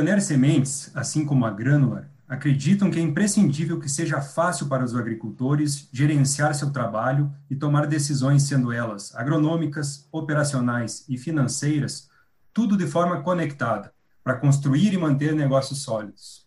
Pioneer 0.00 0.22
Sementes, 0.22 0.90
assim 0.94 1.26
como 1.26 1.44
a 1.44 1.50
Granular, 1.50 2.10
acreditam 2.26 2.90
que 2.90 2.98
é 2.98 3.02
imprescindível 3.02 3.78
que 3.78 3.86
seja 3.86 4.22
fácil 4.22 4.66
para 4.66 4.82
os 4.82 4.96
agricultores 4.96 5.90
gerenciar 5.92 6.54
seu 6.54 6.72
trabalho 6.72 7.30
e 7.50 7.54
tomar 7.54 7.86
decisões, 7.86 8.44
sendo 8.44 8.72
elas 8.72 9.14
agronômicas, 9.14 10.08
operacionais 10.10 11.04
e 11.06 11.18
financeiras, 11.18 12.08
tudo 12.50 12.78
de 12.78 12.86
forma 12.86 13.20
conectada, 13.20 13.92
para 14.24 14.38
construir 14.38 14.94
e 14.94 14.96
manter 14.96 15.34
negócios 15.34 15.82
sólidos. 15.82 16.46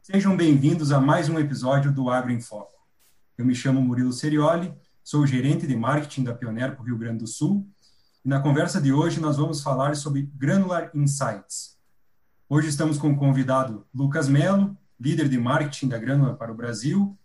Sejam 0.00 0.34
bem-vindos 0.34 0.90
a 0.90 0.98
mais 0.98 1.28
um 1.28 1.38
episódio 1.38 1.92
do 1.92 2.08
Agro 2.08 2.32
em 2.32 2.40
Foco. 2.40 2.72
Eu 3.36 3.44
me 3.44 3.54
chamo 3.54 3.82
Murilo 3.82 4.10
Serioli, 4.10 4.72
sou 5.04 5.26
gerente 5.26 5.66
de 5.66 5.76
marketing 5.76 6.24
da 6.24 6.32
Pioneer 6.32 6.74
para 6.74 6.82
o 6.82 6.86
Rio 6.86 6.96
Grande 6.96 7.18
do 7.18 7.26
Sul, 7.26 7.68
e 8.24 8.28
na 8.30 8.40
conversa 8.40 8.80
de 8.80 8.90
hoje 8.90 9.20
nós 9.20 9.36
vamos 9.36 9.60
falar 9.60 9.94
sobre 9.96 10.30
Granular 10.34 10.90
Insights. 10.94 11.78
Hoje 12.52 12.66
estamos 12.66 12.98
com 12.98 13.12
o 13.12 13.16
convidado 13.16 13.86
Lucas 13.94 14.28
Melo, 14.28 14.76
líder 14.98 15.28
de 15.28 15.38
marketing 15.38 15.86
da 15.86 15.96
Grânula 15.96 16.34
para 16.34 16.50
o 16.50 16.54
Brasil. 16.56 17.16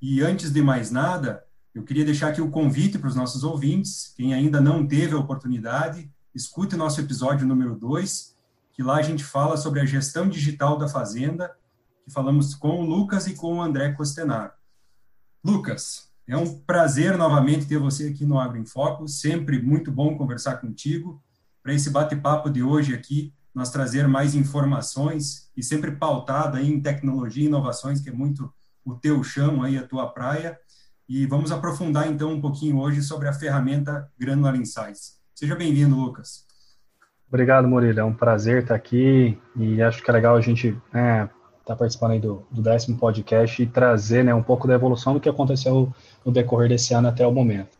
E 0.00 0.22
antes 0.22 0.50
de 0.50 0.62
mais 0.62 0.90
nada, 0.90 1.44
eu 1.74 1.82
queria 1.82 2.02
deixar 2.02 2.28
aqui 2.28 2.40
o 2.40 2.50
convite 2.50 2.98
para 2.98 3.08
os 3.08 3.14
nossos 3.14 3.44
ouvintes, 3.44 4.14
quem 4.16 4.32
ainda 4.32 4.62
não 4.62 4.86
teve 4.86 5.14
a 5.14 5.18
oportunidade, 5.18 6.10
escute 6.34 6.76
nosso 6.76 6.98
episódio 6.98 7.46
número 7.46 7.76
2, 7.76 8.38
que 8.72 8.82
lá 8.82 8.96
a 8.96 9.02
gente 9.02 9.22
fala 9.22 9.58
sobre 9.58 9.80
a 9.80 9.84
gestão 9.84 10.30
digital 10.30 10.78
da 10.78 10.88
fazenda, 10.88 11.54
que 12.02 12.10
falamos 12.10 12.54
com 12.54 12.80
o 12.80 12.86
Lucas 12.86 13.26
e 13.26 13.34
com 13.34 13.58
o 13.58 13.62
André 13.62 13.92
Costenaro. 13.92 14.52
Lucas, 15.44 16.10
é 16.26 16.38
um 16.38 16.58
prazer 16.60 17.18
novamente 17.18 17.66
ter 17.66 17.76
você 17.76 18.08
aqui 18.08 18.24
no 18.24 18.38
Agro 18.38 18.56
em 18.56 18.64
Foco, 18.64 19.06
sempre 19.08 19.60
muito 19.60 19.92
bom 19.92 20.16
conversar 20.16 20.56
contigo. 20.56 21.22
Para 21.62 21.74
esse 21.74 21.90
bate-papo 21.90 22.48
de 22.48 22.62
hoje 22.62 22.94
aqui, 22.94 23.30
nós 23.54 23.70
trazer 23.70 24.08
mais 24.08 24.34
informações 24.34 25.48
e 25.56 25.62
sempre 25.62 25.92
pautado 25.92 26.56
aí 26.56 26.68
em 26.68 26.80
tecnologia 26.80 27.44
e 27.44 27.46
inovações, 27.46 28.00
que 28.00 28.08
é 28.08 28.12
muito 28.12 28.52
o 28.84 28.94
teu 28.94 29.22
chão 29.22 29.62
aí, 29.62 29.78
a 29.78 29.86
tua 29.86 30.08
praia. 30.08 30.58
E 31.08 31.26
vamos 31.26 31.52
aprofundar 31.52 32.08
então 32.08 32.32
um 32.32 32.40
pouquinho 32.40 32.78
hoje 32.78 33.02
sobre 33.02 33.28
a 33.28 33.32
ferramenta 33.32 34.10
Granular 34.18 34.56
Insights. 34.56 35.18
Seja 35.34 35.54
bem-vindo, 35.54 35.94
Lucas. 35.94 36.44
Obrigado, 37.28 37.68
Murilo. 37.68 38.00
É 38.00 38.04
um 38.04 38.14
prazer 38.14 38.62
estar 38.62 38.74
aqui 38.74 39.38
e 39.56 39.82
acho 39.82 40.02
que 40.02 40.10
é 40.10 40.12
legal 40.12 40.36
a 40.36 40.40
gente 40.40 40.76
né, 40.92 41.28
estar 41.60 41.76
participando 41.76 42.12
aí 42.12 42.20
do, 42.20 42.46
do, 42.50 42.62
décimo 42.62 42.96
podcast 42.96 43.62
e 43.62 43.66
trazer 43.66 44.24
né, 44.24 44.34
um 44.34 44.42
pouco 44.42 44.68
da 44.68 44.74
evolução 44.74 45.14
do 45.14 45.20
que 45.20 45.28
aconteceu 45.28 45.92
no 46.24 46.32
decorrer 46.32 46.68
desse 46.68 46.94
ano 46.94 47.08
até 47.08 47.26
o 47.26 47.32
momento. 47.32 47.76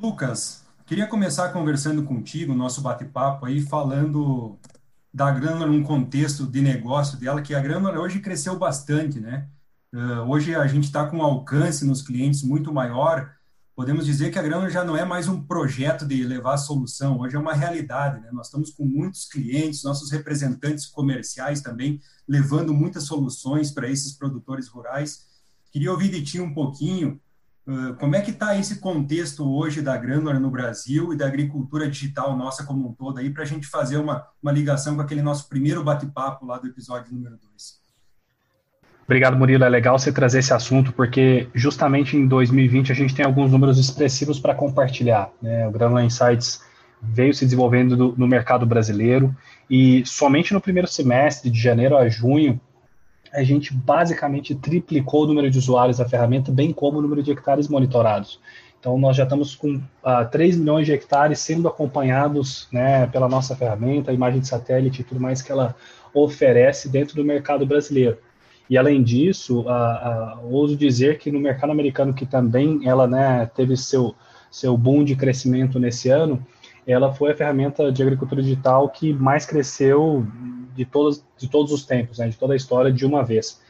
Lucas, 0.00 0.64
queria 0.86 1.06
começar 1.06 1.50
conversando 1.50 2.02
contigo, 2.04 2.54
nosso 2.54 2.80
bate-papo 2.80 3.46
aí, 3.46 3.60
falando 3.60 4.56
da 5.16 5.30
Granular 5.30 5.66
num 5.66 5.82
contexto 5.82 6.46
de 6.46 6.60
negócio 6.60 7.18
dela, 7.18 7.40
que 7.40 7.54
a 7.54 7.60
Granular 7.60 7.98
hoje 7.98 8.20
cresceu 8.20 8.58
bastante, 8.58 9.18
né? 9.18 9.48
Uh, 9.90 10.28
hoje 10.28 10.54
a 10.54 10.66
gente 10.66 10.84
está 10.84 11.06
com 11.06 11.16
um 11.16 11.22
alcance 11.22 11.86
nos 11.86 12.02
clientes 12.02 12.42
muito 12.42 12.70
maior. 12.70 13.32
Podemos 13.74 14.04
dizer 14.04 14.30
que 14.30 14.38
a 14.38 14.42
Granular 14.42 14.70
já 14.70 14.84
não 14.84 14.94
é 14.94 15.06
mais 15.06 15.26
um 15.26 15.40
projeto 15.40 16.04
de 16.04 16.22
levar 16.22 16.52
a 16.52 16.58
solução, 16.58 17.18
hoje 17.18 17.34
é 17.34 17.38
uma 17.38 17.54
realidade, 17.54 18.20
né? 18.20 18.28
Nós 18.30 18.48
estamos 18.48 18.70
com 18.72 18.84
muitos 18.84 19.24
clientes, 19.24 19.82
nossos 19.82 20.10
representantes 20.10 20.84
comerciais 20.84 21.62
também 21.62 21.98
levando 22.28 22.74
muitas 22.74 23.04
soluções 23.04 23.70
para 23.70 23.88
esses 23.88 24.12
produtores 24.12 24.68
rurais. 24.68 25.24
Queria 25.72 25.92
ouvir 25.92 26.10
de 26.10 26.22
ti 26.22 26.40
um 26.42 26.52
pouquinho 26.52 27.18
como 27.98 28.14
é 28.14 28.20
que 28.20 28.30
está 28.30 28.56
esse 28.56 28.78
contexto 28.78 29.44
hoje 29.44 29.82
da 29.82 29.96
Granular 29.96 30.38
no 30.38 30.50
Brasil 30.50 31.12
e 31.12 31.16
da 31.16 31.26
agricultura 31.26 31.90
digital 31.90 32.36
nossa 32.36 32.64
como 32.64 32.88
um 32.88 32.92
todo 32.92 33.18
aí, 33.18 33.30
para 33.30 33.42
a 33.42 33.46
gente 33.46 33.66
fazer 33.66 33.96
uma, 33.96 34.24
uma 34.40 34.52
ligação 34.52 34.94
com 34.94 35.02
aquele 35.02 35.20
nosso 35.20 35.48
primeiro 35.48 35.82
bate-papo 35.82 36.46
lá 36.46 36.58
do 36.58 36.68
episódio 36.68 37.12
número 37.12 37.36
2? 37.36 37.86
Obrigado, 39.04 39.36
Murilo. 39.36 39.64
É 39.64 39.68
legal 39.68 39.98
você 39.98 40.12
trazer 40.12 40.40
esse 40.40 40.52
assunto, 40.52 40.92
porque 40.92 41.48
justamente 41.54 42.16
em 42.16 42.26
2020 42.26 42.92
a 42.92 42.94
gente 42.94 43.14
tem 43.14 43.24
alguns 43.24 43.50
números 43.50 43.78
expressivos 43.78 44.38
para 44.38 44.54
compartilhar. 44.54 45.30
Né? 45.42 45.66
O 45.66 45.72
Granular 45.72 46.04
Insights 46.04 46.60
veio 47.02 47.34
se 47.34 47.44
desenvolvendo 47.44 48.14
no 48.16 48.26
mercado 48.26 48.64
brasileiro 48.64 49.34
e 49.68 50.04
somente 50.06 50.52
no 50.52 50.60
primeiro 50.60 50.88
semestre, 50.88 51.50
de 51.50 51.60
janeiro 51.60 51.96
a 51.96 52.08
junho, 52.08 52.60
a 53.32 53.42
gente 53.42 53.72
basicamente 53.72 54.54
triplicou 54.54 55.24
o 55.24 55.26
número 55.26 55.50
de 55.50 55.58
usuários 55.58 55.98
da 55.98 56.08
ferramenta, 56.08 56.50
bem 56.52 56.72
como 56.72 56.98
o 56.98 57.02
número 57.02 57.22
de 57.22 57.30
hectares 57.30 57.68
monitorados. 57.68 58.40
Então, 58.78 58.96
nós 58.98 59.16
já 59.16 59.24
estamos 59.24 59.54
com 59.54 59.80
ah, 60.04 60.24
3 60.24 60.56
milhões 60.58 60.86
de 60.86 60.92
hectares 60.92 61.40
sendo 61.40 61.66
acompanhados 61.66 62.68
né, 62.70 63.06
pela 63.08 63.28
nossa 63.28 63.56
ferramenta, 63.56 64.12
imagem 64.12 64.40
de 64.40 64.46
satélite 64.46 65.00
e 65.00 65.04
tudo 65.04 65.20
mais 65.20 65.42
que 65.42 65.50
ela 65.50 65.74
oferece 66.14 66.88
dentro 66.88 67.16
do 67.16 67.24
mercado 67.24 67.66
brasileiro. 67.66 68.18
E, 68.68 68.76
além 68.76 69.02
disso, 69.02 69.62
uh, 69.62 70.44
uh, 70.44 70.52
ouso 70.52 70.76
dizer 70.76 71.18
que 71.18 71.30
no 71.30 71.38
mercado 71.38 71.70
americano, 71.70 72.14
que 72.14 72.26
também 72.26 72.80
ela 72.84 73.06
né, 73.06 73.50
teve 73.54 73.76
seu, 73.76 74.14
seu 74.50 74.76
boom 74.76 75.04
de 75.04 75.14
crescimento 75.14 75.78
nesse 75.78 76.08
ano, 76.08 76.44
ela 76.86 77.12
foi 77.12 77.32
a 77.32 77.36
ferramenta 77.36 77.90
de 77.90 78.02
agricultura 78.02 78.42
digital 78.42 78.88
que 78.88 79.12
mais 79.12 79.44
cresceu 79.44 80.24
de, 80.76 80.84
todos 80.84 81.24
de 81.36 81.48
todos 81.48 81.72
os 81.72 81.84
tempos, 81.84 82.18
né, 82.18 82.28
de 82.28 82.36
toda 82.36 82.52
a 82.52 82.56
história, 82.56 82.92
de 82.92 83.04
uma 83.04 83.24
vez. 83.24 83.60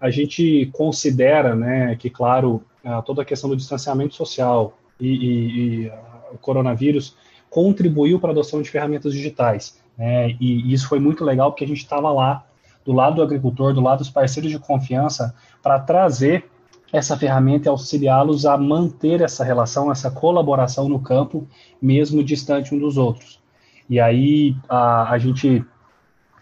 A 0.00 0.10
gente 0.10 0.66
considera 0.72 1.54
né, 1.54 1.96
que, 1.96 2.08
claro, 2.08 2.62
toda 3.04 3.22
a 3.22 3.24
questão 3.24 3.50
do 3.50 3.56
distanciamento 3.56 4.14
social 4.14 4.78
e, 5.00 5.08
e, 5.08 5.86
e 5.86 5.92
o 6.32 6.38
coronavírus 6.38 7.16
contribuiu 7.50 8.20
para 8.20 8.30
a 8.30 8.32
adoção 8.32 8.62
de 8.62 8.70
ferramentas 8.70 9.12
digitais. 9.12 9.80
Né, 9.96 10.36
e 10.40 10.72
isso 10.72 10.88
foi 10.88 11.00
muito 11.00 11.24
legal 11.24 11.50
porque 11.50 11.64
a 11.64 11.68
gente 11.68 11.82
estava 11.82 12.10
lá, 12.12 12.44
do 12.84 12.92
lado 12.92 13.16
do 13.16 13.22
agricultor, 13.22 13.74
do 13.74 13.80
lado 13.80 13.98
dos 13.98 14.10
parceiros 14.10 14.50
de 14.50 14.58
confiança, 14.58 15.34
para 15.62 15.78
trazer 15.78 16.48
essa 16.92 17.16
ferramenta 17.16 17.68
e 17.68 17.70
auxiliá-los 17.70 18.46
a 18.46 18.56
manter 18.56 19.20
essa 19.20 19.44
relação, 19.44 19.92
essa 19.92 20.10
colaboração 20.10 20.88
no 20.88 20.98
campo, 20.98 21.46
mesmo 21.80 22.24
distante 22.24 22.74
um 22.74 22.78
dos 22.78 22.96
outros. 22.96 23.40
E 23.88 24.00
aí 24.00 24.56
a, 24.68 25.10
a 25.10 25.18
gente 25.18 25.64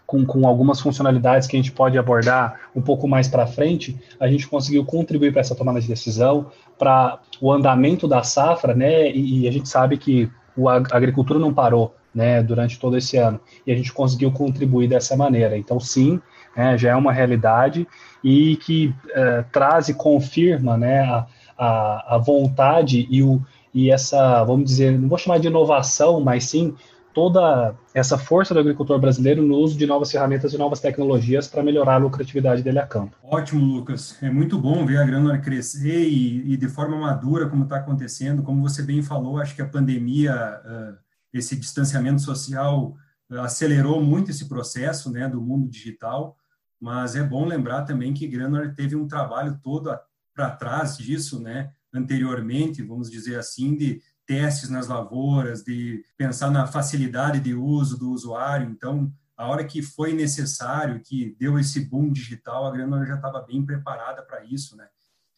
com, 0.07 0.25
com 0.25 0.47
algumas 0.47 0.79
funcionalidades 0.79 1.47
que 1.49 1.57
a 1.57 1.59
gente 1.59 1.73
pode 1.73 1.97
abordar 1.97 2.61
um 2.73 2.81
pouco 2.81 3.07
mais 3.09 3.27
para 3.27 3.45
frente, 3.45 3.99
a 4.17 4.27
gente 4.27 4.47
conseguiu 4.47 4.85
contribuir 4.85 5.33
para 5.33 5.41
essa 5.41 5.53
tomada 5.53 5.81
de 5.81 5.87
decisão, 5.87 6.49
para 6.79 7.19
o 7.41 7.51
andamento 7.51 8.07
da 8.07 8.23
safra, 8.23 8.73
né? 8.73 9.11
E, 9.11 9.41
e, 9.41 9.47
a 9.49 9.51
gente 9.51 9.67
sabe 9.67 9.97
que 9.97 10.31
o, 10.55 10.69
a 10.69 10.77
agricultura 10.77 11.37
não 11.37 11.53
parou, 11.53 11.93
né? 12.15 12.41
Durante 12.41 12.79
todo 12.79 12.97
esse 12.97 13.17
ano 13.17 13.37
e 13.65 13.71
a 13.71 13.75
gente 13.75 13.91
conseguiu 13.91 14.31
contribuir 14.31 14.87
dessa 14.87 15.17
maneira. 15.17 15.57
Então, 15.57 15.77
sim, 15.77 16.21
né, 16.55 16.77
já 16.77 16.91
é 16.91 16.95
uma 16.95 17.11
realidade 17.11 17.85
e 18.23 18.55
que 18.55 18.95
é, 19.13 19.43
traz 19.51 19.89
e 19.89 19.93
confirma, 19.93 20.77
né? 20.77 21.01
A, 21.01 21.27
a, 21.57 22.15
a 22.15 22.17
vontade 22.17 23.05
e 23.11 23.21
o 23.21 23.41
e 23.73 23.91
essa, 23.91 24.43
vamos 24.43 24.65
dizer, 24.65 24.97
não 24.97 25.07
vou 25.07 25.19
chamar 25.19 25.37
de 25.37 25.47
inovação, 25.47 26.19
mas 26.19 26.45
sim 26.45 26.73
toda 27.17 27.75
essa 27.95 28.15
força 28.15 28.53
do 28.53 28.59
agricultor 28.59 28.99
brasileiro 28.99 29.41
no 29.41 29.55
uso 29.55 29.75
de 29.75 29.87
novas 29.87 30.11
ferramentas 30.11 30.53
e 30.53 30.57
novas 30.57 30.79
tecnologias 30.79 31.47
para 31.47 31.63
melhorar 31.63 31.95
a 31.95 31.97
lucratividade 31.97 32.61
dele 32.61 32.77
a 32.77 32.85
campo. 32.85 33.17
Ótimo, 33.23 33.59
Lucas. 33.65 34.21
É 34.21 34.29
muito 34.29 34.55
bom 34.59 34.85
ver 34.85 34.99
a 34.99 35.03
grana 35.03 35.39
crescer 35.39 36.07
e, 36.07 36.53
e 36.53 36.55
de 36.55 36.67
forma 36.67 36.95
madura, 36.95 37.49
como 37.49 37.63
está 37.63 37.77
acontecendo. 37.77 38.43
Como 38.43 38.61
você 38.61 38.83
bem 38.83 39.01
falou, 39.01 39.39
acho 39.39 39.55
que 39.55 39.63
a 39.63 39.67
pandemia, 39.67 40.61
esse 41.33 41.55
distanciamento 41.55 42.21
social, 42.21 42.95
acelerou 43.31 43.99
muito 43.99 44.29
esse 44.29 44.47
processo 44.47 45.11
né, 45.11 45.27
do 45.27 45.41
mundo 45.41 45.67
digital, 45.67 46.37
mas 46.79 47.15
é 47.15 47.23
bom 47.23 47.47
lembrar 47.47 47.81
também 47.81 48.13
que 48.13 48.27
Granular 48.27 48.75
teve 48.75 48.95
um 48.95 49.07
trabalho 49.07 49.59
todo 49.63 49.89
para 50.35 50.51
trás 50.51 50.95
disso, 50.95 51.41
né, 51.41 51.71
anteriormente, 51.91 52.83
vamos 52.83 53.09
dizer 53.09 53.39
assim, 53.39 53.75
de 53.75 54.03
testes 54.27 54.69
nas 54.69 54.87
lavouras, 54.87 55.63
de 55.63 56.03
pensar 56.17 56.51
na 56.51 56.67
facilidade 56.67 57.39
de 57.39 57.55
uso 57.55 57.97
do 57.97 58.11
usuário. 58.11 58.69
Então, 58.69 59.11
a 59.37 59.47
hora 59.47 59.63
que 59.63 59.81
foi 59.81 60.13
necessário, 60.13 60.99
que 60.99 61.35
deu 61.39 61.57
esse 61.57 61.79
boom 61.79 62.11
digital, 62.11 62.65
a 62.65 62.71
Grânula 62.71 63.05
já 63.05 63.15
estava 63.15 63.41
bem 63.41 63.65
preparada 63.65 64.21
para 64.21 64.43
isso, 64.43 64.75
né? 64.75 64.87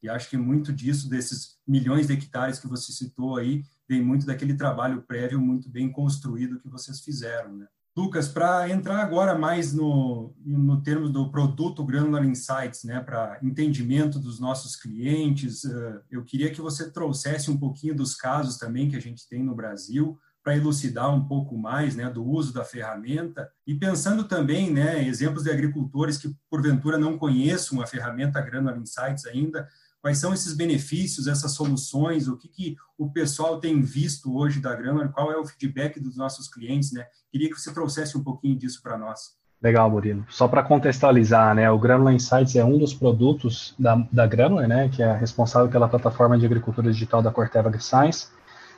E 0.01 0.09
acho 0.09 0.29
que 0.29 0.37
muito 0.37 0.73
disso, 0.73 1.09
desses 1.09 1.57
milhões 1.67 2.07
de 2.07 2.13
hectares 2.13 2.57
que 2.57 2.67
você 2.67 2.91
citou 2.91 3.37
aí, 3.37 3.63
vem 3.87 4.01
muito 4.01 4.25
daquele 4.25 4.55
trabalho 4.55 5.03
prévio 5.03 5.39
muito 5.39 5.69
bem 5.69 5.91
construído 5.91 6.59
que 6.59 6.69
vocês 6.69 7.01
fizeram, 7.01 7.55
né? 7.55 7.67
Lucas, 7.95 8.29
para 8.29 8.69
entrar 8.69 9.01
agora 9.01 9.37
mais 9.37 9.73
no, 9.73 10.33
no 10.45 10.81
termo 10.81 11.09
do 11.09 11.29
produto 11.29 11.83
Granular 11.83 12.23
Insights, 12.23 12.83
né, 12.83 13.01
para 13.01 13.37
entendimento 13.43 14.19
dos 14.19 14.39
nossos 14.39 14.75
clientes, 14.75 15.63
uh, 15.65 15.99
eu 16.09 16.23
queria 16.23 16.49
que 16.51 16.61
você 16.61 16.89
trouxesse 16.89 17.51
um 17.51 17.57
pouquinho 17.57 17.93
dos 17.93 18.15
casos 18.15 18.57
também 18.57 18.89
que 18.89 18.95
a 18.95 19.01
gente 19.01 19.27
tem 19.27 19.43
no 19.43 19.55
Brasil, 19.55 20.17
para 20.41 20.55
elucidar 20.55 21.13
um 21.13 21.27
pouco 21.27 21.57
mais 21.57 21.95
né, 21.95 22.09
do 22.09 22.25
uso 22.25 22.53
da 22.53 22.63
ferramenta. 22.63 23.49
E 23.67 23.75
pensando 23.75 24.23
também 24.23 24.71
né, 24.71 25.05
exemplos 25.05 25.43
de 25.43 25.51
agricultores 25.51 26.17
que 26.17 26.33
porventura 26.49 26.97
não 26.97 27.17
conheçam 27.17 27.81
a 27.81 27.85
ferramenta 27.85 28.41
Granular 28.41 28.77
Insights 28.77 29.25
ainda, 29.25 29.67
Quais 30.01 30.17
são 30.17 30.33
esses 30.33 30.53
benefícios, 30.53 31.27
essas 31.27 31.51
soluções? 31.53 32.27
O 32.27 32.37
que, 32.37 32.47
que 32.47 32.75
o 32.97 33.11
pessoal 33.11 33.59
tem 33.59 33.81
visto 33.81 34.35
hoje 34.35 34.61
da 34.61 34.73
Granular? 34.73 35.11
Qual 35.11 35.31
é 35.31 35.37
o 35.37 35.45
feedback 35.45 35.99
dos 35.99 36.15
nossos 36.15 36.47
clientes? 36.47 36.93
Né? 36.93 37.05
Queria 37.31 37.49
que 37.49 37.59
você 37.59 37.73
trouxesse 37.73 38.17
um 38.17 38.23
pouquinho 38.23 38.57
disso 38.57 38.81
para 38.81 38.97
nós. 38.97 39.37
Legal, 39.61 39.89
Murilo. 39.91 40.25
Só 40.29 40.47
para 40.47 40.63
contextualizar, 40.63 41.53
né, 41.53 41.69
o 41.69 41.77
Granular 41.77 42.13
Insights 42.13 42.55
é 42.55 42.63
um 42.63 42.77
dos 42.77 42.93
produtos 42.93 43.75
da, 43.77 43.95
da 44.09 44.25
né, 44.67 44.87
que 44.87 45.03
é 45.03 45.13
responsável 45.13 45.69
pela 45.69 45.89
plataforma 45.89 46.37
de 46.37 46.45
agricultura 46.45 46.89
digital 46.89 47.21
da 47.21 47.29
Corteva 47.29 47.67
AgriScience, 47.67 48.27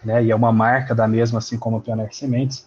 né, 0.04 0.24
e 0.24 0.32
é 0.32 0.36
uma 0.36 0.52
marca 0.52 0.96
da 0.96 1.08
mesma, 1.08 1.38
assim 1.38 1.56
como 1.56 1.78
a 1.78 1.82
Pioneer 1.82 2.12
Sementes, 2.12 2.66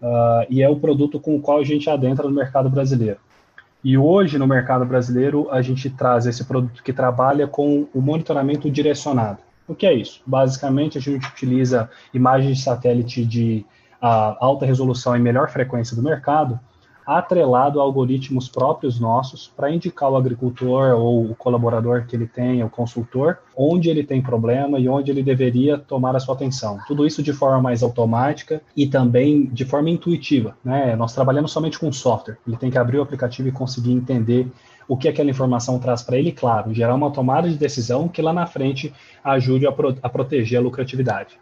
uh, 0.00 0.44
e 0.50 0.60
é 0.60 0.68
o 0.68 0.74
produto 0.74 1.20
com 1.20 1.36
o 1.36 1.40
qual 1.40 1.60
a 1.60 1.64
gente 1.64 1.88
adentra 1.88 2.26
no 2.26 2.34
mercado 2.34 2.68
brasileiro. 2.68 3.20
E 3.84 3.98
hoje, 3.98 4.38
no 4.38 4.46
mercado 4.46 4.84
brasileiro, 4.84 5.50
a 5.50 5.60
gente 5.60 5.90
traz 5.90 6.26
esse 6.26 6.44
produto 6.44 6.82
que 6.82 6.92
trabalha 6.92 7.48
com 7.48 7.88
o 7.92 8.00
monitoramento 8.00 8.70
direcionado. 8.70 9.38
O 9.66 9.74
que 9.74 9.86
é 9.86 9.92
isso? 9.92 10.22
Basicamente, 10.24 10.98
a 10.98 11.00
gente 11.00 11.26
utiliza 11.26 11.90
imagens 12.14 12.58
de 12.58 12.62
satélite 12.62 13.24
de 13.24 13.64
uh, 14.02 14.36
alta 14.38 14.66
resolução 14.66 15.16
e 15.16 15.18
melhor 15.18 15.50
frequência 15.50 15.96
do 15.96 16.02
mercado, 16.02 16.60
atrelado 17.06 17.80
a 17.80 17.82
algoritmos 17.82 18.48
próprios 18.48 18.98
nossos 19.00 19.52
para 19.56 19.70
indicar 19.70 20.10
o 20.10 20.16
agricultor 20.16 20.94
ou 20.94 21.30
o 21.30 21.34
colaborador 21.34 22.06
que 22.06 22.16
ele 22.16 22.26
tem, 22.26 22.62
o 22.62 22.70
consultor, 22.70 23.38
onde 23.56 23.88
ele 23.88 24.04
tem 24.04 24.22
problema 24.22 24.78
e 24.78 24.88
onde 24.88 25.10
ele 25.10 25.22
deveria 25.22 25.78
tomar 25.78 26.14
a 26.16 26.20
sua 26.20 26.34
atenção. 26.34 26.78
Tudo 26.86 27.06
isso 27.06 27.22
de 27.22 27.32
forma 27.32 27.60
mais 27.60 27.82
automática 27.82 28.62
e 28.76 28.86
também 28.86 29.46
de 29.46 29.64
forma 29.64 29.90
intuitiva. 29.90 30.56
Né? 30.64 30.96
Nós 30.96 31.14
trabalhamos 31.14 31.52
somente 31.52 31.78
com 31.78 31.92
software. 31.92 32.38
Ele 32.46 32.56
tem 32.56 32.70
que 32.70 32.78
abrir 32.78 32.98
o 32.98 33.02
aplicativo 33.02 33.48
e 33.48 33.52
conseguir 33.52 33.92
entender 33.92 34.50
o 34.88 34.96
que 34.96 35.08
aquela 35.08 35.30
informação 35.30 35.78
traz 35.78 36.02
para 36.02 36.18
ele, 36.18 36.32
claro, 36.32 36.74
gerar 36.74 36.94
uma 36.94 37.10
tomada 37.10 37.48
de 37.48 37.56
decisão 37.56 38.08
que 38.08 38.20
lá 38.20 38.32
na 38.32 38.46
frente 38.46 38.92
ajude 39.24 39.66
a, 39.66 39.72
pro 39.72 39.96
a 40.02 40.08
proteger 40.08 40.58
a 40.58 40.62
lucratividade. 40.62 41.38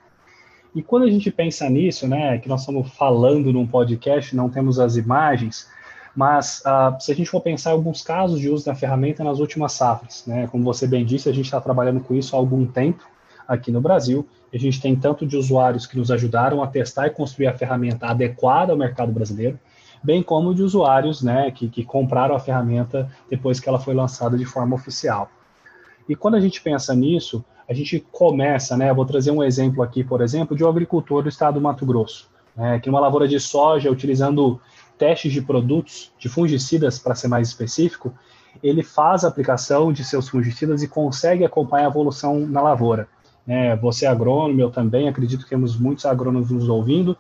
E 0.75 0.83
quando 0.83 1.05
a 1.05 1.11
gente 1.11 1.31
pensa 1.31 1.69
nisso, 1.69 2.07
né, 2.07 2.39
que 2.39 2.49
nós 2.49 2.61
estamos 2.61 2.91
falando 2.93 3.53
num 3.53 3.67
podcast, 3.67 4.37
não 4.37 4.49
temos 4.49 4.79
as 4.79 4.97
imagens, 4.97 5.69
mas 6.15 6.63
uh, 6.67 7.01
se 7.01 7.11
a 7.11 7.15
gente 7.15 7.29
for 7.29 7.41
pensar 7.41 7.71
em 7.71 7.75
alguns 7.75 8.03
casos 8.03 8.41
de 8.41 8.49
uso 8.49 8.65
da 8.65 8.75
ferramenta 8.75 9.25
nas 9.25 9.41
últimas 9.41 9.73
safras, 9.73 10.25
né, 10.27 10.47
como 10.47 10.63
você 10.63 10.87
bem 10.87 11.05
disse, 11.05 11.29
a 11.29 11.33
gente 11.33 11.47
está 11.47 11.61
trabalhando 11.61 12.01
com 12.01 12.15
isso 12.15 12.37
há 12.37 12.39
algum 12.39 12.67
tempo 12.67 13.05
aqui 13.49 13.73
no 13.73 13.81
Brasil. 13.81 14.27
A 14.53 14.59
gente 14.59 14.81
tem 14.81 14.95
tanto 14.95 15.27
de 15.27 15.37
usuários 15.37 15.87
que 15.87 15.97
nos 15.97 16.11
ajudaram 16.11 16.63
a 16.63 16.69
testar 16.69 17.09
e 17.09 17.11
construir 17.11 17.49
a 17.49 17.57
ferramenta 17.57 18.07
adequada 18.07 18.73
ao 18.73 18.79
mercado 18.79 19.11
brasileiro, 19.11 19.59
bem 20.03 20.23
como 20.23 20.55
de 20.55 20.63
usuários 20.63 21.21
né, 21.21 21.51
que, 21.51 21.69
que 21.69 21.85
compraram 21.85 22.35
a 22.35 22.41
ferramenta 22.41 23.11
depois 23.29 23.59
que 23.59 23.69
ela 23.69 23.79
foi 23.79 23.95
lançada 23.95 24.39
de 24.39 24.45
forma 24.45 24.77
oficial. 24.77 25.31
E 26.09 26.15
quando 26.15 26.35
a 26.37 26.41
gente 26.41 26.61
pensa 26.61 26.95
nisso, 26.95 27.45
a 27.71 27.73
gente 27.73 28.05
começa, 28.11 28.77
né? 28.77 28.93
Vou 28.93 29.07
trazer 29.07 29.31
um 29.31 29.45
exemplo 29.45 29.81
aqui, 29.81 30.03
por 30.03 30.21
exemplo, 30.21 30.57
de 30.57 30.65
um 30.65 30.69
agricultor 30.69 31.23
do 31.23 31.29
estado 31.29 31.55
do 31.55 31.61
Mato 31.61 31.87
Grosso, 31.87 32.29
né, 32.57 32.81
que 32.81 32.89
numa 32.89 32.99
lavoura 32.99 33.29
de 33.29 33.39
soja, 33.39 33.89
utilizando 33.89 34.61
testes 34.99 35.33
de 35.33 35.41
produtos, 35.41 36.13
de 36.19 36.29
fungicidas, 36.29 36.99
para 36.99 37.15
ser 37.15 37.29
mais 37.29 37.47
específico, 37.47 38.13
ele 38.61 38.83
faz 38.83 39.25
a 39.25 39.29
aplicação 39.29 39.93
de 39.93 40.03
seus 40.03 40.29
fungicidas 40.29 40.83
e 40.83 40.89
consegue 40.89 41.45
acompanhar 41.45 41.87
a 41.87 41.91
evolução 41.91 42.41
na 42.41 42.61
lavoura. 42.61 43.09
É, 43.47 43.77
você 43.77 44.05
é 44.05 44.09
agrônomo, 44.09 44.61
eu 44.61 44.71
também, 44.71 45.09
acredito 45.09 45.45
que 45.45 45.51
temos 45.51 45.79
muitos 45.79 46.05
agrônomos 46.05 46.51
nos 46.51 46.69
ouvindo, 46.69 47.17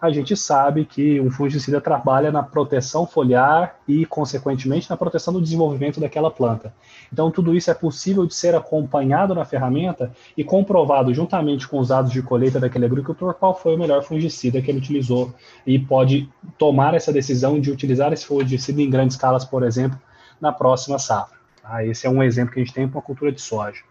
a 0.00 0.10
gente 0.10 0.34
sabe 0.34 0.86
que 0.86 1.20
um 1.20 1.30
fungicida 1.30 1.80
trabalha 1.80 2.32
na 2.32 2.42
proteção 2.42 3.06
foliar 3.06 3.76
e, 3.86 4.06
consequentemente, 4.06 4.88
na 4.88 4.96
proteção 4.96 5.34
do 5.34 5.42
desenvolvimento 5.42 6.00
daquela 6.00 6.30
planta. 6.30 6.72
Então, 7.12 7.30
tudo 7.30 7.54
isso 7.54 7.70
é 7.70 7.74
possível 7.74 8.24
de 8.24 8.34
ser 8.34 8.54
acompanhado 8.54 9.34
na 9.34 9.44
ferramenta 9.44 10.10
e 10.36 10.42
comprovado 10.42 11.12
juntamente 11.12 11.68
com 11.68 11.78
os 11.78 11.88
dados 11.88 12.10
de 12.10 12.22
colheita 12.22 12.58
daquele 12.58 12.86
agricultor 12.86 13.34
qual 13.34 13.54
foi 13.54 13.74
o 13.74 13.78
melhor 13.78 14.02
fungicida 14.02 14.62
que 14.62 14.70
ele 14.70 14.78
utilizou 14.78 15.34
e 15.66 15.78
pode 15.78 16.28
tomar 16.56 16.94
essa 16.94 17.12
decisão 17.12 17.60
de 17.60 17.70
utilizar 17.70 18.12
esse 18.12 18.24
fungicida 18.24 18.80
em 18.80 18.88
grandes 18.88 19.16
escalas, 19.16 19.44
por 19.44 19.62
exemplo, 19.62 20.00
na 20.40 20.50
próxima 20.50 20.98
safra. 20.98 21.38
Ah, 21.62 21.84
esse 21.84 22.06
é 22.06 22.10
um 22.10 22.22
exemplo 22.22 22.54
que 22.54 22.60
a 22.60 22.64
gente 22.64 22.74
tem 22.74 22.88
com 22.88 22.98
a 22.98 23.02
cultura 23.02 23.30
de 23.30 23.40
soja. 23.40 23.82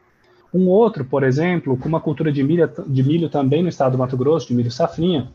Um 0.51 0.67
outro, 0.67 1.05
por 1.05 1.23
exemplo, 1.23 1.77
com 1.77 1.88
uma 1.88 2.01
cultura 2.01 2.31
de 2.31 2.44
milho, 2.44 2.67
de 2.88 3.03
milho 3.03 3.29
também 3.29 3.62
no 3.62 3.69
estado 3.69 3.91
do 3.91 3.97
Mato 4.00 4.17
Grosso, 4.17 4.47
de 4.47 4.55
milho 4.55 4.71
safrinha, 4.71 5.31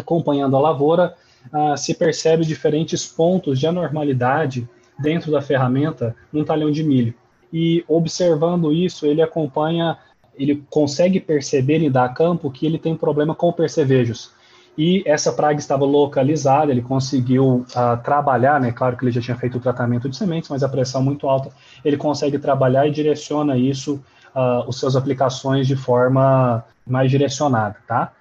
acompanhando 0.00 0.56
a 0.56 0.60
lavoura, 0.60 1.14
ah, 1.52 1.76
se 1.76 1.94
percebe 1.94 2.44
diferentes 2.44 3.06
pontos 3.06 3.58
de 3.58 3.66
anormalidade 3.66 4.68
dentro 4.98 5.32
da 5.32 5.40
ferramenta 5.40 6.14
num 6.32 6.44
talhão 6.44 6.70
de 6.70 6.82
milho. 6.82 7.14
E 7.52 7.84
observando 7.88 8.72
isso, 8.72 9.06
ele 9.06 9.22
acompanha, 9.22 9.96
ele 10.36 10.62
consegue 10.70 11.18
perceber 11.18 11.82
e 11.82 11.90
dar 11.90 12.12
campo 12.14 12.50
que 12.50 12.66
ele 12.66 12.78
tem 12.78 12.94
problema 12.94 13.34
com 13.34 13.52
percevejos. 13.52 14.32
E 14.78 15.02
essa 15.04 15.32
praga 15.32 15.58
estava 15.58 15.84
localizada, 15.84 16.70
ele 16.70 16.80
conseguiu 16.80 17.66
uh, 17.74 18.02
trabalhar, 18.02 18.60
né? 18.60 18.70
Claro 18.70 18.96
que 18.96 19.04
ele 19.04 19.10
já 19.10 19.20
tinha 19.20 19.36
feito 19.36 19.58
o 19.58 19.60
tratamento 19.60 20.08
de 20.08 20.16
sementes, 20.16 20.48
mas 20.48 20.62
a 20.62 20.68
pressão 20.68 21.02
muito 21.02 21.28
alta, 21.28 21.50
ele 21.84 21.96
consegue 21.96 22.38
trabalhar 22.38 22.86
e 22.86 22.90
direciona 22.90 23.56
isso, 23.56 24.00
uh, 24.34 24.66
os 24.68 24.78
seus 24.78 24.94
aplicações 24.94 25.66
de 25.66 25.74
forma 25.74 26.64
mais 26.86 27.10
direcionada, 27.10 27.76
tá? 27.86 28.12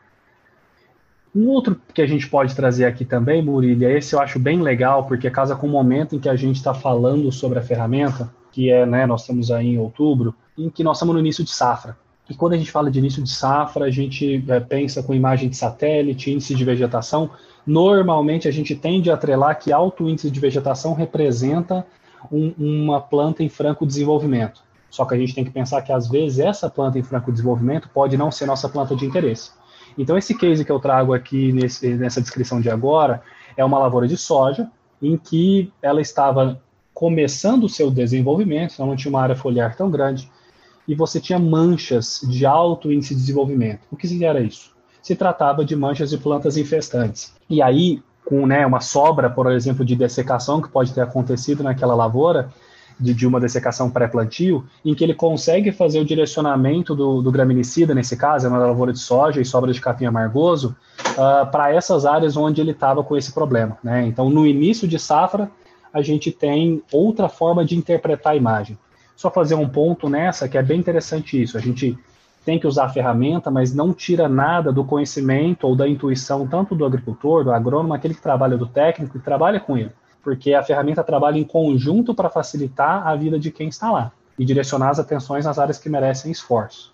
Um 1.36 1.48
outro 1.48 1.80
que 1.94 2.02
a 2.02 2.08
gente 2.08 2.28
pode 2.28 2.56
trazer 2.56 2.86
aqui 2.86 3.06
também, 3.06 3.42
Murilo, 3.42 3.84
esse 3.84 4.16
eu 4.16 4.20
acho 4.20 4.40
bem 4.40 4.62
legal, 4.62 5.06
porque 5.06 5.30
casa 5.30 5.56
com 5.56 5.68
o 5.68 5.70
momento 5.70 6.16
em 6.16 6.20
que 6.20 6.30
a 6.30 6.36
gente 6.36 6.56
está 6.56 6.74
falando 6.74 7.32
sobre 7.32 7.60
a 7.60 7.62
ferramenta, 7.62 8.34
que 8.52 8.72
é, 8.72 8.86
né, 8.86 9.06
nós 9.06 9.22
estamos 9.22 9.52
aí 9.52 9.68
em 9.68 9.78
outubro, 9.78 10.34
em 10.58 10.70
que 10.70 10.84
nós 10.84 10.98
estamos 10.98 11.14
no 11.14 11.20
início 11.20 11.44
de 11.44 11.52
safra. 11.52 11.96
E 12.30 12.36
quando 12.36 12.54
a 12.54 12.58
gente 12.58 12.72
fala 12.72 12.92
de 12.92 13.00
início 13.00 13.24
de 13.24 13.30
safra, 13.30 13.86
a 13.86 13.92
gente 13.92 14.44
é, 14.48 14.60
pensa 14.60 15.02
com 15.02 15.14
imagem 15.14 15.50
de 15.50 15.58
satélite, 15.58 16.32
índice 16.32 16.54
de 16.54 16.64
vegetação. 16.64 17.30
Normalmente 17.66 18.48
a 18.48 18.52
gente 18.52 18.76
tende 18.76 19.10
a 19.10 19.16
atrelar 19.16 19.60
que 19.60 19.72
alto 19.72 20.08
índice 20.08 20.30
de 20.30 20.40
vegetação 20.40 20.94
representa 20.94 21.86
um, 22.32 22.54
uma 22.58 23.02
planta 23.02 23.44
em 23.44 23.50
franco 23.50 23.86
desenvolvimento. 23.86 24.62
Só 24.90 25.06
que 25.06 25.14
a 25.14 25.18
gente 25.18 25.34
tem 25.34 25.44
que 25.44 25.52
pensar 25.52 25.82
que 25.82 25.92
às 25.92 26.08
vezes 26.08 26.40
essa 26.40 26.70
planta 26.70 26.98
em 26.98 27.04
franco 27.04 27.32
desenvolvimento 27.32 27.90
pode 27.94 28.18
não 28.18 28.32
ser 28.32 28.46
nossa 28.46 28.68
planta 28.68 28.96
de 28.96 29.06
interesse. 29.06 29.52
Então, 30.00 30.18
esse 30.18 30.34
case 30.34 30.64
que 30.64 30.72
eu 30.72 30.80
trago 30.80 31.14
aqui 31.14 31.52
nesse, 31.52 31.94
nessa 31.96 32.22
descrição 32.22 32.62
de 32.62 32.70
agora 32.70 33.22
é 33.58 33.66
uma 33.66 33.78
lavoura 33.78 34.08
de 34.08 34.16
soja 34.16 34.72
em 35.02 35.18
que 35.18 35.74
ela 35.82 36.00
estava 36.00 36.62
começando 36.94 37.66
o 37.66 37.70
seu 37.70 37.92
desenvolvimento, 37.92 38.74
então 38.74 38.88
não 38.88 38.96
tinha 38.96 39.10
uma 39.10 39.22
área 39.22 39.36
foliar 39.36 39.76
tão 39.76 39.92
grande, 39.92 40.32
e 40.88 40.96
você 40.96 41.20
tinha 41.20 41.38
manchas 41.38 42.22
de 42.24 42.46
alto 42.46 42.92
índice 42.92 43.14
de 43.14 43.20
desenvolvimento. 43.20 43.82
O 43.92 43.98
que 43.98 44.24
era 44.24 44.40
isso? 44.40 44.72
Se 45.02 45.18
tratava 45.18 45.66
de 45.66 45.76
manchas 45.76 46.10
de 46.10 46.18
plantas 46.18 46.56
infestantes. 46.56 47.34
E 47.50 47.62
aí, 47.62 48.02
com 48.26 48.48
né, 48.48 48.66
uma 48.66 48.80
sobra, 48.80 49.30
por 49.30 49.52
exemplo, 49.52 49.84
de 49.84 49.98
dessecação 49.98 50.62
que 50.62 50.70
pode 50.70 50.94
ter 50.94 51.02
acontecido 51.02 51.62
naquela 51.62 51.94
lavoura, 51.94 52.50
de, 53.00 53.14
de 53.14 53.26
uma 53.26 53.40
dessecação 53.40 53.90
pré-plantio, 53.90 54.66
em 54.84 54.94
que 54.94 55.04
ele 55.04 55.14
consegue 55.14 55.72
fazer 55.72 56.00
o 56.00 56.06
direcionamento 56.06 56.94
do, 56.94 57.22
do 57.22 57.32
graminicida, 57.32 57.96
nesse 57.96 58.18
caso, 58.18 58.46
é 58.46 58.50
uma 58.50 58.58
lavoura 58.58 58.92
de 58.92 59.00
soja 59.00 59.40
e 59.40 59.46
sobra 59.46 59.72
de 59.72 59.80
capim 59.80 60.06
amargoso, 60.06 60.76
uh, 61.12 61.50
para 61.50 61.74
essas 61.74 62.06
áreas 62.06 62.36
onde 62.36 62.60
ele 62.60 62.72
estava 62.72 63.04
com 63.04 63.16
esse 63.16 63.32
problema. 63.32 63.78
Né? 63.82 64.06
Então, 64.06 64.30
no 64.30 64.46
início 64.46 64.88
de 64.88 65.00
safra, 65.00 65.50
a 65.94 66.02
gente 66.02 66.32
tem 66.32 66.84
outra 66.92 67.30
forma 67.30 67.64
de 67.64 67.76
interpretar 67.76 68.34
a 68.34 68.36
imagem. 68.36 68.78
Só 69.16 69.32
fazer 69.32 69.56
um 69.56 69.68
ponto 69.68 70.10
nessa, 70.10 70.48
que 70.48 70.58
é 70.58 70.64
bem 70.64 70.80
interessante 70.80 71.42
isso. 71.42 71.58
A 71.58 71.62
gente 71.62 71.98
tem 72.46 72.60
que 72.60 72.68
usar 72.68 72.86
a 72.86 72.90
ferramenta, 72.90 73.52
mas 73.52 73.74
não 73.74 73.94
tira 73.94 74.30
nada 74.30 74.72
do 74.72 74.84
conhecimento 74.84 75.68
ou 75.68 75.76
da 75.76 75.88
intuição, 75.88 76.48
tanto 76.48 76.74
do 76.74 76.86
agricultor, 76.86 77.44
do 77.44 77.52
agrônomo, 77.52 77.94
aquele 77.94 78.14
que 78.14 78.22
trabalha 78.22 78.58
do 78.58 78.66
técnico, 78.66 79.18
que 79.18 79.24
trabalha 79.24 79.60
com 79.60 79.78
ele 79.78 79.92
porque 80.24 80.54
a 80.54 80.64
ferramenta 80.64 81.04
trabalha 81.04 81.38
em 81.38 81.44
conjunto 81.44 82.14
para 82.14 82.30
facilitar 82.30 83.08
a 83.08 83.16
vida 83.16 83.40
de 83.40 83.52
quem 83.52 83.70
está 83.70 83.92
lá 83.92 84.12
e 84.38 84.46
direcionar 84.46 84.90
as 84.90 85.00
atenções 85.00 85.46
nas 85.46 85.60
áreas 85.60 85.78
que 85.78 85.90
merecem 85.90 86.32
esforço. 86.32 86.94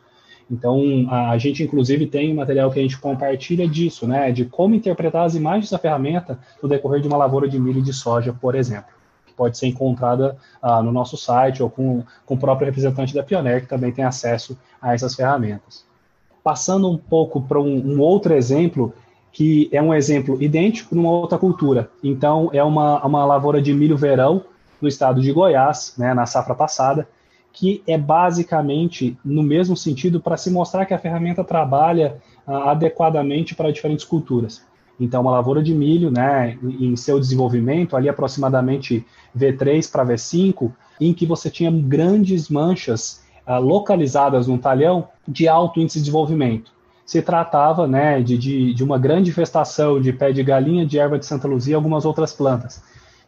Então, 0.50 1.08
a, 1.10 1.38
gente, 1.38 1.64
inclusive, 1.64 2.06
tem 2.06 2.32
um 2.32 2.36
material 2.36 2.70
que 2.70 2.80
a 2.80 2.82
gente 2.82 3.00
compartilha 3.00 3.68
disso, 3.68 4.08
né? 4.08 4.32
De 4.32 4.46
como 4.46 4.76
interpretar 4.76 5.26
as 5.26 5.34
imagens 5.34 5.72
da 5.72 5.80
ferramenta 5.80 6.38
no 6.62 6.70
decorrer 6.70 7.02
de 7.02 7.08
uma 7.08 7.18
lavoura 7.18 7.48
de 7.48 7.60
milho 7.60 7.80
e 7.80 7.84
de 7.84 7.94
soja, 7.94 8.32
por 8.32 8.54
exemplo, 8.54 8.94
que 9.26 9.34
pode 9.34 9.58
ser 9.58 9.68
encontrada 9.68 10.38
ah, 10.62 10.84
no 10.84 10.92
nosso 10.92 11.18
site 11.18 11.64
ou 11.64 11.70
com, 11.70 12.04
com 12.26 12.36
o 12.36 12.38
próprio 12.38 12.68
representante 12.68 13.14
da 13.14 13.24
Pioneer, 13.24 13.62
que 13.62 13.68
também 13.68 13.92
tem 13.92 14.06
acesso 14.06 14.58
a 14.80 14.94
essas 14.94 15.16
ferramentas. 15.16 15.84
Passando 16.44 16.88
um 16.92 16.98
pouco 16.98 17.42
para 17.42 17.60
um, 17.60 17.96
um 17.96 18.00
outro 18.00 18.32
exemplo, 18.36 18.94
que 19.36 19.68
é 19.70 19.82
um 19.82 19.94
exemplo 19.94 20.42
idêntico 20.42 20.96
numa 20.96 21.12
outra 21.12 21.38
cultura. 21.38 21.92
Então, 22.02 22.50
é 22.54 22.64
uma, 22.64 23.06
uma 23.06 23.26
lavoura 23.26 23.62
de 23.62 23.74
milho 23.74 23.98
verão 23.98 24.46
no 24.82 24.88
estado 24.88 25.20
de 25.20 25.30
Goiás, 25.30 25.94
né, 25.98 26.14
na 26.14 26.26
safra 26.26 26.56
passada, 26.56 27.06
que 27.52 27.84
é 27.86 27.98
basicamente 27.98 29.18
no 29.26 29.44
mesmo 29.44 29.76
sentido 29.76 30.22
para 30.22 30.38
se 30.38 30.50
mostrar 30.50 30.86
que 30.86 30.94
a 30.94 30.98
ferramenta 30.98 31.44
trabalha 31.44 32.16
ah, 32.48 32.72
adequadamente 32.72 33.54
para 33.54 33.74
diferentes 33.74 34.06
culturas. 34.06 34.64
Então, 34.98 35.22
uma 35.22 35.32
lavoura 35.32 35.62
de 35.62 35.76
milho, 35.76 36.10
né, 36.10 36.58
em 36.64 36.96
seu 36.96 37.20
desenvolvimento, 37.20 37.98
ali 37.98 38.08
aproximadamente 38.08 39.06
V3 39.38 39.92
para 39.92 40.06
V5, 40.06 40.72
em 41.02 41.14
que 41.14 41.26
você 41.26 41.50
tinha 41.50 41.70
grandes 41.70 42.48
manchas 42.48 43.22
ah, 43.46 43.58
localizadas 43.58 44.48
num 44.48 44.58
talhão 44.58 45.10
de 45.28 45.46
alto 45.46 45.82
índice 45.82 45.98
de 45.98 46.06
desenvolvimento 46.06 46.74
se 47.06 47.22
tratava 47.22 47.88
né, 47.88 48.22
de, 48.22 48.38
de, 48.38 48.74
de, 48.74 48.84
uma 48.84 48.98
grande 48.98 49.30
infestação 49.30 50.02
de 50.02 50.12
pé 50.12 50.32
de 50.32 50.42
galinha, 50.44 50.86
de 50.86 50.98
erva 50.98 51.20
de 51.20 51.26
Santa 51.26 51.48
Luzia 51.48 51.74
e 51.74 51.76
algumas 51.76 52.04
outras 52.04 52.34
plantas. 52.34 52.82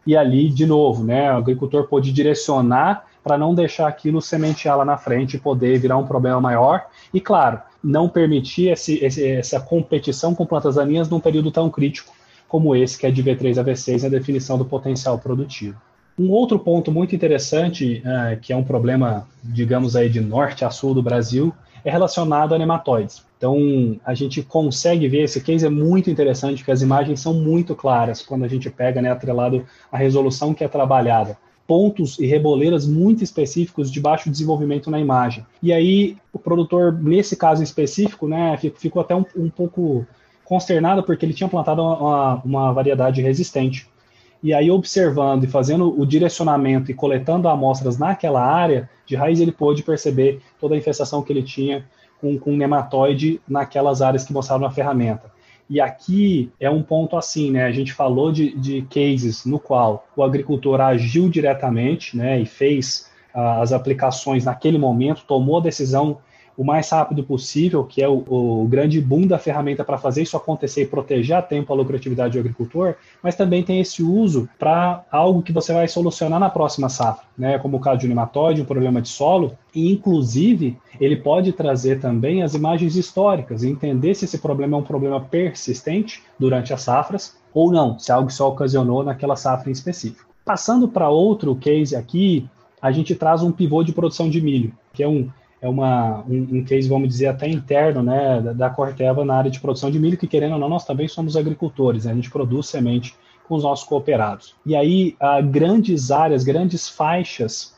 e 0.06 0.18
ali, 0.18 0.50
de 0.50 0.66
novo, 0.66 1.04
né, 1.04 1.32
o 1.32 1.38
agricultor 1.38 1.88
pôde 1.88 2.12
direcionar 2.12 3.06
para 3.24 3.38
não 3.38 3.54
deixar 3.54 3.88
aquilo 3.88 4.22
sementear 4.22 4.78
lá 4.78 4.86
na 4.86 4.98
frente 4.98 5.36
e 5.36 5.40
poder 5.40 5.78
virar 5.78 5.98
um 5.98 6.08
problema 6.08 6.40
maior. 6.40 6.86
E, 7.14 7.20
claro, 7.20 7.60
não 7.84 8.08
permitir 8.08 8.70
esse, 8.70 9.04
esse, 9.04 9.26
essa 9.28 9.60
competição 9.60 10.34
com 10.34 10.46
plantas 10.46 10.76
daninhas 10.76 11.10
num 11.10 11.20
período 11.20 11.52
tão 11.52 11.70
crítico 11.70 12.14
como 12.48 12.74
esse, 12.74 12.98
que 12.98 13.06
é 13.06 13.12
de 13.12 13.22
V3 13.22 13.60
a 13.60 13.64
V6, 13.66 14.04
na 14.04 14.10
definição 14.10 14.58
do 14.58 14.64
potencial 14.64 15.20
produtivo. 15.20 15.76
Um 16.18 16.32
outro 16.32 16.58
ponto 16.58 16.92
muito 16.92 17.14
interessante, 17.14 18.02
é, 18.04 18.38
que 18.38 18.52
é 18.52 18.56
um 18.56 18.64
problema, 18.64 19.28
digamos 19.44 19.96
aí, 19.96 20.10
de 20.10 20.22
norte 20.22 20.64
a 20.64 20.70
sul 20.70 20.94
do 20.94 21.04
Brasil, 21.04 21.54
é 21.88 21.92
relacionado 21.92 22.54
a 22.54 22.58
nematóides. 22.58 23.26
Então, 23.38 23.98
a 24.04 24.14
gente 24.14 24.44
consegue 24.44 25.08
ver, 25.08 25.24
esse 25.24 25.40
case 25.40 25.66
é 25.66 25.70
muito 25.70 26.10
interessante, 26.10 26.58
porque 26.58 26.72
as 26.72 26.82
imagens 26.82 27.22
são 27.22 27.34
muito 27.34 27.74
claras 27.76 28.22
quando 28.22 28.44
a 28.44 28.48
gente 28.48 28.70
pega, 28.70 29.02
né, 29.02 29.10
atrelado 29.10 29.66
à 29.90 29.98
resolução 29.98 30.54
que 30.54 30.66
é 30.66 30.68
trabalhada. 30.68 31.38
Pontos 31.66 32.20
e 32.20 32.26
reboleiras 32.26 32.86
muito 32.86 33.24
específicos 33.24 33.90
de 33.90 34.02
baixo 34.02 34.30
desenvolvimento 34.30 34.92
na 34.92 35.00
imagem. 35.00 35.46
E 35.64 35.72
aí, 35.72 36.18
o 36.34 36.40
produtor, 36.40 36.92
nesse 36.92 37.38
caso 37.38 37.64
específico, 37.64 38.28
né, 38.28 38.58
ficou 38.58 39.02
até 39.02 39.16
um, 39.16 39.24
um 39.38 39.50
pouco 39.50 40.06
consternado, 40.44 41.04
porque 41.04 41.26
ele 41.26 41.34
tinha 41.34 41.48
plantado 41.48 41.82
uma, 41.82 42.42
uma 42.44 42.74
variedade 42.74 43.22
resistente. 43.22 43.88
E 44.42 44.54
aí, 44.54 44.70
observando 44.70 45.44
e 45.44 45.48
fazendo 45.48 46.00
o 46.00 46.06
direcionamento 46.06 46.92
e 46.92 46.94
coletando 46.94 47.48
amostras 47.48 47.98
naquela 47.98 48.42
área, 48.42 48.90
de 49.06 49.16
raiz 49.16 49.40
ele 49.40 49.52
pôde 49.52 49.84
perceber 49.84 50.42
toda 50.60 50.76
a 50.76 50.78
infestação 50.78 51.22
que 51.22 51.34
ele 51.34 51.44
tinha 51.44 51.86
com, 52.22 52.38
com 52.38 52.56
nematóide 52.56 53.42
naquelas 53.48 54.02
áreas 54.02 54.24
que 54.24 54.34
mostraram 54.34 54.62
na 54.62 54.72
ferramenta. 54.72 55.32
E 55.70 55.82
aqui 55.82 56.50
é 56.60 56.70
um 56.70 56.82
ponto 56.82 57.18
assim, 57.18 57.52
né? 57.52 57.66
A 57.66 57.72
gente 57.72 57.92
falou 57.94 58.32
de, 58.32 58.56
de 58.56 58.84
cases 58.84 59.46
no 59.46 59.60
qual 59.60 60.08
o 60.16 60.24
agricultor 60.24 60.80
agiu 60.80 61.28
diretamente, 61.30 62.16
né? 62.16 62.40
E 62.40 62.46
fez 62.46 63.10
uh, 63.36 63.62
as 63.62 63.74
aplicações 63.74 64.46
naquele 64.46 64.78
momento, 64.78 65.26
tomou 65.28 65.58
a 65.58 65.62
decisão 65.62 66.20
o 66.58 66.64
mais 66.64 66.90
rápido 66.90 67.24
possível, 67.24 67.84
que 67.84 68.02
é 68.02 68.10
o, 68.10 68.24
o 68.28 68.68
grande 68.68 69.00
boom 69.00 69.28
da 69.28 69.38
ferramenta 69.38 69.86
para 69.86 70.00
fazer 70.00 70.24
isso 70.24 70.36
acontecer 70.36 70.82
e 70.82 70.88
proteger 70.88 71.38
a 71.38 71.42
tempo 71.42 71.72
a 71.72 71.76
lucratividade 71.76 72.34
do 72.34 72.40
agricultor, 72.40 72.96
mas 73.22 73.36
também 73.36 73.62
tem 73.62 73.80
esse 73.80 74.02
uso 74.02 74.50
para 74.58 75.06
algo 75.12 75.44
que 75.44 75.54
você 75.54 75.72
vai 75.72 75.88
solucionar 75.88 76.40
na 76.40 76.50
próxima 76.50 76.90
safra, 76.90 77.26
né? 77.38 77.60
como 77.60 77.78
o 77.78 77.80
caso 77.80 78.00
de 78.00 78.06
um 78.08 78.10
nematóide, 78.10 78.62
um 78.62 78.66
problema 78.66 79.00
de 79.00 79.10
solo, 79.10 79.56
e 79.76 79.92
inclusive 79.92 80.76
ele 81.00 81.18
pode 81.18 81.54
trazer 81.54 82.00
também 82.00 82.42
as 82.42 82.56
imagens 82.56 82.96
históricas 82.96 83.64
entender 83.64 84.16
se 84.16 84.26
esse 84.26 84.40
problema 84.40 84.76
é 84.76 84.80
um 84.80 84.84
problema 84.84 85.22
persistente 85.22 86.24
durante 86.40 86.74
as 86.74 86.82
safras 86.82 87.38
ou 87.54 87.72
não, 87.72 88.00
se 88.00 88.12
é 88.12 88.16
algo 88.16 88.32
só 88.32 88.50
ocasionou 88.50 89.04
naquela 89.04 89.36
safra 89.36 89.70
em 89.70 89.74
específico. 89.74 90.28
Passando 90.44 90.88
para 90.88 91.10
outro 91.10 91.56
case 91.56 91.96
aqui, 91.96 92.50
a 92.82 92.92
gente 92.92 93.14
traz 93.14 93.44
um 93.44 93.52
pivô 93.52 93.84
de 93.84 93.92
produção 93.92 94.30
de 94.30 94.42
milho, 94.42 94.74
que 94.94 95.04
é 95.04 95.08
um 95.08 95.30
é 95.62 95.68
uma, 95.68 96.24
um, 96.28 96.58
um, 96.58 96.64
case, 96.64 96.88
vamos 96.88 97.10
dizer, 97.10 97.28
até 97.28 97.48
interno 97.48 98.04
né, 98.04 98.42
da, 98.42 98.54
da 98.54 98.70
Corteva 98.70 99.26
na 99.26 99.36
área 99.36 99.52
de 99.52 99.60
produção 99.60 99.90
de 99.90 100.00
milho, 100.00 100.18
que 100.18 100.28
querendo 100.28 100.54
ou 100.54 100.60
não, 100.60 100.70
nós 100.70 100.86
também 100.86 101.08
somos 101.08 101.36
agricultores, 101.36 102.06
né, 102.06 102.12
a 102.12 102.16
gente 102.16 102.30
produz 102.30 102.68
semente 102.68 103.16
com 103.48 103.56
os 103.56 103.64
nossos 103.64 103.88
cooperados. 103.88 104.56
E 104.66 104.76
aí, 104.76 105.16
uh, 105.22 105.46
grandes 105.48 106.12
áreas, 106.12 106.44
grandes 106.44 106.90
faixas 106.90 107.76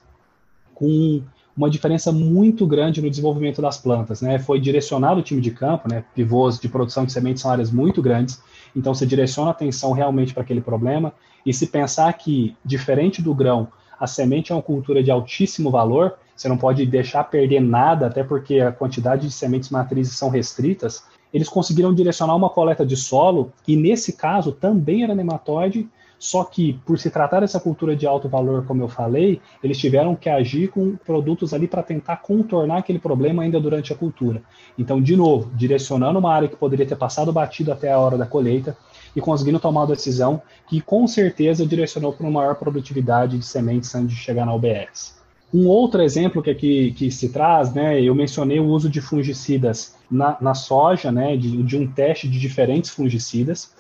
com 0.74 1.22
uma 1.56 1.70
diferença 1.70 2.12
muito 2.12 2.66
grande 2.66 3.02
no 3.02 3.10
desenvolvimento 3.10 3.62
das 3.62 3.78
plantas. 3.78 4.22
Né? 4.22 4.40
Foi 4.40 4.60
direcionado 4.60 5.20
o 5.20 5.24
time 5.24 5.42
de 5.42 5.52
campo, 5.52 5.90
né? 5.90 6.06
pivôs 6.16 6.58
de 6.58 6.70
produção 6.70 7.06
de 7.06 7.12
sementes 7.12 7.42
são 7.42 7.52
áreas 7.52 7.70
muito 7.70 8.02
grandes, 8.02 8.42
então 8.74 8.94
você 8.94 9.06
direciona 9.06 9.50
a 9.50 9.52
atenção 9.52 9.92
realmente 9.92 10.34
para 10.34 10.42
aquele 10.42 10.62
problema. 10.62 11.14
E 11.46 11.54
se 11.54 11.68
pensar 11.68 12.12
que, 12.14 12.56
diferente 12.64 13.22
do 13.22 13.34
grão, 13.34 13.68
a 14.00 14.08
semente 14.08 14.52
é 14.52 14.56
uma 14.56 14.62
cultura 14.62 15.04
de 15.04 15.12
altíssimo 15.12 15.70
valor, 15.70 16.16
você 16.36 16.48
não 16.48 16.58
pode 16.58 16.86
deixar 16.86 17.26
perder 17.26 17.60
nada, 17.60 18.08
até 18.08 18.24
porque 18.24 18.60
a 18.60 18.72
quantidade 18.72 19.28
de 19.28 19.34
sementes 19.34 19.70
matrizes 19.70 20.18
são 20.18 20.30
restritas. 20.30 21.04
Eles 21.34 21.50
conseguiram 21.50 21.94
direcionar 21.94 22.36
uma 22.36 22.50
coleta 22.50 22.86
de 22.86 22.96
solo, 22.96 23.52
e 23.68 23.76
nesse 23.76 24.14
caso 24.14 24.52
também 24.52 25.04
era 25.04 25.14
nematóide, 25.14 25.90
só 26.20 26.44
que, 26.44 26.74
por 26.86 27.00
se 27.00 27.10
tratar 27.10 27.40
dessa 27.40 27.62
cultura 27.62 27.96
de 27.96 28.06
alto 28.06 28.28
valor, 28.28 28.66
como 28.66 28.84
eu 28.84 28.90
falei, 28.90 29.42
eles 29.64 29.78
tiveram 29.78 30.16
que 30.16 30.30
agir 30.30 30.70
com 30.70 30.98
produtos 30.98 31.54
ali 31.54 31.66
para 31.66 31.82
tentar 31.82 32.18
contornar 32.18 32.80
aquele 32.80 33.00
problema 33.00 33.42
ainda 33.42 33.60
durante 33.60 33.94
a 33.94 33.96
cultura. 33.96 34.44
Então, 34.78 35.02
de 35.02 35.16
novo, 35.16 35.50
direcionando 35.56 36.20
uma 36.20 36.34
área 36.34 36.50
que 36.50 36.58
poderia 36.58 36.86
ter 36.86 36.98
passado 36.98 37.32
batido 37.32 37.72
até 37.72 37.90
a 37.92 38.00
hora 38.00 38.18
da 38.18 38.26
colheita 38.26 38.76
e 39.16 39.22
conseguindo 39.22 39.60
tomar 39.60 39.82
uma 39.82 39.88
decisão 39.88 40.42
que 40.68 40.82
com 40.82 41.08
certeza 41.08 41.66
direcionou 41.66 42.14
para 42.14 42.26
uma 42.26 42.40
maior 42.40 42.56
produtividade 42.56 43.38
de 43.38 43.46
sementes 43.46 43.94
antes 43.96 44.16
de 44.16 44.22
chegar 44.22 44.46
na 44.46 44.54
UBS. 44.54 45.18
Um 45.54 45.68
outro 45.68 46.02
exemplo 46.02 46.44
que 46.44 46.52
aqui 46.52 46.92
que 46.92 47.10
se 47.10 47.30
traz, 47.30 47.74
né, 47.74 48.02
eu 48.02 48.14
mencionei 48.14 48.60
o 48.60 48.68
uso 48.68 48.88
de 48.88 49.02
fungicidas 49.02 49.96
na, 50.10 50.38
na 50.40 50.54
soja, 50.54 51.12
né, 51.12 51.36
de, 51.36 51.64
de, 51.64 51.76
um 51.76 51.88
teste 51.88 52.28
de 52.28 52.40
diferentes 52.40 52.92
fungicidas. 52.92 53.74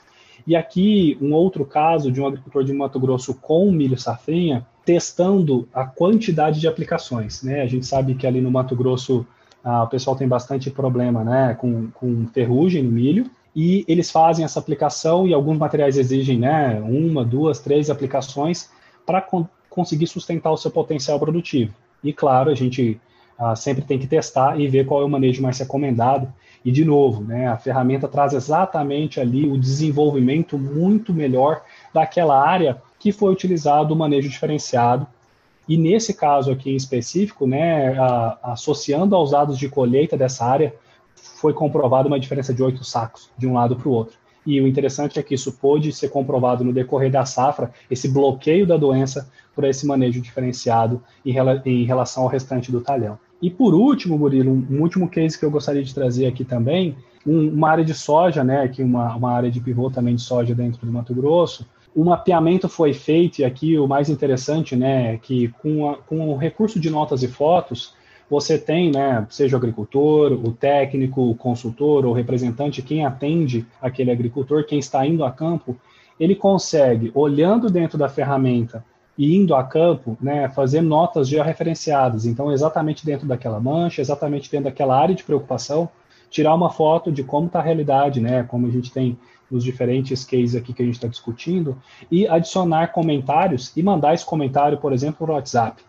E 0.48 0.56
aqui 0.56 1.16
um 1.22 1.32
outro 1.34 1.64
caso 1.66 2.12
de 2.12 2.20
um 2.20 2.26
agricultor 2.26 2.64
de 2.64 2.74
Mato 2.74 3.00
Grosso 3.00 3.36
com 3.36 3.72
milho 3.72 4.00
safrinha 4.00 4.66
testando 4.84 5.68
a 5.72 5.86
quantidade 5.86 6.60
de 6.60 6.68
aplicações. 6.68 7.44
Né? 7.44 7.62
A 7.62 7.68
gente 7.68 7.86
sabe 7.86 8.16
que 8.16 8.26
ali 8.26 8.42
no 8.42 8.50
Mato 8.50 8.76
Grosso 8.76 9.24
ah, 9.64 9.84
o 9.84 9.88
pessoal 9.88 10.16
tem 10.16 10.28
bastante 10.28 10.72
problema 10.72 11.24
né, 11.24 11.54
com, 11.54 11.92
com 11.92 12.26
ferrugem 12.34 12.82
no 12.82 12.92
milho 12.92 13.30
e 13.56 13.84
eles 13.88 14.12
fazem 14.12 14.46
essa 14.46 14.60
aplicação 14.60 15.28
e 15.28 15.34
alguns 15.34 15.58
materiais 15.58 15.98
exigem 15.98 16.38
né, 16.38 16.80
uma, 16.82 17.26
duas, 17.26 17.60
três 17.60 17.90
aplicações 17.90 18.70
para 19.06 19.26
conseguir 19.70 20.08
sustentar 20.08 20.52
o 20.52 20.58
seu 20.58 20.72
potencial 20.72 21.20
produtivo. 21.20 21.74
E 22.04 22.14
claro, 22.14 22.50
a 22.50 22.56
gente 22.56 23.00
ah, 23.38 23.56
sempre 23.56 23.84
tem 23.84 23.98
que 23.98 24.08
testar 24.08 24.60
e 24.60 24.68
ver 24.68 24.86
qual 24.86 25.02
é 25.02 25.06
o 25.06 25.10
manejo 25.10 25.42
mais 25.42 25.58
recomendado. 25.58 26.32
E 26.64 26.72
de 26.72 26.84
novo, 26.84 27.24
né, 27.24 27.48
a 27.48 27.58
ferramenta 27.58 28.08
traz 28.08 28.34
exatamente 28.34 29.20
ali 29.20 29.48
o 29.48 29.58
desenvolvimento 29.58 30.58
muito 30.58 31.14
melhor 31.14 31.62
daquela 31.94 32.40
área 32.40 32.82
que 33.00 33.12
foi 33.12 33.32
utilizado 33.32 33.94
o 33.94 33.98
manejo 33.98 34.30
diferenciado. 34.30 35.08
E 35.68 35.78
nesse 35.78 36.14
caso 36.14 36.52
aqui 36.52 36.72
em 36.72 36.76
específico, 36.76 37.48
né, 37.48 37.98
a, 37.98 38.38
associando 38.44 39.16
aos 39.16 39.32
dados 39.32 39.58
de 39.58 39.70
colheita 39.70 40.18
dessa 40.18 40.46
área, 40.46 40.74
foi 41.40 41.54
comprovada 41.54 42.08
uma 42.08 42.20
diferença 42.20 42.54
de 42.54 42.62
oito 42.62 42.84
sacos 42.84 43.30
de 43.38 43.48
um 43.48 43.54
lado 43.54 43.76
para 43.76 43.88
o 43.88 43.92
outro. 43.92 44.18
E 44.46 44.60
o 44.60 44.68
interessante 44.68 45.20
é 45.20 45.24
que 45.24 45.36
isso 45.36 45.52
pôde 45.54 45.92
ser 45.92 46.10
comprovado 46.10 46.64
no 46.64 46.74
decorrer 46.74 47.12
da 47.12 47.26
safra, 47.26 47.72
esse 47.90 48.08
bloqueio 48.08 48.66
da 48.66 48.78
doença 48.78 49.30
por 49.54 49.64
esse 49.64 49.86
manejo 49.86 50.22
diferenciado 50.22 51.04
em, 51.26 51.84
relação 51.84 52.24
ao 52.24 52.30
restante 52.30 52.72
do 52.72 52.82
talhão. 52.82 53.20
E 53.42 53.50
por 53.50 53.74
último, 53.74 54.18
Murilo, 54.18 54.52
um 54.52 54.82
último 54.82 55.10
case 55.10 55.38
que 55.38 55.46
eu 55.46 55.52
gostaria 55.52 55.84
de 55.84 55.94
trazer 55.94 56.26
aqui 56.26 56.44
também, 56.44 56.96
um, 57.26 57.50
uma 57.50 57.70
área 57.70 57.84
de 57.84 57.94
soja, 57.94 58.44
né, 58.44 58.64
aqui 58.64 58.82
uma, 58.82 59.16
uma 59.16 59.32
área 59.32 59.52
de 59.52 59.60
pivô 59.60 59.90
também 59.90 60.16
de 60.16 60.22
soja 60.22 60.56
dentro 60.56 60.86
do 60.86 60.92
Mato 60.92 61.14
Grosso, 61.14 61.66
o 61.96 62.04
mapeamento 62.04 62.70
foi 62.70 62.94
feito, 62.94 63.40
e 63.40 63.46
aqui 63.46 63.78
o 63.78 63.88
mais 63.88 64.10
interessante, 64.10 64.76
né, 64.76 65.18
que 65.18 65.50
com, 65.62 65.90
a, 65.90 65.98
com 65.98 66.30
o 66.30 66.38
recurso 66.38 66.80
de 66.80 66.90
notas 66.90 67.24
e 67.24 67.28
fotos, 67.28 67.94
você 68.30 68.58
tem, 68.58 68.92
né, 68.92 69.26
seja 69.30 69.56
o 69.56 69.60
agricultor, 69.60 70.34
o 70.34 70.52
técnico, 70.52 71.30
o 71.30 71.36
consultor 71.36 72.06
ou 72.06 72.14
representante, 72.14 72.82
quem 72.82 73.06
atende 73.06 73.66
aquele 73.82 74.12
agricultor, 74.12 74.66
quem 74.66 74.78
está 74.78 75.06
indo 75.06 75.26
a 75.26 75.32
campo, 75.32 75.76
ele 76.20 76.36
consegue, 76.36 77.12
olhando 77.16 77.70
dentro 77.70 77.98
da 77.98 78.08
ferramenta 78.08 78.84
e 79.18 79.36
indo 79.36 79.56
a 79.56 79.64
campo, 79.64 80.18
né, 80.22 80.48
fazer 80.50 80.82
notas 80.82 81.28
georreferenciadas. 81.28 82.26
Então, 82.26 82.52
exatamente 82.52 83.06
dentro 83.06 83.28
daquela 83.28 83.60
mancha, 83.60 84.02
exatamente 84.02 84.50
dentro 84.52 84.66
daquela 84.66 84.98
área 84.98 85.16
de 85.16 85.24
preocupação, 85.24 85.90
tirar 86.30 86.54
uma 86.54 86.70
foto 86.70 87.12
de 87.12 87.24
como 87.24 87.48
está 87.48 87.60
a 87.60 87.64
realidade, 87.64 88.22
né, 88.22 88.44
como 88.44 88.68
a 88.68 88.70
gente 88.70 88.92
tem 88.92 89.18
nos 89.50 89.64
diferentes 89.64 90.24
cases 90.24 90.56
aqui 90.56 90.72
que 90.74 90.84
a 90.84 90.86
gente 90.86 90.96
está 90.96 91.08
discutindo, 91.08 91.76
e 92.12 92.28
adicionar 92.28 92.92
comentários 92.92 93.76
e 93.76 93.82
mandar 93.82 94.14
esse 94.14 94.26
comentário, 94.26 94.78
por 94.78 94.94
exemplo, 94.94 95.18
por 95.26 95.32
WhatsApp. 95.32 95.82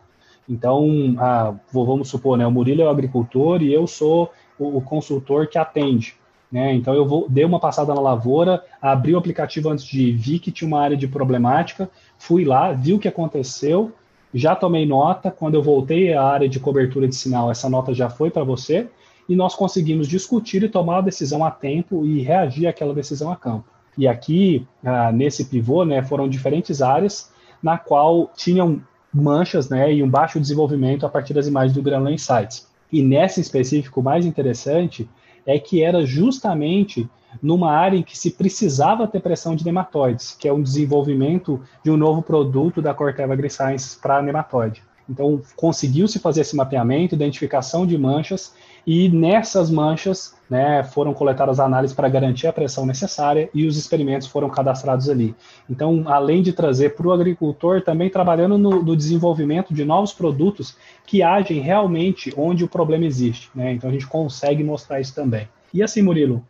Então, 0.50 1.14
ah, 1.16 1.54
vamos 1.73 2.09
supor, 2.09 2.37
né, 2.37 2.45
o 2.45 2.50
Murilo 2.50 2.83
é 2.83 2.85
o 2.85 2.90
agricultor 2.90 3.62
e 3.62 3.73
eu 3.73 3.87
sou 3.87 4.33
o, 4.59 4.78
o 4.78 4.80
consultor 4.80 5.47
que 5.47 5.57
atende. 5.57 6.16
Né? 6.50 6.75
Então, 6.75 6.92
eu 6.92 7.07
vou, 7.07 7.28
dei 7.28 7.45
uma 7.45 7.61
passada 7.61 7.95
na 7.95 8.00
lavoura, 8.00 8.61
abri 8.83 9.14
o 9.14 9.19
aplicativo 9.19 9.69
antes 9.69 9.85
de 9.85 10.09
ir, 10.09 10.16
vi 10.16 10.40
que 10.40 10.50
tinha 10.50 10.66
uma 10.66 10.80
área 10.80 10.97
de 10.97 11.07
problemática, 11.07 11.88
fui 12.19 12.45
lá, 12.45 12.73
vi 12.73 12.92
o 12.92 12.99
que 12.99 13.07
aconteceu, 13.07 13.92
já 14.35 14.57
tomei 14.57 14.85
nota. 14.85 15.30
Quando 15.30 15.54
eu 15.54 15.62
voltei 15.62 16.12
à 16.14 16.25
área 16.25 16.49
de 16.49 16.59
cobertura 16.59 17.07
de 17.07 17.14
sinal, 17.14 17.49
essa 17.49 17.71
nota 17.71 17.95
já 17.95 18.11
foi 18.11 18.28
para 18.28 18.42
você, 18.42 18.88
e 19.28 19.37
nós 19.37 19.54
conseguimos 19.54 20.09
discutir 20.09 20.64
e 20.64 20.69
tomar 20.69 20.99
a 20.99 21.02
decisão 21.02 21.45
a 21.45 21.50
tempo 21.52 22.04
e 22.04 22.23
reagir 22.23 22.66
àquela 22.66 22.92
decisão 22.92 23.30
a 23.30 23.37
campo. 23.37 23.69
E 23.97 24.09
aqui, 24.09 24.66
ah, 24.85 25.12
nesse 25.12 25.45
pivô, 25.45 25.85
né, 25.85 26.02
foram 26.02 26.28
diferentes 26.28 26.83
áreas 26.83 27.30
na 27.62 27.78
qual 27.78 28.33
tinham 28.35 28.83
manchas 29.12 29.69
né, 29.69 29.93
e 29.93 30.02
um 30.02 30.09
baixo 30.09 30.40
desenvolvimento 30.40 31.05
a 31.05 31.09
partir 31.09 31.35
das 31.35 31.47
imagens 31.47 31.75
do 31.75 31.83
Granular 31.83 32.12
Insights. 32.12 32.69
E 32.93 33.02
nessa 33.02 33.40
específico, 33.40 34.00
o 34.00 34.02
mais 34.02 34.26
interessante 34.26 35.09
é 35.47 35.59
que 35.59 35.83
era 35.83 36.05
justamente 36.05 37.09
numa 37.43 37.73
área 37.73 37.97
em 37.97 38.02
que 38.02 38.19
se 38.19 38.33
precisava 38.33 39.07
ter 39.07 39.21
pressão 39.21 39.55
de 39.55 39.64
nematóides, 39.64 40.37
que 40.38 40.49
é 40.49 40.52
um 40.52 40.62
desenvolvimento 40.62 41.61
de 41.85 41.90
um 41.90 41.97
novo 41.97 42.23
produto 42.23 42.83
da 42.83 42.93
Corteva 42.93 43.33
AgriScience 43.33 43.97
para 44.00 44.23
nematóide. 44.23 44.83
Então, 45.09 45.40
conseguiu-se 45.57 46.19
fazer 46.19 46.43
esse 46.43 46.55
mapeamento, 46.55 47.14
identificação 47.14 47.87
de 47.87 47.99
manchas, 47.99 48.55
e 48.87 49.08
nessas 49.08 49.70
manchas 49.70 50.34
né, 50.49 50.82
foram 50.82 51.14
coletadas 51.14 51.60
análises 51.60 51.94
para 51.94 52.08
garantir 52.08 52.46
a 52.46 52.52
pressão 52.52 52.84
necessária 52.84 53.49
e 53.54 53.66
os 53.66 53.76
experimentos 53.76 54.26
foram 54.26 54.49
cadastrados 54.49 55.08
ali. 55.08 55.34
Então, 55.68 56.04
além 56.06 56.42
de 56.42 56.52
trazer 56.52 56.96
para 56.96 57.06
o 57.06 57.12
agricultor, 57.12 57.82
também 57.82 58.10
trabalhando 58.10 58.58
no, 58.58 58.82
no, 58.82 58.96
desenvolvimento 58.96 59.72
de 59.72 59.84
novos 59.84 60.12
produtos 60.12 60.76
que 61.06 61.22
agem 61.22 61.60
realmente 61.60 62.32
onde 62.37 62.64
o 62.64 62.68
problema 62.68 63.04
existe. 63.04 63.49
Né? 63.54 63.72
Então, 63.72 63.88
a 63.88 63.92
gente 63.92 64.06
consegue 64.06 64.64
mostrar 64.64 65.00
isso 65.00 65.14
também. 65.14 65.49
E 65.72 65.82
assim, 65.82 66.02
Murilo, 66.02 66.44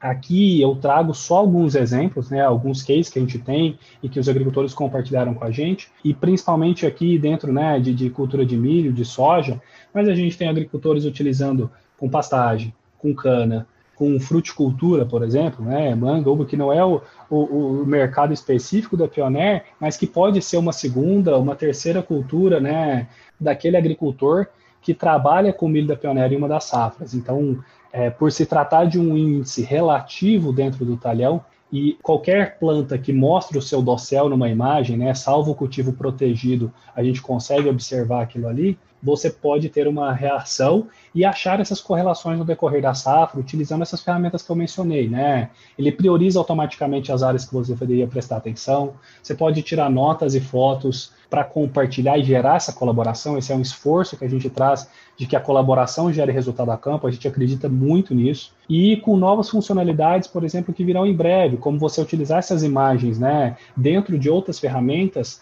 Aqui 0.00 0.60
eu 0.60 0.74
trago 0.76 1.14
só 1.14 1.38
alguns 1.38 1.74
exemplos, 1.74 2.30
né, 2.30 2.42
alguns 2.42 2.82
cases 2.82 3.08
que 3.08 3.18
a 3.18 3.22
gente 3.22 3.38
tem 3.38 3.78
e 4.02 4.08
que 4.08 4.20
os 4.20 4.28
agricultores 4.28 4.74
compartilharam 4.74 5.32
com 5.32 5.44
a 5.44 5.50
gente, 5.50 5.90
e 6.04 6.12
principalmente 6.12 6.86
aqui 6.86 7.18
dentro 7.18 7.50
né, 7.52 7.80
de, 7.80 7.94
de 7.94 8.10
cultura 8.10 8.44
de 8.44 8.56
milho, 8.56 8.92
de 8.92 9.04
soja, 9.04 9.60
mas 9.94 10.06
a 10.06 10.14
gente 10.14 10.36
tem 10.36 10.48
agricultores 10.48 11.06
utilizando 11.06 11.70
com 11.98 12.10
pastagem, 12.10 12.74
com 12.98 13.14
cana, 13.14 13.66
com 13.96 14.20
fruticultura, 14.20 15.06
por 15.06 15.22
exemplo, 15.24 15.64
né, 15.64 15.94
manga, 15.94 16.30
uva, 16.30 16.44
que 16.44 16.56
não 16.56 16.70
é 16.70 16.84
o, 16.84 17.00
o, 17.30 17.36
o, 17.80 17.86
mercado 17.86 18.34
específico 18.34 18.96
da 18.96 19.08
Pioneer, 19.08 19.64
mas 19.80 19.96
que 19.96 20.06
pode 20.06 20.42
ser 20.42 20.58
uma 20.58 20.72
segunda, 20.72 21.38
uma 21.38 21.56
terceira 21.56 22.02
cultura, 22.02 22.60
né, 22.60 23.08
daquele 23.40 23.78
agricultor 23.78 24.46
que 24.82 24.92
trabalha 24.92 25.52
com 25.52 25.66
milho 25.66 25.88
da 25.88 25.96
Pioneer 25.96 26.32
em 26.32 26.36
uma 26.36 26.46
das 26.46 26.64
safras. 26.64 27.14
Então, 27.14 27.58
é, 27.96 28.10
por 28.10 28.30
se 28.30 28.44
tratar 28.44 28.84
de 28.84 29.00
um 29.00 29.16
índice 29.16 29.62
relativo 29.62 30.52
dentro 30.52 30.84
do 30.84 30.98
talhão, 30.98 31.42
e 31.72 31.96
qualquer 32.02 32.58
planta 32.58 32.98
que 32.98 33.10
mostre 33.10 33.56
o 33.56 33.62
seu 33.62 33.80
dossel 33.80 34.28
numa 34.28 34.50
imagem, 34.50 34.98
né, 34.98 35.14
salvo 35.14 35.52
o 35.52 35.54
cultivo 35.54 35.94
protegido, 35.94 36.70
a 36.94 37.02
gente 37.02 37.22
consegue 37.22 37.68
observar 37.68 38.22
aquilo 38.22 38.48
ali, 38.48 38.78
você 39.02 39.30
pode 39.30 39.70
ter 39.70 39.88
uma 39.88 40.12
reação 40.12 40.88
e 41.14 41.24
achar 41.24 41.58
essas 41.58 41.80
correlações 41.80 42.38
no 42.38 42.44
decorrer 42.44 42.82
da 42.82 42.92
safra, 42.92 43.40
utilizando 43.40 43.82
essas 43.82 44.02
ferramentas 44.02 44.42
que 44.42 44.50
eu 44.50 44.56
mencionei, 44.56 45.08
né? 45.08 45.50
Ele 45.78 45.90
prioriza 45.90 46.38
automaticamente 46.38 47.10
as 47.10 47.22
áreas 47.22 47.46
que 47.46 47.54
você 47.54 47.74
deveria 47.74 48.06
prestar 48.06 48.36
atenção. 48.36 48.94
Você 49.22 49.34
pode 49.34 49.62
tirar 49.62 49.90
notas 49.90 50.34
e 50.34 50.40
fotos 50.40 51.12
para 51.28 51.44
compartilhar 51.44 52.18
e 52.18 52.24
gerar 52.24 52.56
essa 52.56 52.72
colaboração. 52.72 53.36
Esse 53.36 53.52
é 53.52 53.56
um 53.56 53.60
esforço 53.60 54.16
que 54.16 54.24
a 54.24 54.28
gente 54.28 54.48
traz 54.48 54.88
de 55.16 55.26
que 55.26 55.34
a 55.34 55.40
colaboração 55.40 56.12
gere 56.12 56.30
resultado 56.30 56.70
a 56.70 56.76
campo. 56.76 57.06
A 57.06 57.10
gente 57.10 57.26
acredita 57.26 57.68
muito 57.68 58.14
nisso. 58.14 58.52
E 58.68 58.96
com 58.98 59.16
novas 59.16 59.48
funcionalidades, 59.48 60.28
por 60.28 60.44
exemplo, 60.44 60.74
que 60.74 60.84
virão 60.84 61.06
em 61.06 61.14
breve, 61.14 61.56
como 61.56 61.78
você 61.78 62.00
utilizar 62.00 62.38
essas 62.38 62.62
imagens, 62.62 63.18
né, 63.18 63.56
dentro 63.76 64.18
de 64.18 64.28
outras 64.30 64.58
ferramentas 64.58 65.40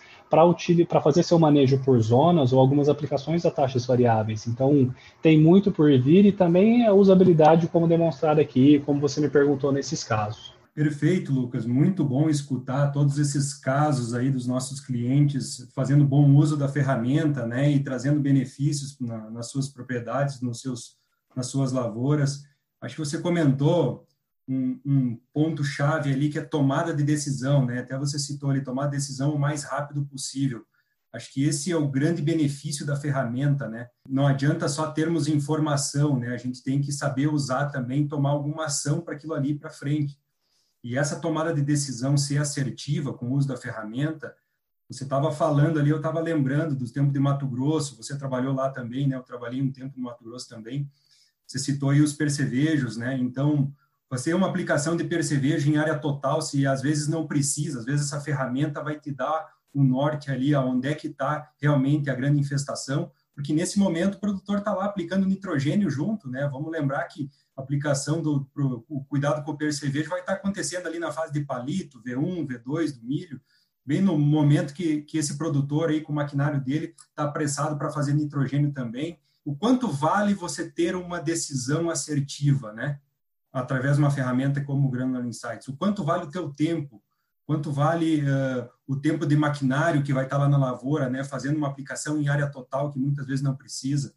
para 0.88 1.00
fazer 1.00 1.22
seu 1.22 1.38
manejo 1.38 1.78
por 1.84 2.00
zonas 2.00 2.52
ou 2.52 2.58
algumas 2.58 2.88
aplicações 2.88 3.44
a 3.46 3.50
taxas 3.50 3.86
variáveis. 3.86 4.46
Então, 4.46 4.90
tem 5.22 5.38
muito 5.38 5.70
por 5.70 5.90
vir 5.98 6.24
e 6.26 6.32
também 6.32 6.86
a 6.86 6.92
usabilidade, 6.92 7.68
como 7.68 7.86
demonstrado 7.86 8.40
aqui, 8.40 8.82
como 8.84 9.00
você 9.00 9.20
me 9.20 9.28
perguntou 9.28 9.70
nesses 9.70 10.02
casos. 10.02 10.53
Perfeito, 10.74 11.32
Lucas. 11.32 11.64
Muito 11.64 12.04
bom 12.04 12.28
escutar 12.28 12.90
todos 12.90 13.16
esses 13.16 13.54
casos 13.54 14.12
aí 14.12 14.28
dos 14.28 14.44
nossos 14.44 14.80
clientes 14.80 15.68
fazendo 15.72 16.04
bom 16.04 16.34
uso 16.34 16.56
da 16.56 16.68
ferramenta, 16.68 17.46
né, 17.46 17.70
e 17.70 17.80
trazendo 17.80 18.20
benefícios 18.20 18.98
na, 18.98 19.30
nas 19.30 19.50
suas 19.50 19.68
propriedades, 19.68 20.40
nos 20.40 20.60
seus, 20.60 20.96
nas 21.36 21.46
suas 21.46 21.70
lavouras. 21.70 22.42
Acho 22.80 22.96
que 22.96 23.00
você 23.00 23.18
comentou 23.18 24.04
um, 24.48 24.80
um 24.84 25.20
ponto-chave 25.32 26.12
ali 26.12 26.28
que 26.28 26.40
é 26.40 26.44
tomada 26.44 26.92
de 26.92 27.04
decisão, 27.04 27.64
né? 27.64 27.78
Até 27.78 27.96
você 27.96 28.18
citou 28.18 28.50
ali, 28.50 28.60
tomar 28.60 28.88
decisão 28.88 29.32
o 29.32 29.38
mais 29.38 29.62
rápido 29.62 30.04
possível. 30.04 30.66
Acho 31.12 31.32
que 31.32 31.44
esse 31.44 31.70
é 31.70 31.76
o 31.76 31.88
grande 31.88 32.20
benefício 32.20 32.84
da 32.84 32.96
ferramenta, 32.96 33.68
né? 33.68 33.88
Não 34.08 34.26
adianta 34.26 34.68
só 34.68 34.90
termos 34.90 35.28
informação, 35.28 36.18
né? 36.18 36.34
A 36.34 36.36
gente 36.36 36.62
tem 36.64 36.80
que 36.80 36.92
saber 36.92 37.28
usar 37.28 37.66
também, 37.66 38.08
tomar 38.08 38.30
alguma 38.30 38.66
ação 38.66 39.00
para 39.00 39.14
aquilo 39.14 39.34
ali 39.34 39.56
para 39.56 39.70
frente. 39.70 40.18
E 40.84 40.98
essa 40.98 41.18
tomada 41.18 41.54
de 41.54 41.62
decisão 41.62 42.14
ser 42.14 42.36
assertiva 42.36 43.14
com 43.14 43.30
o 43.30 43.32
uso 43.32 43.48
da 43.48 43.56
ferramenta, 43.56 44.36
você 44.86 45.04
estava 45.04 45.32
falando 45.32 45.80
ali, 45.80 45.88
eu 45.88 45.96
estava 45.96 46.20
lembrando 46.20 46.76
dos 46.76 46.90
tempos 46.90 47.10
de 47.10 47.18
Mato 47.18 47.46
Grosso, 47.46 47.96
você 47.96 48.18
trabalhou 48.18 48.54
lá 48.54 48.68
também, 48.68 49.08
né? 49.08 49.16
Eu 49.16 49.22
trabalhei 49.22 49.62
um 49.62 49.72
tempo 49.72 49.96
no 49.96 50.04
Mato 50.04 50.22
Grosso 50.22 50.46
também. 50.46 50.86
Você 51.46 51.58
citou 51.58 51.88
aí 51.88 52.02
os 52.02 52.12
percevejos, 52.12 52.98
né? 52.98 53.16
Então, 53.16 53.72
você 54.10 54.32
é 54.32 54.36
uma 54.36 54.46
aplicação 54.46 54.94
de 54.94 55.04
percevejo 55.04 55.70
em 55.70 55.78
área 55.78 55.98
total, 55.98 56.42
se 56.42 56.66
às 56.66 56.82
vezes 56.82 57.08
não 57.08 57.26
precisa, 57.26 57.78
às 57.78 57.86
vezes 57.86 58.06
essa 58.06 58.20
ferramenta 58.20 58.82
vai 58.82 59.00
te 59.00 59.10
dar 59.10 59.54
o 59.72 59.82
norte 59.82 60.30
ali, 60.30 60.54
aonde 60.54 60.86
é 60.86 60.94
que 60.94 61.06
está 61.06 61.50
realmente 61.58 62.10
a 62.10 62.14
grande 62.14 62.40
infestação, 62.40 63.10
porque 63.34 63.52
nesse 63.52 63.78
momento 63.78 64.14
o 64.14 64.20
produtor 64.20 64.58
está 64.58 64.72
lá 64.72 64.84
aplicando 64.84 65.26
nitrogênio 65.26 65.90
junto, 65.90 66.28
né? 66.28 66.48
Vamos 66.50 66.70
lembrar 66.70 67.04
que 67.04 67.28
a 67.56 67.62
aplicação 67.62 68.22
do 68.22 68.44
pro, 68.46 68.84
o 68.88 69.04
cuidado 69.04 69.44
com 69.44 69.52
o 69.52 69.56
percevejo 69.56 70.10
vai 70.10 70.20
estar 70.20 70.34
tá 70.34 70.38
acontecendo 70.38 70.86
ali 70.86 70.98
na 70.98 71.10
fase 71.10 71.32
de 71.32 71.40
palito, 71.44 72.02
V1, 72.02 72.46
V2 72.46 72.98
do 72.98 73.04
milho, 73.04 73.40
bem 73.84 74.00
no 74.00 74.16
momento 74.18 74.72
que, 74.72 75.02
que 75.02 75.18
esse 75.18 75.36
produtor 75.36 75.90
aí 75.90 76.00
com 76.00 76.12
o 76.12 76.16
maquinário 76.16 76.60
dele 76.60 76.94
está 77.10 77.24
apressado 77.24 77.76
para 77.76 77.90
fazer 77.90 78.14
nitrogênio 78.14 78.72
também. 78.72 79.18
O 79.44 79.54
quanto 79.54 79.88
vale 79.88 80.32
você 80.32 80.70
ter 80.70 80.96
uma 80.96 81.20
decisão 81.20 81.90
assertiva, 81.90 82.72
né? 82.72 83.00
através 83.54 83.94
de 83.94 84.02
uma 84.02 84.10
ferramenta 84.10 84.62
como 84.62 84.88
o 84.88 84.90
Granular 84.90 85.24
Insights. 85.24 85.68
O 85.68 85.76
quanto 85.76 86.02
vale 86.02 86.24
o 86.24 86.30
teu 86.30 86.52
tempo? 86.52 87.00
Quanto 87.46 87.70
vale 87.70 88.20
o 88.86 88.96
tempo 88.96 89.26
de 89.26 89.36
maquinário 89.36 90.02
que 90.02 90.12
vai 90.12 90.24
estar 90.24 90.38
lá 90.38 90.48
na 90.48 90.58
lavoura, 90.58 91.08
né, 91.08 91.24
fazendo 91.24 91.56
uma 91.56 91.68
aplicação 91.68 92.18
em 92.18 92.28
área 92.28 92.50
total 92.50 92.90
que 92.90 92.98
muitas 92.98 93.26
vezes 93.26 93.42
não 93.42 93.56
precisa? 93.56 94.14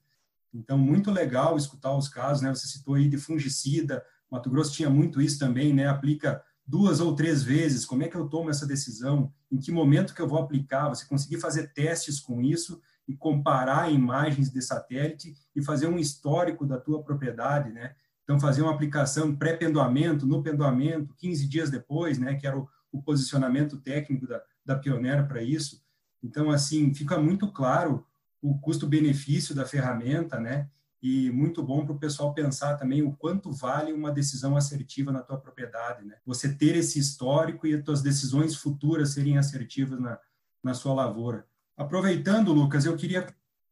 Então, 0.54 0.78
muito 0.78 1.12
legal 1.12 1.58
escutar 1.58 1.96
os 1.96 2.08
casos, 2.08 2.42
né? 2.42 2.54
Você 2.54 2.68
citou 2.68 2.96
aí 2.96 3.08
de 3.08 3.18
fungicida, 3.18 4.04
Mato 4.30 4.50
Grosso 4.50 4.74
tinha 4.74 4.90
muito 4.90 5.22
isso 5.22 5.40
também, 5.40 5.74
né? 5.74 5.88
Aplica 5.88 6.42
duas 6.66 7.00
ou 7.00 7.16
três 7.16 7.44
vezes, 7.44 7.86
como 7.86 8.04
é 8.04 8.08
que 8.08 8.16
eu 8.16 8.28
tomo 8.28 8.50
essa 8.50 8.66
decisão? 8.66 9.32
Em 9.52 9.58
que 9.58 9.72
momento 9.72 10.14
que 10.14 10.22
eu 10.22 10.28
vou 10.28 10.40
aplicar? 10.40 10.90
Você 10.90 11.06
conseguir 11.06 11.40
fazer 11.40 11.74
testes 11.74 12.20
com 12.20 12.42
isso 12.42 12.82
e 13.08 13.16
comparar 13.16 13.92
imagens 13.92 14.52
de 14.52 14.62
satélite 14.62 15.34
e 15.56 15.64
fazer 15.64 15.88
um 15.88 15.98
histórico 15.98 16.66
da 16.66 16.78
tua 16.78 17.02
propriedade, 17.02 17.72
né? 17.72 17.96
Então, 18.24 18.40
fazer 18.40 18.62
uma 18.62 18.74
aplicação 18.74 19.34
pré-pendoamento, 19.34 20.26
no 20.26 20.44
pendoamento, 20.44 21.14
15 21.16 21.48
dias 21.48 21.70
depois, 21.70 22.20
né, 22.20 22.36
que 22.36 22.46
era 22.46 22.60
o, 22.60 22.68
o 22.92 23.02
posicionamento 23.02 23.78
técnico 23.78 24.28
da, 24.28 24.44
da 24.68 24.76
Pioneer 24.76 25.28
para 25.28 25.42
isso. 25.42 25.82
Então, 26.22 26.52
assim, 26.52 26.94
fica 26.94 27.18
muito 27.18 27.52
claro 27.52 28.06
o 28.42 28.60
custo-benefício 28.60 29.56
da 29.56 29.66
ferramenta, 29.66 30.40
né, 30.40 30.70
e 31.02 31.32
muito 31.32 31.64
bom 31.64 31.86
para 31.86 31.96
o 31.96 32.00
pessoal 32.00 32.34
pensar 32.34 32.76
também 32.76 33.02
o 33.02 33.14
quanto 33.14 33.52
vale 33.52 33.94
uma 33.94 34.12
decisão 34.12 34.58
assertiva 34.58 35.12
na 35.12 35.22
tua 35.22 35.38
propriedade, 35.38 36.04
né? 36.04 36.16
Você 36.26 36.54
ter 36.54 36.76
esse 36.76 36.98
histórico 36.98 37.68
e 37.68 37.76
as 37.76 37.84
tuas 37.84 38.02
decisões 38.02 38.56
futuras 38.56 39.14
serem 39.14 39.38
assertivas 39.38 40.00
na, 40.00 40.20
na 40.64 40.74
sua 40.74 40.96
lavoura. 40.96 41.46
Aproveitando, 41.78 42.52
Lucas, 42.52 42.84
eu 42.86 42.98
queria 42.98 43.28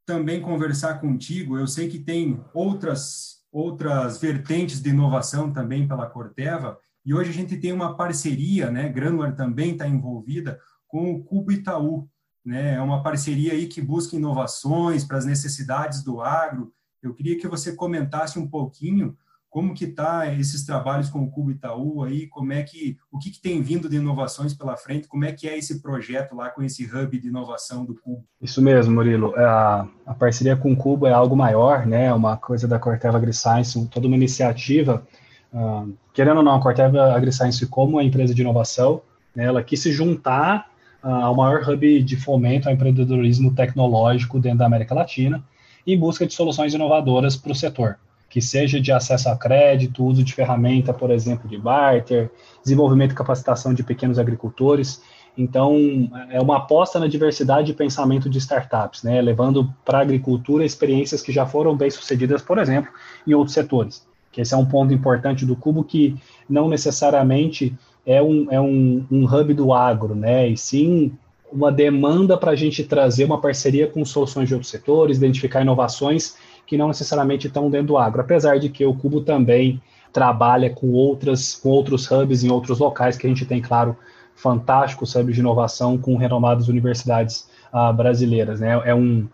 também 0.06 0.40
conversar 0.40 1.02
contigo. 1.02 1.58
Eu 1.58 1.68
sei 1.68 1.90
que 1.90 2.00
tem 2.00 2.40
outras 2.54 3.36
outras 3.52 4.18
vertentes 4.20 4.82
de 4.82 4.90
inovação 4.90 5.52
também 5.52 5.88
pela 5.88 6.10
Corteva, 6.10 6.78
e 7.06 7.14
hoje 7.14 7.30
a 7.30 7.34
gente 7.34 7.56
tem 7.56 7.72
uma 7.72 7.96
parceria, 7.96 8.70
né, 8.70 8.90
Granular 8.90 9.34
também 9.34 9.72
está 9.72 9.88
envolvida 9.88 10.60
com 10.88 11.14
o 11.14 11.24
Cubo 11.24 11.52
Itaú, 11.52 12.08
né, 12.46 12.76
é 12.76 12.82
uma 12.82 13.02
parceria 13.02 13.54
aí 13.54 13.68
que 13.68 13.82
busca 13.82 14.16
inovações 14.16 15.04
para 15.04 15.18
as 15.18 15.26
necessidades 15.26 16.04
do 16.04 16.22
agro. 16.22 16.72
Eu 17.02 17.14
queria 17.14 17.38
que 17.38 17.48
você 17.48 17.74
comentasse 17.74 18.38
um 18.38 18.48
pouquinho 18.48 19.18
como 19.56 19.74
que 19.74 19.88
tá 19.88 20.34
esses 20.34 20.66
trabalhos 20.66 21.10
com 21.10 21.24
o 21.24 21.32
Cubo 21.32 21.50
Itaú 21.50 22.04
aí, 22.04 22.28
como 22.28 22.52
é 22.52 22.62
que 22.62 22.98
o 23.10 23.18
que, 23.18 23.32
que, 23.32 23.42
tem 23.42 23.62
vindo 23.62 23.88
de 23.88 23.96
inovações 23.96 24.54
pela 24.54 24.76
frente, 24.76 25.08
como 25.08 25.24
é 25.24 25.32
que 25.32 25.48
é 25.48 25.58
esse 25.58 25.82
projeto 25.82 26.36
lá 26.36 26.50
com 26.50 26.62
esse 26.62 26.84
hub 26.84 27.18
de 27.18 27.30
inovação 27.30 27.86
do 27.86 27.96
Cubo? 27.96 28.26
Isso 28.42 28.62
mesmo, 28.62 28.94
Murilo. 28.94 29.34
É, 29.38 29.46
a, 29.46 29.88
a 30.06 30.14
parceria 30.14 30.58
com 30.58 30.74
o 30.74 30.76
Cubo 30.76 31.08
é 31.08 31.14
algo 31.14 31.38
maior, 31.38 31.86
né? 31.86 32.14
Uma 32.14 32.36
coisa 32.36 32.68
da 32.68 32.78
Corteva 32.78 33.16
AgriScience, 33.16 33.88
toda 33.88 34.08
uma 34.08 34.18
iniciativa. 34.18 35.08
Uh, 35.54 35.94
querendo 36.14 36.40
ou 36.40 36.44
não, 36.44 36.56
a 36.56 36.62
Corteva 36.62 37.16
AgriScience 37.16 37.66
como 37.68 37.94
uma 37.94 38.04
empresa 38.04 38.36
de 38.36 38.42
inovação, 38.42 39.02
né, 39.34 39.46
ela 39.46 39.64
quis 39.64 39.80
se 39.80 39.90
juntar 39.90 40.70
ao 41.06 41.36
maior 41.36 41.68
hub 41.70 42.04
de 42.04 42.18
fomento 42.18 42.68
ao 42.68 42.74
empreendedorismo 42.74 43.54
tecnológico 43.54 44.40
dentro 44.40 44.60
da 44.60 44.66
América 44.66 44.96
Latina, 44.96 45.44
em 45.86 45.98
busca 45.98 46.26
de 46.26 46.34
soluções 46.34 46.74
inovadoras 46.74 47.36
para 47.36 47.52
o 47.52 47.56
setor 47.56 47.98
que 48.36 48.42
seja 48.42 48.82
de 48.82 48.92
acesso 48.92 49.30
a 49.30 49.38
crédito, 49.38 50.04
uso 50.04 50.22
de 50.22 50.34
ferramenta, 50.34 50.94
por 50.94 51.10
exemplo, 51.10 51.50
de 51.50 51.58
barter, 51.58 52.30
desenvolvimento 52.62 53.14
e 53.14 53.16
capacitação 53.16 53.74
de 53.74 53.82
pequenos 53.82 54.20
agricultores. 54.20 55.02
Então, 55.38 56.10
é 56.30 56.42
uma 56.42 56.58
aposta 56.58 57.00
na 57.00 57.08
diversidade 57.08 57.68
de 57.68 57.74
pensamento 57.74 58.30
de 58.30 58.38
startups, 58.38 59.04
né, 59.04 59.22
levando 59.22 59.74
para 59.86 60.00
a 60.00 60.02
agricultura 60.02 60.66
experiências 60.66 61.22
que 61.22 61.32
já 61.32 61.46
foram 61.46 61.78
bem 61.78 61.90
sucedidas, 61.90 62.42
por 62.42 62.58
exemplo, 62.58 62.92
em 63.26 63.34
outros 63.34 63.54
setores. 63.54 64.06
Que 64.34 64.42
esse 64.42 64.54
é 64.54 64.58
um 64.58 64.66
ponto 64.66 64.94
importante 64.94 65.46
do 65.46 65.56
Cubo 65.56 65.82
que 65.82 66.18
não 66.50 66.68
necessariamente 66.68 67.74
é 68.06 68.22
um, 68.22 68.48
é 68.52 68.62
um, 68.62 69.06
um 69.12 69.26
hub 69.26 69.54
do 69.54 69.74
agro, 69.74 70.16
né? 70.16 70.48
E 70.48 70.58
sim 70.58 71.14
uma 71.52 71.72
demanda 71.72 72.38
para 72.38 72.52
a 72.52 72.56
gente 72.56 72.84
trazer 72.84 73.24
uma 73.24 73.40
parceria 73.40 73.88
com 73.88 74.04
soluções 74.04 74.48
de 74.48 74.54
outros 74.54 74.70
setores, 74.70 75.18
identificar 75.18 75.62
inovações 75.62 76.36
que 76.68 76.78
não 76.78 76.88
necessariamente 76.88 77.48
estão 77.48 77.70
dentro 77.70 77.88
do 77.88 77.98
agro, 77.98 78.22
apesar 78.22 78.60
de 78.60 78.70
que 78.70 78.86
o 78.86 78.94
Cubo 78.94 79.22
também 79.22 79.82
trabalha 80.12 80.70
com 80.70 80.92
outras 80.92 81.56
com 81.56 81.70
outros 81.70 82.10
hubs 82.10 82.44
em 82.44 82.52
outros 82.52 82.80
locais 82.80 83.18
que 83.18 83.26
a 83.26 83.30
gente 83.30 83.46
tem, 83.46 83.62
claro, 83.62 83.96
fantásticos 84.36 85.16
hubs 85.16 85.36
de 85.36 85.42
inovação 85.42 85.98
com 85.98 86.16
renomadas 86.18 86.68
universidades 86.68 87.48
uh, 87.74 87.94
brasileiras, 87.94 88.60
né? 88.60 88.82
É 88.86 88.94
um 88.94 89.28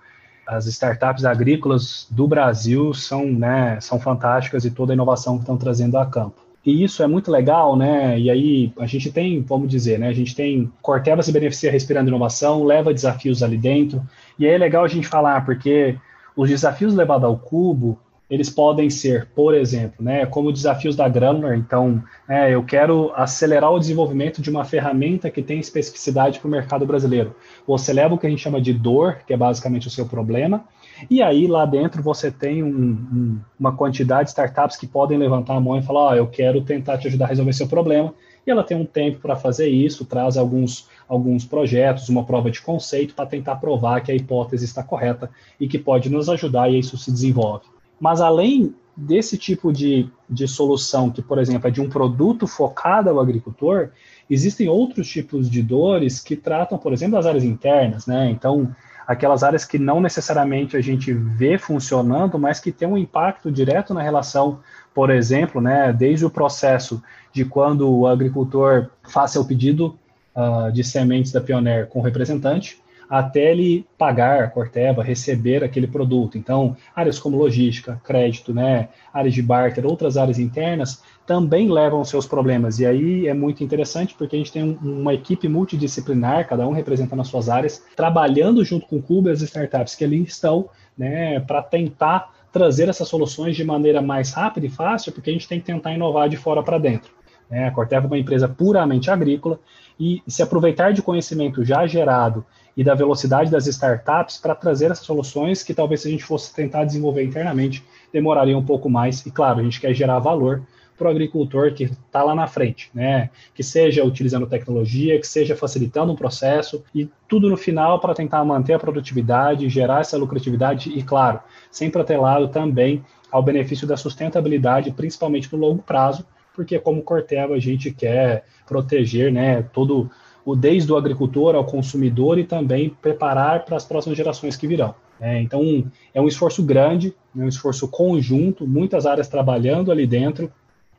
as 0.48 0.66
startups 0.66 1.24
agrícolas 1.24 2.08
do 2.10 2.28
Brasil 2.28 2.94
são, 2.94 3.26
né, 3.26 3.80
são 3.80 3.98
fantásticas 4.00 4.66
e 4.66 4.72
toda 4.72 4.92
a 4.92 4.96
inovação 4.96 5.36
que 5.38 5.44
estão 5.44 5.56
trazendo 5.56 5.98
a 5.98 6.06
campo. 6.06 6.42
E 6.66 6.84
isso 6.84 7.02
é 7.02 7.08
muito 7.08 7.32
legal, 7.32 7.76
né? 7.76 8.20
E 8.20 8.30
aí 8.30 8.72
a 8.78 8.86
gente 8.86 9.12
tem, 9.12 9.42
vamos 9.42 9.68
dizer, 9.68 9.98
né? 9.98 10.08
A 10.08 10.14
gente 10.14 10.36
tem 10.36 10.72
Corteva 10.82 11.24
se 11.24 11.32
beneficia 11.32 11.72
respirando 11.72 12.10
inovação, 12.10 12.64
leva 12.64 12.94
desafios 12.94 13.42
ali 13.42 13.58
dentro. 13.58 14.02
E 14.38 14.46
aí 14.46 14.54
é 14.54 14.58
legal 14.58 14.84
a 14.84 14.88
gente 14.88 15.08
falar, 15.08 15.44
porque 15.44 15.98
os 16.36 16.50
desafios 16.50 16.94
levados 16.94 17.26
ao 17.26 17.38
cubo, 17.38 18.00
eles 18.30 18.50
podem 18.50 18.90
ser, 18.90 19.28
por 19.36 19.54
exemplo, 19.54 20.06
né, 20.06 20.26
como 20.26 20.54
desafios 20.54 20.96
da 20.96 21.10
Granular. 21.10 21.54
Então, 21.58 22.02
é, 22.30 22.54
eu 22.54 22.64
quero 22.64 23.12
acelerar 23.14 23.72
o 23.72 23.80
desenvolvimento 23.80 24.42
de 24.42 24.50
uma 24.50 24.64
ferramenta 24.64 25.30
que 25.30 25.42
tem 25.42 25.60
especificidade 25.60 26.40
para 26.40 26.48
o 26.48 26.52
mercado 26.52 26.86
brasileiro. 26.86 27.36
Você 27.68 27.92
leva 27.92 28.14
o 28.14 28.18
que 28.18 28.26
a 28.26 28.30
gente 28.30 28.42
chama 28.42 28.62
de 28.62 28.72
dor, 28.72 29.18
que 29.28 29.34
é 29.34 29.38
basicamente 29.38 29.88
o 29.88 29.92
seu 29.92 30.06
problema, 30.06 30.64
e 31.10 31.22
aí 31.22 31.48
lá 31.48 31.66
dentro 31.66 32.02
você 32.02 32.32
tem 32.32 32.64
um, 32.64 32.68
um, 32.68 33.40
uma 33.60 33.76
quantidade 33.76 34.26
de 34.26 34.30
startups 34.30 34.78
que 34.78 34.88
podem 34.88 35.18
levantar 35.18 35.56
a 35.56 35.60
mão 35.60 35.78
e 35.78 35.82
falar: 35.82 36.12
oh, 36.12 36.16
eu 36.16 36.28
quero 36.28 36.62
tentar 36.62 36.98
te 36.98 37.08
ajudar 37.08 37.26
a 37.26 37.30
resolver 37.30 37.54
seu 37.54 37.68
problema. 37.68 38.14
E 38.46 38.50
ela 38.50 38.64
tem 38.64 38.76
um 38.76 38.86
tempo 38.86 39.20
para 39.20 39.36
fazer 39.36 39.70
isso, 39.70 40.04
traz 40.04 40.36
alguns, 40.36 40.88
alguns 41.08 41.46
projetos, 41.46 42.10
uma 42.10 42.24
prova 42.24 42.50
de 42.50 42.60
conceito 42.60 43.14
para 43.14 43.28
tentar 43.28 43.58
provar 43.58 44.02
que 44.02 44.12
a 44.12 44.16
hipótese 44.16 44.66
está 44.66 44.82
correta 44.82 45.30
e 45.60 45.68
que 45.68 45.78
pode 45.78 46.10
nos 46.10 46.28
ajudar 46.28 46.70
e 46.70 46.80
isso 46.80 46.98
se 46.98 47.12
desenvolve. 47.12 47.66
Mas 48.00 48.20
além 48.20 48.74
desse 48.98 49.38
tipo 49.38 49.72
de, 49.72 50.10
de 50.30 50.48
solução, 50.48 51.10
que, 51.10 51.22
por 51.22 51.38
exemplo, 51.38 51.68
é 51.68 51.72
de 51.72 51.82
um 51.82 51.90
produto 51.90 52.48
focado 52.48 53.10
ao 53.10 53.20
agricultor, 53.20 53.90
existem 54.30 54.68
outros 54.68 55.08
tipos 55.08 55.50
de 55.50 55.62
dores 55.62 56.20
que 56.20 56.36
tratam, 56.36 56.78
por 56.78 56.94
exemplo, 56.94 57.18
as 57.18 57.26
áreas 57.26 57.44
internas, 57.44 58.06
né? 58.06 58.30
Então, 58.30 58.76
aquelas 59.06 59.44
áreas 59.44 59.66
que 59.66 59.78
não 59.78 60.00
necessariamente 60.00 60.78
a 60.78 60.82
gente 60.82 61.14
vê 61.14 61.58
funcionando, 61.58 62.38
mas 62.38 62.60
que 62.60 62.72
tem 62.72 62.88
um 62.88 62.98
impacto 62.98 63.52
direto 63.52 63.94
na 63.94 64.02
relação, 64.02 64.60
por 64.94 65.10
exemplo, 65.10 65.62
né, 65.62 65.94
desde 65.94 66.26
o 66.26 66.30
processo 66.30 67.02
de 67.34 67.46
quando 67.46 67.90
o 67.90 68.08
agricultor 68.08 68.90
faça 69.04 69.40
o 69.40 69.46
pedido 69.46 69.98
uh, 70.36 70.72
de 70.72 70.84
sementes 70.84 71.32
da 71.32 71.42
Pioneer 71.42 71.88
com 71.88 72.00
o 72.00 72.04
representante, 72.04 72.82
até 73.10 73.52
ele 73.52 73.86
pagar 73.98 74.44
a 74.44 74.48
Corteva, 74.48 75.04
receber 75.04 75.66
aquele 75.66 75.86
produto. 75.86 76.38
Então, 76.38 76.78
áreas 76.96 77.20
como 77.20 77.38
logística, 77.38 78.00
crédito, 78.06 78.54
né, 78.54 78.88
áreas 79.14 79.34
de 79.34 79.42
barter, 79.42 79.86
outras 79.86 80.16
áreas 80.16 80.40
internas, 80.40 81.04
também 81.32 81.72
levam 81.72 82.04
seus 82.04 82.28
problemas. 82.28 82.82
E 82.82 82.86
aí 82.86 83.26
é 83.26 83.34
muito 83.34 83.64
interessante 83.64 84.14
porque 84.18 84.36
a 84.36 84.40
gente 84.40 84.52
tem 84.52 84.78
uma 84.84 85.14
equipe 85.14 85.48
multidisciplinar, 85.48 86.46
cada 86.46 86.68
um 86.68 86.74
representando 86.74 87.22
as 87.22 87.30
suas 87.30 87.48
áreas, 87.48 87.82
trabalhando 87.96 88.66
junto 88.66 88.86
com 88.86 88.98
o 88.98 89.02
clube 89.02 89.30
e 89.30 89.32
as 89.32 89.42
startups 89.42 89.96
que 89.96 90.04
ali 90.04 90.22
estão, 90.24 90.70
né, 90.98 91.40
para 91.40 91.64
tentar 91.64 92.34
trazer 92.52 92.90
essas 92.90 93.08
soluções 93.08 93.56
de 93.56 93.64
maneira 93.64 94.02
mais 94.02 94.34
rápida 94.34 94.66
e 94.66 94.70
fácil, 94.70 95.14
porque 95.14 95.30
a 95.30 95.34
gente 95.34 95.48
tem 95.48 95.58
que 95.58 95.66
tentar 95.66 95.94
inovar 95.94 96.28
de 96.28 96.36
fora 96.36 96.62
para 96.62 96.78
dentro. 96.78 97.14
Né? 97.50 97.70
A 97.70 97.72
Corteva 97.72 98.08
é 98.08 98.08
uma 98.08 98.20
empresa 98.20 98.50
puramente 98.50 99.10
agrícola 99.10 99.58
e 99.98 100.22
se 100.28 100.44
aproveitar 100.44 100.92
de 100.92 101.02
conhecimento 101.02 101.64
já 101.64 101.88
gerado 101.88 102.46
e 102.76 102.84
da 102.84 102.94
velocidade 102.94 103.50
das 103.50 103.68
startups 103.68 104.38
para 104.38 104.54
trazer 104.54 104.92
essas 104.92 105.06
soluções 105.06 105.64
que 105.64 105.74
talvez 105.74 106.02
se 106.02 106.10
a 106.10 106.12
gente 106.12 106.26
fosse 106.26 106.54
tentar 106.54 106.84
desenvolver 106.84 107.24
internamente 107.24 107.86
demoraria 108.12 108.58
um 108.58 108.66
pouco 108.66 108.90
mais. 108.90 109.26
E 109.26 109.32
claro, 109.32 109.62
a 109.62 109.64
gente 109.64 109.80
quer 109.80 109.94
gerar 109.94 110.20
valor 110.20 110.62
para 110.98 111.08
o 111.08 111.12
agricultor 111.12 111.74
que 111.74 111.86
está 111.86 112.24
lá 112.24 112.36
na 112.36 112.48
frente, 112.48 112.90
né? 112.94 113.30
Que 113.54 113.64
seja 113.64 114.04
utilizando 114.04 114.46
tecnologia, 114.46 115.20
que 115.20 115.28
seja 115.28 115.56
facilitando 115.56 116.12
um 116.12 116.16
processo 116.16 116.84
e 116.94 117.10
tudo 117.28 117.50
no 117.50 117.58
final 117.58 118.00
para 118.00 118.14
tentar 118.14 118.44
manter 118.44 118.74
a 118.74 118.80
produtividade, 118.80 119.70
gerar 119.70 120.02
essa 120.02 120.18
lucratividade 120.18 120.90
e, 120.90 121.02
claro, 121.02 121.40
sempre 121.72 122.02
atrelado 122.02 122.48
também 122.50 123.04
ao 123.32 123.42
benefício 123.42 123.88
da 123.88 123.98
sustentabilidade, 123.98 124.92
principalmente 124.92 125.52
no 125.52 125.60
longo 125.60 125.82
prazo, 125.82 126.26
porque 126.54 126.78
como 126.78 127.02
Corteva 127.02 127.56
a 127.56 127.60
gente 127.60 127.92
quer 127.92 128.44
proteger, 128.68 129.32
né, 129.32 129.64
todo 129.74 130.10
o 130.44 130.56
desde 130.56 130.92
o 130.92 130.98
agricultor 130.98 131.56
ao 131.56 131.64
consumidor 131.64 132.38
e 132.38 132.44
também 132.44 132.90
preparar 132.90 133.64
para 133.64 133.78
as 133.78 133.86
próximas 133.86 134.18
gerações 134.18 134.56
que 134.56 134.68
virão. 134.68 134.94
É, 135.20 135.40
então 135.40 135.86
é 136.14 136.20
um 136.20 136.28
esforço 136.28 136.64
grande, 136.64 137.14
é 137.38 137.44
um 137.44 137.48
esforço 137.48 137.88
conjunto, 137.88 138.68
muitas 138.68 139.06
áreas 139.06 139.28
trabalhando 139.28 139.92
ali 139.92 140.08
dentro 140.08 140.52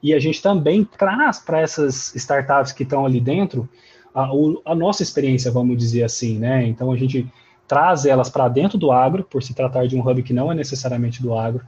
e 0.02 0.12
a 0.12 0.18
gente 0.18 0.42
também 0.42 0.84
traz 0.84 1.38
para 1.38 1.60
essas 1.60 2.14
startups 2.14 2.72
que 2.72 2.82
estão 2.82 3.06
ali 3.06 3.20
dentro 3.20 3.68
a, 4.14 4.28
a, 4.64 4.74
nossa 4.74 5.02
experiência, 5.02 5.50
vamos 5.50 5.78
dizer 5.78 6.02
assim, 6.02 6.38
né? 6.38 6.66
Então 6.66 6.90
a 6.90 6.96
gente 6.96 7.26
traz 7.66 8.04
elas 8.04 8.28
para 8.28 8.48
dentro 8.48 8.76
do 8.76 8.90
agro, 8.90 9.24
por 9.24 9.42
se 9.42 9.54
tratar 9.54 9.86
de 9.86 9.96
um 9.96 10.06
hub 10.06 10.22
que 10.22 10.32
não 10.32 10.50
é 10.50 10.54
necessariamente 10.54 11.22
do 11.22 11.34
agro, 11.34 11.64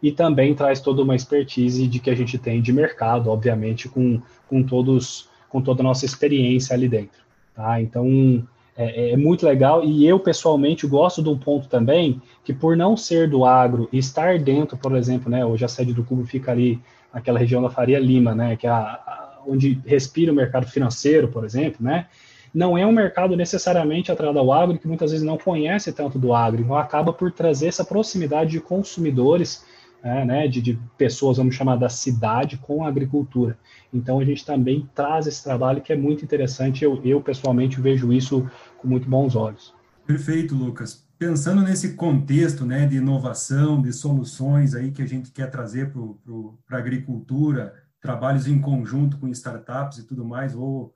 e 0.00 0.12
também 0.12 0.54
traz 0.54 0.80
toda 0.80 1.02
uma 1.02 1.16
expertise 1.16 1.88
de 1.88 1.98
que 1.98 2.10
a 2.10 2.14
gente 2.14 2.38
tem 2.38 2.62
de 2.62 2.72
mercado, 2.72 3.30
obviamente, 3.30 3.88
com, 3.88 4.20
com 4.46 4.62
todos 4.62 5.28
com 5.48 5.62
toda 5.62 5.82
a 5.82 5.84
nossa 5.84 6.04
experiência 6.04 6.74
ali 6.74 6.88
dentro. 6.88 7.22
Tá? 7.54 7.80
Então, 7.80 8.46
é, 8.78 9.10
é, 9.10 9.16
muito 9.16 9.44
legal. 9.44 9.82
E 9.82 10.06
eu, 10.06 10.20
pessoalmente, 10.20 10.86
gosto 10.86 11.20
de 11.20 11.28
um 11.28 11.36
ponto 11.36 11.68
também 11.68 12.22
que, 12.44 12.52
por 12.52 12.76
não 12.76 12.96
ser 12.96 13.28
do 13.28 13.44
agro 13.44 13.88
e 13.92 13.98
estar 13.98 14.38
dentro, 14.38 14.76
por 14.76 14.94
exemplo, 14.94 15.28
né, 15.28 15.44
hoje 15.44 15.64
a 15.64 15.68
sede 15.68 15.92
do 15.92 16.04
Cubo 16.04 16.24
fica 16.24 16.52
ali 16.52 16.80
naquela 17.12 17.40
região 17.40 17.60
da 17.60 17.68
Faria 17.68 17.98
Lima, 17.98 18.36
né, 18.36 18.56
que 18.56 18.68
é 18.68 18.70
a, 18.70 18.76
a, 18.76 19.40
onde 19.44 19.80
respira 19.84 20.30
o 20.30 20.34
mercado 20.34 20.68
financeiro, 20.68 21.26
por 21.26 21.44
exemplo, 21.44 21.84
né, 21.84 22.06
não 22.54 22.78
é 22.78 22.86
um 22.86 22.92
mercado 22.92 23.36
necessariamente 23.36 24.12
atrelado 24.12 24.38
ao 24.38 24.52
agro, 24.52 24.78
que 24.78 24.86
muitas 24.86 25.10
vezes 25.10 25.26
não 25.26 25.36
conhece 25.36 25.92
tanto 25.92 26.16
do 26.16 26.32
agro, 26.32 26.62
então 26.62 26.76
acaba 26.78 27.12
por 27.12 27.32
trazer 27.32 27.66
essa 27.66 27.84
proximidade 27.84 28.52
de 28.52 28.60
consumidores 28.60 29.64
é, 30.02 30.24
né, 30.24 30.48
de, 30.48 30.60
de, 30.60 30.78
pessoas, 30.96 31.38
vamos 31.38 31.54
chamar, 31.54 31.76
da 31.76 31.88
cidade 31.88 32.56
com 32.58 32.84
a 32.84 32.88
agricultura. 32.88 33.58
Então, 33.92 34.18
a 34.20 34.24
gente 34.24 34.44
também 34.44 34.88
traz 34.94 35.26
esse 35.26 35.42
trabalho 35.42 35.82
que 35.82 35.92
é 35.92 35.96
muito 35.96 36.24
interessante. 36.24 36.84
Eu, 36.84 37.00
eu 37.04 37.20
pessoalmente, 37.20 37.80
vejo 37.80 38.12
isso 38.12 38.48
com 38.78 38.86
muito 38.86 39.08
bons 39.08 39.34
olhos. 39.34 39.74
Perfeito, 40.06 40.54
Lucas. 40.54 41.06
Pensando 41.18 41.62
nesse 41.62 41.94
contexto 41.94 42.64
né, 42.64 42.86
de 42.86 42.96
inovação, 42.96 43.82
de 43.82 43.92
soluções 43.92 44.74
aí 44.74 44.92
que 44.92 45.02
a 45.02 45.06
gente 45.06 45.32
quer 45.32 45.50
trazer 45.50 45.92
para 45.92 46.76
a 46.76 46.80
agricultura, 46.80 47.74
trabalhos 48.00 48.46
em 48.46 48.60
conjunto 48.60 49.18
com 49.18 49.28
startups 49.28 49.98
e 49.98 50.06
tudo 50.06 50.24
mais, 50.24 50.52
vou, 50.52 50.94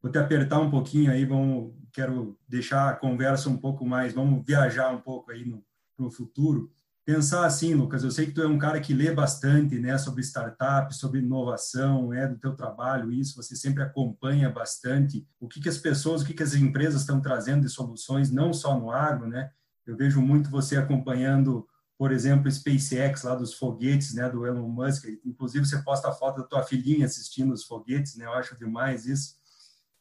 vou 0.00 0.12
te 0.12 0.18
apertar 0.18 0.60
um 0.60 0.70
pouquinho 0.70 1.10
aí, 1.10 1.24
vamos, 1.24 1.72
quero 1.92 2.38
deixar 2.48 2.88
a 2.88 2.94
conversa 2.94 3.50
um 3.50 3.56
pouco 3.56 3.84
mais, 3.84 4.12
vamos 4.12 4.44
viajar 4.46 4.92
um 4.92 5.00
pouco 5.00 5.32
aí 5.32 5.44
no, 5.44 5.60
no 5.98 6.08
futuro 6.08 6.70
pensar 7.08 7.46
assim, 7.46 7.72
Lucas, 7.72 8.04
eu 8.04 8.10
sei 8.10 8.26
que 8.26 8.32
tu 8.32 8.42
é 8.42 8.46
um 8.46 8.58
cara 8.58 8.78
que 8.82 8.92
lê 8.92 9.10
bastante, 9.10 9.78
né, 9.78 9.96
sobre 9.96 10.22
startup, 10.22 10.94
sobre 10.94 11.20
inovação, 11.20 12.12
é 12.12 12.28
do 12.28 12.36
teu 12.36 12.54
trabalho 12.54 13.10
isso, 13.10 13.34
você 13.34 13.56
sempre 13.56 13.82
acompanha 13.82 14.50
bastante 14.50 15.26
o 15.40 15.48
que 15.48 15.58
que 15.58 15.70
as 15.70 15.78
pessoas, 15.78 16.20
o 16.20 16.26
que 16.26 16.34
que 16.34 16.42
as 16.42 16.52
empresas 16.52 17.00
estão 17.00 17.18
trazendo 17.18 17.62
de 17.62 17.70
soluções, 17.70 18.30
não 18.30 18.52
só 18.52 18.78
no 18.78 18.90
agro, 18.90 19.26
né? 19.26 19.50
Eu 19.86 19.96
vejo 19.96 20.20
muito 20.20 20.50
você 20.50 20.76
acompanhando, 20.76 21.66
por 21.96 22.12
exemplo, 22.12 22.52
SpaceX 22.52 23.22
lá 23.22 23.34
dos 23.34 23.54
foguetes, 23.54 24.12
né, 24.12 24.28
do 24.28 24.44
Elon 24.46 24.68
Musk, 24.68 25.06
inclusive 25.24 25.64
você 25.64 25.78
posta 25.78 26.10
a 26.10 26.12
foto 26.12 26.42
da 26.42 26.46
tua 26.46 26.62
filhinha 26.62 27.06
assistindo 27.06 27.54
os 27.54 27.64
foguetes, 27.64 28.16
né? 28.16 28.26
Eu 28.26 28.34
acho 28.34 28.54
demais 28.58 29.06
isso. 29.06 29.36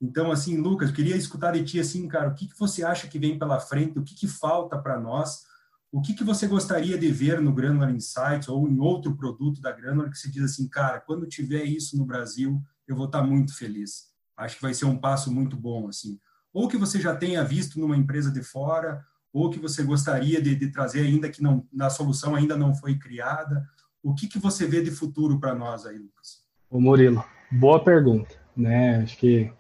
Então, 0.02 0.30
assim, 0.30 0.58
Lucas, 0.58 0.92
queria 0.92 1.16
escutar 1.16 1.54
de 1.54 1.64
ti 1.64 1.80
assim, 1.80 2.06
cara, 2.06 2.28
o 2.28 2.36
que 2.36 2.50
que 2.50 2.60
você 2.60 2.84
acha 2.84 3.08
que 3.08 3.18
vem 3.18 3.40
pela 3.40 3.62
frente, 3.62 3.98
o 3.98 4.04
que 4.04 4.14
que 4.14 4.28
falta 4.28 4.78
para 4.78 5.00
nós? 5.00 5.48
O 5.92 6.02
que, 6.02 6.14
que 6.14 6.24
você 6.24 6.48
gostaria 6.48 6.98
de 6.98 7.10
ver 7.12 7.42
no 7.42 7.54
Granular 7.54 7.90
Insights 7.90 8.50
ou 8.50 8.68
em 8.68 8.80
outro 8.80 9.16
produto 9.16 9.62
da 9.62 9.72
Granular 9.72 10.10
que 10.10 10.18
se 10.18 10.32
diz 10.32 10.44
assim, 10.44 10.68
cara, 10.68 11.00
quando 11.00 11.28
tiver 11.28 11.64
isso 11.64 11.98
no 11.98 12.06
Brasil, 12.06 12.62
eu 12.88 12.96
vou 12.96 13.06
estar 13.06 13.24
muito 13.24 13.56
feliz. 13.56 14.08
Acho 14.36 14.56
que 14.56 14.62
vai 14.62 14.74
ser 14.74 14.86
um 14.86 14.98
passo 14.98 15.32
muito 15.32 15.56
bom, 15.56 15.88
assim. 15.88 16.20
Ou 16.54 16.68
que 16.68 16.78
você 16.78 17.00
já 17.00 17.16
tenha 17.16 17.44
visto 17.44 17.80
numa 17.80 17.98
empresa 17.98 18.32
de 18.32 18.44
fora, 18.44 19.04
ou 19.34 19.50
que 19.50 19.60
você 19.60 19.84
gostaria 19.84 20.42
de, 20.42 20.56
de 20.56 20.72
trazer 20.72 21.02
ainda 21.02 21.30
que 21.30 21.42
não, 21.42 21.66
na 21.72 21.90
solução 21.90 22.36
ainda 22.36 22.58
não 22.58 22.74
foi 22.74 22.98
criada. 22.98 23.68
O 24.04 24.14
que, 24.14 24.28
que 24.28 24.40
você 24.40 24.66
vê 24.66 24.82
de 24.82 24.92
futuro 24.92 25.40
para 25.40 25.56
nós 25.56 25.86
aí, 25.86 25.98
Lucas? 25.98 26.46
Ô 26.70 26.80
Murilo, 26.80 27.24
boa 27.52 27.84
pergunta, 27.84 28.36
né? 28.56 29.04
Acho 29.04 29.18
que 29.18 29.52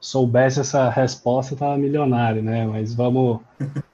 soubesse 0.00 0.60
essa 0.60 0.88
resposta, 0.90 1.54
estava 1.54 1.78
milionário, 1.78 2.42
né? 2.42 2.66
Mas 2.66 2.94
vamos, 2.94 3.40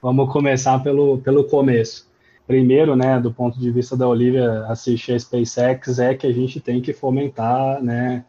vamos 0.03 0.33
começar 0.33 0.79
pelo, 0.81 1.19
pelo 1.19 1.45
começo. 1.45 2.09
primeiro, 2.47 2.97
né, 2.97 3.21
do 3.21 3.33
ponto 3.33 3.59
de 3.61 3.71
vista 3.71 3.97
da 3.97 4.09
Olivia 4.09 4.65
assistir 4.67 5.13
a 5.13 5.19
SpaceX, 5.19 5.99
é 5.99 6.15
que 6.15 6.27
a 6.27 6.33
gente 6.33 6.61
tem 6.61 6.81
que 6.81 6.93
fomentar, 6.93 7.83
né, 7.83 8.25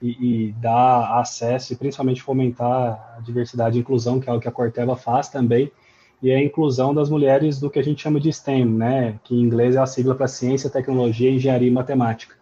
e, 0.00 0.48
e 0.48 0.52
dar 0.52 1.18
acesso 1.18 1.72
e 1.72 1.76
principalmente 1.76 2.22
fomentar 2.22 3.16
a 3.16 3.20
diversidade 3.20 3.76
e 3.76 3.80
inclusão, 3.80 4.20
que 4.20 4.28
é 4.28 4.32
o 4.32 4.40
que 4.40 4.48
a 4.48 4.52
Corteva 4.52 4.96
faz 4.96 5.28
também, 5.28 5.70
e 6.22 6.30
a 6.30 6.42
inclusão 6.42 6.94
das 6.94 7.10
mulheres 7.10 7.60
do 7.60 7.68
que 7.68 7.78
a 7.78 7.84
gente 7.84 8.02
chama 8.02 8.18
de 8.18 8.32
STEM, 8.32 8.64
né, 8.64 9.18
que 9.24 9.34
em 9.34 9.40
inglês 9.40 9.76
é 9.76 9.78
a 9.78 9.86
sigla 9.86 10.14
para 10.14 10.28
ciência, 10.28 10.70
tecnologia, 10.70 11.30
engenharia 11.30 11.68
e 11.68 11.72
matemática. 11.72 12.34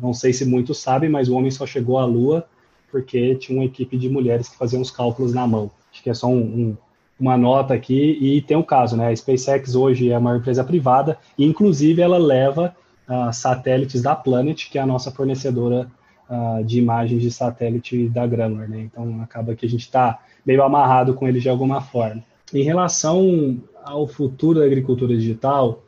não 0.00 0.12
sei 0.12 0.32
se 0.32 0.44
muitos 0.44 0.78
sabem, 0.78 1.08
mas 1.08 1.28
o 1.28 1.36
homem 1.36 1.50
só 1.50 1.66
chegou 1.66 1.98
à 1.98 2.04
Lua 2.04 2.46
porque 2.90 3.34
tinha 3.36 3.58
uma 3.58 3.64
equipe 3.64 3.96
de 3.96 4.08
mulheres 4.08 4.48
que 4.48 4.56
faziam 4.56 4.80
os 4.80 4.90
cálculos 4.90 5.34
na 5.34 5.46
mão. 5.46 5.70
Acho 5.92 6.02
que 6.02 6.10
é 6.10 6.14
só 6.14 6.28
um, 6.28 6.38
um, 6.38 6.76
uma 7.18 7.36
nota 7.36 7.74
aqui, 7.74 8.18
e 8.20 8.40
tem 8.42 8.56
um 8.56 8.62
caso, 8.62 8.96
né, 8.96 9.08
a 9.08 9.16
SpaceX 9.16 9.74
hoje 9.74 10.10
é 10.10 10.18
uma 10.18 10.36
empresa 10.36 10.64
privada, 10.64 11.18
e 11.38 11.44
inclusive 11.44 12.02
ela 12.02 12.18
leva 12.18 12.74
uh, 13.08 13.32
satélites 13.32 14.02
da 14.02 14.14
Planet, 14.16 14.68
que 14.68 14.78
é 14.78 14.80
a 14.80 14.86
nossa 14.86 15.10
fornecedora 15.10 15.88
uh, 16.28 16.64
de 16.64 16.78
imagens 16.78 17.22
de 17.22 17.30
satélite 17.30 18.08
da 18.08 18.26
Granular, 18.26 18.68
né, 18.68 18.80
então 18.80 19.20
acaba 19.22 19.54
que 19.54 19.64
a 19.64 19.68
gente 19.68 19.82
está 19.82 20.18
meio 20.44 20.62
amarrado 20.62 21.14
com 21.14 21.26
eles 21.28 21.42
de 21.42 21.48
alguma 21.48 21.80
forma. 21.80 22.22
Em 22.52 22.62
relação 22.62 23.58
ao 23.84 24.06
futuro 24.06 24.58
da 24.58 24.66
agricultura 24.66 25.14
digital, 25.16 25.82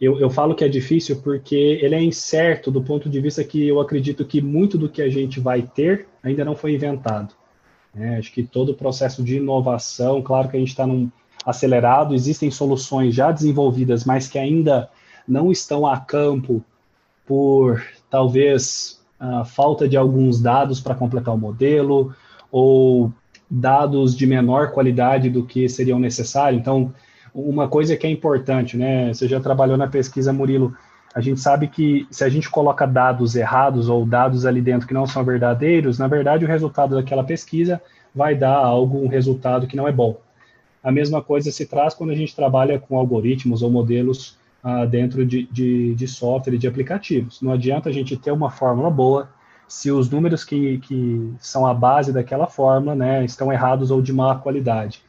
eu, 0.00 0.18
eu, 0.20 0.30
falo 0.30 0.54
que 0.54 0.64
é 0.64 0.68
difícil 0.68 1.16
porque 1.22 1.78
ele 1.82 1.94
é 1.94 2.00
incerto 2.00 2.70
do 2.70 2.82
ponto 2.82 3.08
de 3.08 3.20
vista 3.20 3.42
que 3.42 3.66
eu 3.66 3.80
acredito 3.80 4.24
que 4.24 4.40
muito 4.40 4.78
do 4.78 4.88
que 4.88 5.02
a 5.02 5.08
gente 5.08 5.40
vai 5.40 5.62
ter 5.62 6.06
ainda 6.22 6.44
não 6.44 6.54
foi 6.54 6.74
inventado. 6.74 7.34
É, 7.94 8.16
acho 8.16 8.32
que 8.32 8.42
todo 8.42 8.70
o 8.70 8.74
processo 8.74 9.22
de 9.22 9.36
inovação, 9.36 10.22
claro 10.22 10.48
que 10.48 10.56
a 10.56 10.60
gente 10.60 10.68
está 10.68 10.86
num 10.86 11.10
acelerado, 11.44 12.14
existem 12.14 12.50
soluções 12.50 13.14
já 13.14 13.32
desenvolvidas, 13.32 14.04
mas 14.04 14.28
que 14.28 14.38
ainda 14.38 14.88
não 15.26 15.50
estão 15.50 15.86
a 15.86 15.98
campo 15.98 16.62
por 17.26 17.82
talvez 18.10 19.00
a 19.18 19.44
falta 19.44 19.88
de 19.88 19.96
alguns 19.96 20.40
dados 20.40 20.80
para 20.80 20.94
completar 20.94 21.34
o 21.34 21.38
modelo 21.38 22.14
ou 22.50 23.12
dados 23.50 24.16
de 24.16 24.26
menor 24.26 24.72
qualidade 24.72 25.28
do 25.30 25.44
que 25.44 25.68
seriam 25.68 25.98
necessários. 25.98 26.60
Então, 26.60 26.92
uma 27.34 27.68
coisa 27.68 27.96
que 27.96 28.06
é 28.06 28.10
importante, 28.10 28.76
né? 28.76 29.12
Você 29.12 29.26
já 29.26 29.40
trabalhou 29.40 29.76
na 29.76 29.86
pesquisa, 29.86 30.32
Murilo. 30.32 30.74
A 31.14 31.20
gente 31.20 31.40
sabe 31.40 31.68
que 31.68 32.06
se 32.10 32.22
a 32.22 32.28
gente 32.28 32.50
coloca 32.50 32.86
dados 32.86 33.34
errados 33.34 33.88
ou 33.88 34.04
dados 34.04 34.44
ali 34.44 34.60
dentro 34.60 34.86
que 34.86 34.94
não 34.94 35.06
são 35.06 35.24
verdadeiros, 35.24 35.98
na 35.98 36.06
verdade 36.06 36.44
o 36.44 36.48
resultado 36.48 36.94
daquela 36.94 37.24
pesquisa 37.24 37.80
vai 38.14 38.34
dar 38.34 38.56
algo, 38.56 38.98
um 38.98 39.08
resultado 39.08 39.66
que 39.66 39.76
não 39.76 39.88
é 39.88 39.92
bom. 39.92 40.20
A 40.82 40.92
mesma 40.92 41.22
coisa 41.22 41.50
se 41.50 41.66
traz 41.66 41.94
quando 41.94 42.10
a 42.10 42.14
gente 42.14 42.36
trabalha 42.36 42.78
com 42.78 42.98
algoritmos 42.98 43.62
ou 43.62 43.70
modelos 43.70 44.38
ah, 44.62 44.84
dentro 44.84 45.24
de, 45.24 45.44
de, 45.50 45.94
de 45.94 46.08
software 46.08 46.54
e 46.54 46.58
de 46.58 46.68
aplicativos. 46.68 47.40
Não 47.40 47.52
adianta 47.52 47.88
a 47.88 47.92
gente 47.92 48.16
ter 48.16 48.30
uma 48.30 48.50
fórmula 48.50 48.90
boa, 48.90 49.28
se 49.66 49.90
os 49.90 50.08
números 50.08 50.44
que, 50.44 50.78
que 50.78 51.32
são 51.38 51.66
a 51.66 51.74
base 51.74 52.12
daquela 52.12 52.46
fórmula 52.46 52.94
né, 52.94 53.24
estão 53.24 53.52
errados 53.52 53.90
ou 53.90 54.00
de 54.00 54.12
má 54.12 54.34
qualidade. 54.36 55.02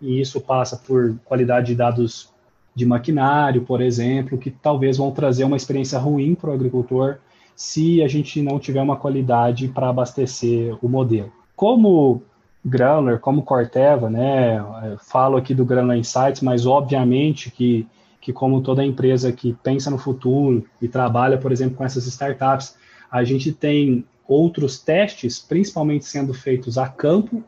E 0.00 0.20
isso 0.20 0.40
passa 0.40 0.76
por 0.76 1.16
qualidade 1.24 1.68
de 1.68 1.74
dados 1.74 2.32
de 2.74 2.84
maquinário, 2.84 3.62
por 3.62 3.80
exemplo, 3.80 4.36
que 4.36 4.50
talvez 4.50 4.96
vão 4.96 5.10
trazer 5.10 5.44
uma 5.44 5.56
experiência 5.56 5.98
ruim 5.98 6.34
para 6.34 6.50
o 6.50 6.52
agricultor 6.52 7.18
se 7.54 8.02
a 8.02 8.08
gente 8.08 8.42
não 8.42 8.58
tiver 8.58 8.82
uma 8.82 8.96
qualidade 8.96 9.68
para 9.68 9.88
abastecer 9.88 10.76
o 10.82 10.88
modelo. 10.88 11.32
Como 11.54 12.22
Granular, 12.64 13.20
como 13.20 13.42
Corteva, 13.42 14.10
né, 14.10 14.64
falo 14.98 15.36
aqui 15.36 15.54
do 15.54 15.64
Granular 15.64 15.96
Insights, 15.96 16.40
mas 16.40 16.66
obviamente 16.66 17.50
que, 17.50 17.86
que 18.20 18.32
como 18.32 18.60
toda 18.60 18.84
empresa 18.84 19.30
que 19.30 19.52
pensa 19.62 19.90
no 19.90 19.98
futuro 19.98 20.64
e 20.82 20.88
trabalha, 20.88 21.38
por 21.38 21.52
exemplo, 21.52 21.76
com 21.76 21.84
essas 21.84 22.06
startups, 22.06 22.76
a 23.10 23.22
gente 23.22 23.52
tem 23.52 24.04
outros 24.26 24.80
testes, 24.80 25.38
principalmente 25.38 26.06
sendo 26.06 26.34
feitos 26.34 26.78
a 26.78 26.88
campo, 26.88 27.44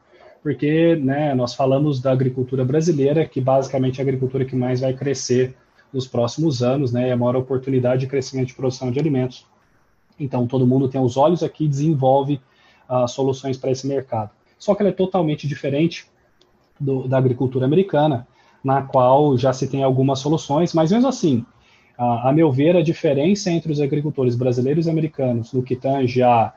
porque 0.47 0.95
né, 0.95 1.35
nós 1.35 1.57
falamos 1.57 2.01
da 2.01 2.13
agricultura 2.13 2.65
brasileira, 2.65 3.27
que 3.27 3.41
basicamente 3.41 3.99
é 3.99 4.01
a 4.01 4.05
agricultura 4.05 4.45
que 4.45 4.55
mais 4.55 4.81
vai 4.81 4.95
crescer 4.95 5.57
nos 5.93 6.07
próximos 6.07 6.63
anos, 6.63 6.93
né, 6.93 7.09
é 7.09 7.13
a 7.13 7.17
maior 7.17 7.35
oportunidade 7.35 8.03
de 8.03 8.07
crescimento 8.07 8.47
de 8.47 8.55
produção 8.55 8.93
de 8.93 9.01
alimentos. 9.01 9.45
Então, 10.21 10.47
todo 10.47 10.65
mundo 10.65 10.87
tem 10.87 11.01
os 11.01 11.17
olhos 11.17 11.43
aqui 11.43 11.65
e 11.65 11.69
desenvolve 11.69 12.41
uh, 12.89 13.09
soluções 13.09 13.59
para 13.59 13.73
esse 13.73 13.89
mercado. 13.89 14.31
Só 14.57 14.73
que 14.77 14.83
ela 14.83 14.91
é 14.91 14.93
totalmente 14.93 15.49
diferente 15.49 16.07
do, 16.79 17.09
da 17.09 17.19
agricultura 17.19 17.67
americana, 17.67 18.25
na 18.63 18.83
qual 18.83 19.37
já 19.37 19.53
se 19.53 19.67
tem 19.67 19.83
algumas 19.83 20.21
soluções, 20.21 20.73
mas 20.73 20.93
mesmo 20.93 21.09
assim, 21.09 21.45
a, 21.99 22.33
meu 22.33 22.53
ver, 22.53 22.77
a 22.77 22.83
diferença 22.83 23.51
entre 23.51 23.73
os 23.73 23.81
agricultores 23.81 24.37
brasileiros 24.37 24.87
e 24.87 24.91
americanos 24.91 25.53
no 25.53 25.61
que 25.61 25.75
tange 25.75 26.23
a 26.23 26.55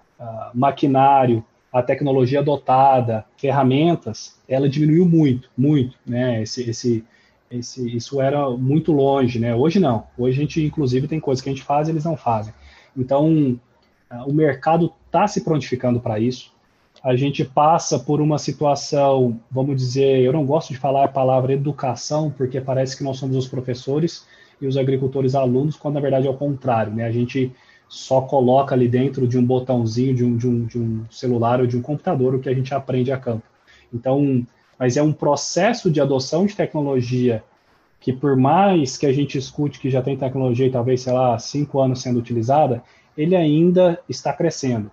maquinário, 0.54 1.44
a 1.72 1.82
tecnologia 1.82 2.40
adotada, 2.40 3.26
ferramentas, 3.38 4.40
ela 4.48 4.68
diminuiu 4.68 5.06
muito, 5.06 5.50
muito, 5.56 5.96
né? 6.06 6.42
Esse, 6.42 6.70
esse, 6.70 7.06
esse, 7.50 7.96
isso 7.96 8.20
era 8.20 8.50
muito 8.50 8.92
longe, 8.92 9.40
né? 9.40 9.56
Hoje 9.56 9.80
não. 9.80 10.08
Hoje 10.18 10.38
a 10.38 10.42
gente, 10.42 10.66
inclusive, 10.66 11.08
tem 11.08 11.20
coisas 11.20 11.42
que 11.44 11.50
a 11.50 11.54
gente 11.54 11.64
faz 11.64 11.88
e 11.88 11.92
eles 11.92 12.06
não 12.06 12.18
fazem. 12.18 12.54
Então, 12.98 13.60
o 14.26 14.34
mercado 14.34 14.94
está 15.06 15.28
se 15.28 15.42
prontificando 15.42 16.00
para 16.00 16.20
isso. 16.20 16.52
A 17.04 17.16
gente 17.16 17.46
passa 17.46 18.00
por 18.00 18.20
uma 18.20 18.38
situação, 18.38 19.40
vamos 19.50 19.78
dizer, 19.78 20.22
eu 20.22 20.34
não 20.34 20.46
gosto 20.46 20.74
de 20.74 20.80
falar 20.80 21.06
a 21.06 21.10
palavra 21.10 21.54
educação, 21.54 22.30
porque 22.30 22.60
parece 22.60 22.98
que 22.98 23.04
nós 23.04 23.18
somos 23.18 23.38
os 23.38 23.48
professores 23.48 24.28
e 24.60 24.68
os 24.68 24.76
agricultores 24.76 25.36
alunos, 25.36 25.78
quando 25.78 25.94
na 25.94 26.02
verdade 26.02 26.28
é 26.28 26.30
o 26.30 26.34
contrário, 26.34 26.94
né? 26.94 27.06
A 27.06 27.12
gente 27.12 27.54
só 27.90 28.22
coloca 28.22 28.76
ali 28.76 28.88
dentro 28.88 29.28
de 29.28 29.38
um 29.38 29.44
botãozinho 29.44 30.16
de 30.16 30.24
um, 30.24 30.38
de 30.38 30.48
um, 30.48 30.66
de 30.66 30.80
um 30.80 31.06
celular 31.10 31.60
ou 31.60 31.66
de 31.66 31.76
um 31.76 31.82
computador 31.82 32.36
o 32.36 32.40
que 32.40 32.48
a 32.48 32.54
gente 32.54 32.74
aprende 32.74 33.12
a 33.12 33.18
campo. 33.18 33.44
Então, 33.92 34.46
mas 34.78 34.96
é 34.96 35.02
um 35.02 35.12
processo 35.12 35.90
de 35.90 36.00
adoção 36.00 36.46
de 36.46 36.56
tecnologia 36.56 37.44
que 38.00 38.14
por 38.14 38.38
mais 38.38 38.96
que 38.96 39.06
a 39.06 39.12
gente 39.12 39.38
escute 39.38 39.80
que 39.80 39.90
já 39.90 40.02
tem 40.02 40.16
tecnologia 40.16 40.68
e 40.68 40.72
talvez, 40.72 41.02
sei 41.02 41.12
lá, 41.12 41.38
cinco 41.38 41.82
anos 41.82 42.02
sendo 42.02 42.20
utilizada, 42.20 42.82
ele 43.18 43.36
ainda 43.36 44.00
está 44.08 44.32
crescendo. 44.32 44.90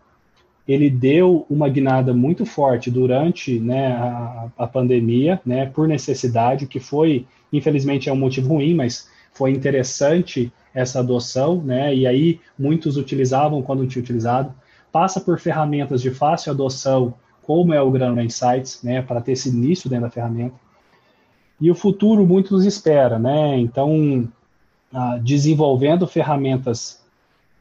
Ele 0.67 0.91
deu 0.91 1.47
uma 1.49 1.69
guinada 1.69 2.13
muito 2.13 2.45
forte 2.45 2.91
durante 2.91 3.61
né, 3.61 3.93
a, 3.93 4.49
a 4.59 4.67
pandemia, 4.67 5.41
né, 5.47 5.67
por 5.67 5.87
necessidade, 5.87 6.67
que 6.67 6.81
foi, 6.81 7.25
infelizmente, 7.53 8.09
é 8.09 8.13
um 8.13 8.17
motivo 8.17 8.55
ruim, 8.55 8.75
mas 8.75 9.09
foi 9.37 9.51
interessante 9.51 10.51
essa 10.75 11.01
adoção, 11.01 11.63
né? 11.63 11.95
E 11.95 12.07
aí 12.07 12.41
muitos 12.59 12.97
utilizavam 12.97 13.63
quando 13.63 13.87
tinha 13.87 14.03
utilizado. 14.03 14.53
Passa 14.91 15.21
por 15.21 15.39
ferramentas 15.39 16.01
de 16.01 16.11
fácil 16.11 16.53
adoção, 16.53 17.15
como 17.43 17.75
é 17.75 17.81
o 17.81 17.91
Granular 17.91 18.25
Insights, 18.25 18.83
né? 18.83 19.03
Para 19.03 19.21
ter 19.21 19.33
esse 19.33 19.51
início 19.51 19.91
dentro 19.91 20.07
da 20.07 20.11
ferramenta. 20.11 20.55
E 21.61 21.71
o 21.71 21.75
futuro 21.75 22.27
muitos 22.27 22.65
espera, 22.65 23.19
né? 23.19 23.59
Então, 23.59 24.27
ah, 24.93 25.19
desenvolvendo 25.23 26.07
ferramentas, 26.07 27.03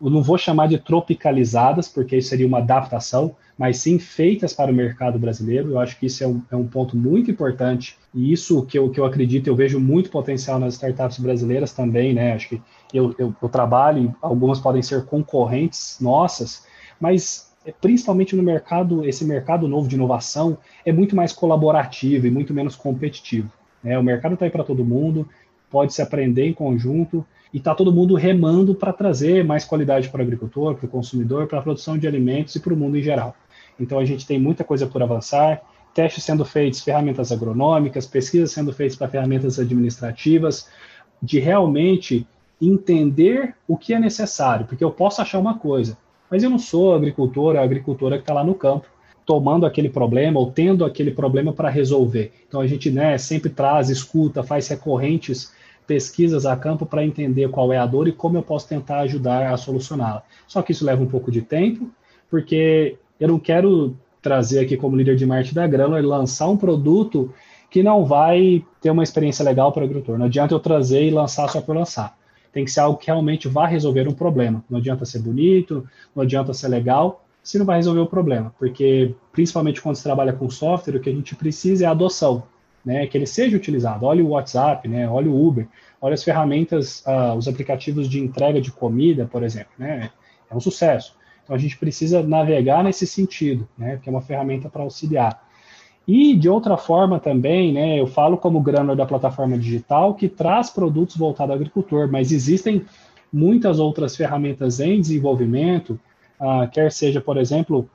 eu 0.02 0.10
não 0.10 0.22
vou 0.22 0.38
chamar 0.38 0.68
de 0.68 0.78
tropicalizadas, 0.78 1.88
porque 1.88 2.18
isso 2.18 2.30
seria 2.30 2.46
uma 2.48 2.58
adaptação, 2.58 3.36
mas 3.58 3.78
sim 3.78 3.98
feitas 3.98 4.54
para 4.54 4.72
o 4.72 4.76
mercado 4.76 5.18
brasileiro. 5.18 5.72
Eu 5.72 5.80
acho 5.80 5.98
que 5.98 6.06
isso 6.08 6.24
é 6.24 6.28
um, 6.28 6.42
é 6.52 6.56
um 6.56 6.68
ponto 6.68 6.98
muito 6.98 7.32
importante 7.32 7.98
e 8.14 8.32
isso 8.32 8.66
que 8.66 8.78
eu, 8.78 8.90
que 8.90 9.00
eu 9.00 9.06
acredito, 9.06 9.48
eu 9.48 9.56
vejo 9.56 9.80
muito 9.80 10.10
potencial 10.10 10.60
nas 10.60 10.74
startups 10.74 11.18
brasileiras 11.20 11.72
também, 11.72 12.14
né? 12.14 12.34
Acho 12.34 12.50
que 12.50 12.62
eu, 12.94 13.16
eu, 13.18 13.34
eu 13.42 13.50
trabalho, 13.50 14.14
algumas 14.22 14.60
podem 14.60 14.82
ser 14.82 15.06
concorrentes 15.06 15.98
nossas, 16.02 16.66
mas 17.00 17.54
é, 17.66 17.72
principalmente 17.72 18.36
no 18.36 18.44
mercado, 18.44 19.06
esse 19.06 19.24
mercado 19.24 19.68
novo 19.68 19.88
de 19.88 19.96
inovação 19.96 20.58
é 20.86 20.92
muito 20.92 21.16
mais 21.16 21.32
colaborativo 21.32 22.28
e 22.28 22.32
muito 22.32 22.54
menos 22.54 22.76
competitivo. 22.76 23.50
Né? 23.84 23.98
O 23.98 24.04
mercado 24.04 24.34
está 24.34 24.46
aí 24.46 24.52
para 24.52 24.64
todo 24.64 24.84
mundo, 24.84 25.28
pode 25.70 25.94
se 25.94 26.02
aprender 26.02 26.46
em 26.46 26.54
conjunto 26.54 27.26
e 27.54 27.58
está 27.58 27.74
todo 27.74 27.92
mundo 27.92 28.16
remando 28.16 28.76
para 28.76 28.92
trazer 28.92 29.44
mais 29.44 29.64
qualidade 29.64 30.10
para 30.10 30.20
o 30.20 30.24
agricultor, 30.24 30.76
para 30.76 30.86
o 30.86 30.90
consumidor, 30.90 31.48
para 31.48 31.60
a 31.60 31.62
produção 31.62 31.98
de 31.98 32.08
alimentos 32.08 32.56
e 32.56 32.60
para 32.60 32.74
o 32.74 32.78
mundo 32.78 32.98
em 32.98 33.02
geral. 33.02 33.36
Então 33.80 34.00
a 34.00 34.06
gente 34.06 34.26
tem 34.26 34.40
muita 34.40 34.64
coisa 34.64 34.88
por 34.88 35.02
avançar, 35.02 35.62
testes 35.94 36.24
sendo 36.24 36.44
feitos, 36.44 36.82
ferramentas 36.82 37.32
agronômicas, 37.32 38.06
pesquisas 38.06 38.52
sendo 38.52 38.74
feitas 38.74 38.98
para 38.98 39.08
ferramentas 39.08 39.60
administrativas, 39.60 40.70
de 41.22 41.40
realmente 41.40 42.28
entender 42.62 43.56
o 43.68 43.78
que 43.78 43.94
é 43.94 44.00
necessário, 44.00 44.66
porque 44.66 44.84
eu 44.84 44.92
posso 44.92 45.22
achar 45.22 45.40
uma 45.40 45.58
coisa, 45.58 45.98
mas 46.30 46.44
eu 46.44 46.50
não 46.50 46.60
sou 46.60 46.96
agricultor, 46.96 47.56
a 47.56 47.62
agricultora 47.62 48.18
que 48.18 48.24
está 48.24 48.34
lá 48.34 48.44
no 48.44 48.56
campo 48.56 48.88
tomando 49.26 49.66
aquele 49.66 49.90
problema 49.90 50.40
ou 50.40 50.52
tendo 50.52 50.86
aquele 50.86 51.12
problema 51.12 51.52
para 51.52 51.70
resolver. 51.70 52.32
Então 52.48 52.62
a 52.62 52.68
gente 52.68 52.92
né, 52.92 53.18
sempre 53.18 53.50
traz, 53.50 53.90
escuta, 53.90 54.44
faz 54.44 54.68
recorrentes 54.68 55.52
pesquisas 55.88 56.46
a 56.46 56.56
campo 56.56 56.86
para 56.86 57.06
entender 57.06 57.50
qual 57.50 57.72
é 57.72 57.78
a 57.78 57.86
dor 57.86 58.08
e 58.08 58.12
como 58.12 58.38
eu 58.38 58.44
posso 58.44 58.68
tentar 58.68 59.00
ajudar 59.02 59.52
a 59.52 59.58
solucioná-la. 59.58 60.24
Só 60.48 60.62
que 60.62 60.72
isso 60.72 60.86
leva 60.86 61.02
um 61.02 61.08
pouco 61.08 61.32
de 61.32 61.42
tempo, 61.42 61.90
porque 62.30 62.98
eu 63.20 63.28
não 63.28 63.40
quero 63.40 63.96
trazer 64.22 64.60
aqui 64.60 64.76
como 64.76 64.96
líder 64.96 65.16
de 65.16 65.26
marketing 65.26 65.56
da 65.56 65.68
Grama 65.68 66.00
lançar 66.02 66.48
um 66.50 66.58
produto 66.58 67.32
que 67.70 67.84
não 67.84 68.06
vai 68.06 68.64
ter 68.82 68.90
uma 68.90 69.04
experiência 69.04 69.44
legal 69.44 69.72
para 69.72 69.82
o 69.82 69.86
agricultor. 69.86 70.18
Não 70.18 70.26
adianta 70.28 70.54
eu 70.54 70.60
trazer 70.60 71.04
e 71.04 71.12
lançar 71.12 71.50
só 71.50 71.62
por 71.62 71.76
lançar. 71.76 72.18
Tem 72.52 72.64
que 72.64 72.72
ser 72.72 72.80
algo 72.80 72.98
que 72.98 73.08
realmente 73.08 73.48
vá 73.48 73.68
resolver 73.68 74.08
um 74.08 74.14
problema. 74.14 74.64
Não 74.70 74.80
adianta 74.80 75.06
ser 75.06 75.20
bonito, 75.20 75.86
não 76.16 76.24
adianta 76.24 76.54
ser 76.54 76.70
legal, 76.70 77.25
se 77.46 77.60
não 77.60 77.66
vai 77.66 77.78
resolver 77.78 78.00
o 78.00 78.08
problema. 78.08 78.54
Porque, 78.58 79.14
principalmente 79.32 79.80
quando 79.80 79.96
se 79.96 80.04
trabalha 80.04 80.34
com 80.34 80.50
software, 80.50 80.96
o 80.96 81.00
que 81.00 81.12
a 81.12 81.14
gente 81.14 81.36
precisa 81.36 81.86
é 81.86 81.88
a 81.88 81.92
adoção, 81.92 82.44
né? 82.84 83.06
que 83.06 83.16
ele 83.16 83.28
seja 83.28 83.56
utilizado. 83.56 84.04
Olha 84.04 84.24
o 84.26 84.30
WhatsApp, 84.30 84.88
né? 84.88 85.08
olha 85.08 85.30
o 85.30 85.48
Uber, 85.48 85.68
olha 86.02 86.16
as 86.16 86.24
ferramentas, 86.24 87.04
uh, 87.06 87.38
os 87.38 87.48
aplicativos 87.48 88.10
de 88.10 88.20
entrega 88.20 88.60
de 88.60 88.72
comida, 88.72 89.30
por 89.32 89.44
exemplo. 89.44 89.72
Né? 89.78 90.10
É 90.50 90.56
um 90.56 90.60
sucesso. 90.60 91.16
Então, 91.44 91.56
a 91.56 91.60
gente 91.60 91.78
precisa 91.78 92.24
navegar 92.24 92.84
nesse 92.84 93.06
sentido, 93.06 93.70
né? 93.78 94.00
que 94.02 94.10
é 94.10 94.12
uma 94.12 94.22
ferramenta 94.22 94.68
para 94.68 94.82
auxiliar. 94.82 95.46
E, 96.08 96.36
de 96.36 96.50
outra 96.50 96.78
forma 96.78 97.20
também, 97.20 97.74
né, 97.74 98.00
eu 98.00 98.06
falo 98.06 98.38
como 98.38 98.62
grana 98.62 98.96
da 98.96 99.08
plataforma 99.08 99.58
digital, 99.58 100.14
que 100.14 100.30
traz 100.30 100.70
produtos 100.70 101.18
voltados 101.18 101.50
ao 101.50 101.56
agricultor, 101.56 102.08
mas 102.12 102.32
existem 102.32 102.86
muitas 103.34 103.80
outras 103.80 104.16
ferramentas 104.16 104.80
em 104.80 105.02
desenvolvimento, 105.02 106.00
ah, 106.40 106.68
quer 106.72 106.92
seja, 106.92 107.22
por 107.22 107.38
exemplo, 107.38 107.90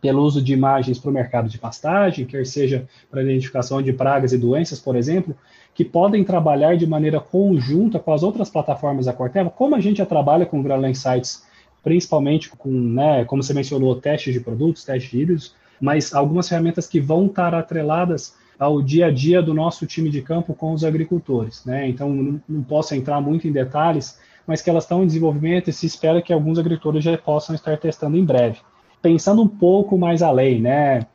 pelo 0.00 0.22
uso 0.22 0.42
de 0.42 0.52
imagens 0.52 0.98
para 0.98 1.10
o 1.10 1.14
mercado 1.14 1.48
de 1.48 1.58
pastagem, 1.58 2.24
quer 2.24 2.46
seja 2.46 2.88
para 3.10 3.22
identificação 3.22 3.82
de 3.82 3.92
pragas 3.92 4.32
e 4.32 4.38
doenças, 4.38 4.80
por 4.80 4.96
exemplo, 4.96 5.36
que 5.74 5.84
podem 5.84 6.24
trabalhar 6.24 6.76
de 6.76 6.86
maneira 6.86 7.20
conjunta 7.20 7.98
com 7.98 8.12
as 8.12 8.22
outras 8.22 8.50
plataformas 8.50 9.06
da 9.06 9.12
Corteva, 9.12 9.50
como 9.50 9.74
a 9.74 9.80
gente 9.80 9.98
já 9.98 10.06
trabalha 10.06 10.46
com 10.46 10.60
o 10.60 10.62
Granula 10.62 10.88
Insights, 10.88 11.44
principalmente 11.82 12.50
com, 12.50 12.70
né, 12.70 13.24
como 13.24 13.42
você 13.42 13.54
mencionou, 13.54 13.94
testes 13.96 14.32
de 14.32 14.40
produtos, 14.40 14.84
testes 14.84 15.10
de 15.10 15.20
híbridos, 15.20 15.54
mas 15.80 16.14
algumas 16.14 16.48
ferramentas 16.48 16.86
que 16.86 17.00
vão 17.00 17.26
estar 17.26 17.54
atreladas 17.54 18.34
ao 18.58 18.82
dia 18.82 19.06
a 19.06 19.10
dia 19.10 19.40
do 19.40 19.54
nosso 19.54 19.86
time 19.86 20.10
de 20.10 20.20
campo 20.20 20.52
com 20.52 20.72
os 20.72 20.84
agricultores. 20.84 21.64
Né? 21.64 21.88
Então, 21.88 22.10
não, 22.10 22.42
não 22.46 22.62
posso 22.62 22.94
entrar 22.94 23.18
muito 23.20 23.48
em 23.48 23.52
detalhes, 23.52 24.18
mas 24.46 24.62
que 24.62 24.70
elas 24.70 24.84
estão 24.84 25.02
em 25.02 25.06
desenvolvimento 25.06 25.68
e 25.68 25.72
se 25.72 25.86
espera 25.86 26.22
que 26.22 26.32
alguns 26.32 26.58
agricultores 26.58 27.04
já 27.04 27.16
possam 27.16 27.54
estar 27.54 27.76
testando 27.76 28.16
em 28.16 28.24
breve. 28.24 28.58
Pensando 29.02 29.42
um 29.42 29.48
pouco 29.48 29.96
mais 29.96 30.22
além, 30.22 30.60
né, 30.60 31.06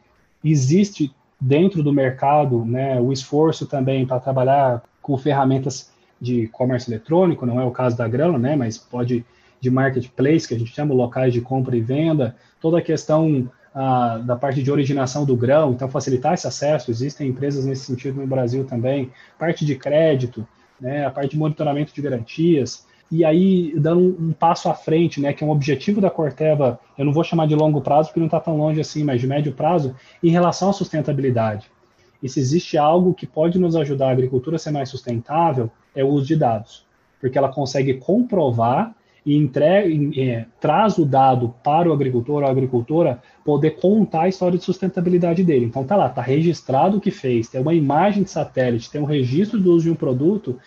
existe 0.44 1.14
dentro 1.40 1.84
do 1.84 1.94
mercado 1.94 2.64
né, 2.66 3.00
o 3.00 3.12
esforço 3.12 3.66
também 3.66 4.06
para 4.06 4.20
trabalhar 4.20 4.84
com 5.02 5.18
ferramentas 5.18 5.92
de 6.20 6.48
comércio 6.48 6.90
eletrônico, 6.90 7.46
não 7.46 7.60
é 7.60 7.66
o 7.66 7.72
caso 7.72 7.98
da 7.98 8.08
grana, 8.08 8.38
né, 8.40 8.56
mas 8.56 8.78
pode 8.78 9.26
de 9.60 9.70
marketplace, 9.70 10.48
que 10.48 10.54
a 10.54 10.60
gente 10.60 10.74
chama 10.74 10.94
locais 10.94 11.34
de 11.34 11.42
compra 11.42 11.76
e 11.76 11.82
venda, 11.82 12.36
toda 12.62 12.78
a 12.78 12.82
questão 12.82 13.50
ah, 13.74 14.18
da 14.24 14.36
parte 14.36 14.62
de 14.62 14.72
originação 14.72 15.26
do 15.26 15.36
grão, 15.36 15.72
então 15.72 15.90
facilitar 15.90 16.34
esse 16.34 16.48
acesso, 16.48 16.92
existem 16.92 17.30
empresas 17.30 17.66
nesse 17.66 17.86
sentido 17.86 18.22
no 18.22 18.28
Brasil 18.28 18.64
também, 18.66 19.12
parte 19.40 19.66
de 19.66 19.76
crédito, 19.76 20.48
né, 20.80 21.06
a 21.06 21.10
parte 21.10 21.32
de 21.32 21.38
monitoramento 21.38 21.94
de 21.94 22.02
garantias, 22.02 22.86
e 23.12 23.24
aí 23.24 23.74
dando 23.78 24.00
um, 24.02 24.28
um, 24.28 24.34
passo 24.34 24.70
à 24.70 24.74
frente, 24.74 25.22
né, 25.22 25.34
que 25.34 25.44
é 25.44 25.48
um 25.48 25.52
objetivo 25.52 26.02
da 26.02 26.10
Corteva, 26.10 26.80
eu 26.98 27.06
não 27.06 27.14
vou 27.14 27.24
chamar 27.24 27.48
de 27.48 27.56
longo 27.56 27.82
prazo, 27.82 28.10
porque 28.10 28.20
não 28.20 28.28
está 28.28 28.40
tão 28.40 28.58
longe 28.58 28.82
assim, 28.82 29.04
mas 29.04 29.22
de 29.22 29.28
médio 29.28 29.54
prazo, 29.54 29.96
em 30.24 30.30
relação 30.30 30.70
à 30.70 30.74
sustentabilidade. 30.74 31.70
E 32.22 32.28
se 32.28 32.40
existe 32.40 32.78
algo 32.78 33.14
que 33.14 33.28
pode 33.28 33.60
nos 33.60 33.76
ajudar 33.76 34.10
a 34.10 34.12
agricultura 34.12 34.56
a 34.56 34.60
ser 34.60 34.72
mais 34.72 34.90
sustentável, 34.90 35.70
é 35.96 36.04
o 36.04 36.08
uso 36.08 36.26
de 36.26 36.36
dados, 36.36 36.86
porque 37.20 37.38
ela 37.38 37.50
consegue 37.50 37.96
comprovar 37.96 38.96
e 39.26 39.50
é, 40.18 40.46
traz 40.62 41.00
o 41.00 41.06
dado 41.06 41.54
para 41.64 41.90
o 41.90 41.94
agricultor 41.94 42.44
ou 42.44 42.48
a 42.48 42.52
agricultora 42.52 43.20
poder 43.44 43.72
contar 43.72 44.24
a 44.24 44.28
história 44.28 44.58
de 44.58 44.64
sustentabilidade 44.64 45.44
dele. 45.44 45.66
Então 45.66 45.84
tá 45.84 45.96
lá, 45.96 46.10
tá 46.10 46.22
registrado 46.22 46.98
o 46.98 47.02
que 47.02 47.10
fez, 47.10 47.50
tem 47.50 47.60
uma 47.60 47.74
imagem 47.74 48.22
de 48.22 48.30
satélite, 48.30 48.90
tem 48.92 49.02
um 49.02 49.06
registro 49.06 49.60
do 49.60 49.72
uso 49.72 49.86
de 49.86 49.92
um 49.92 49.96
produto 49.96 50.60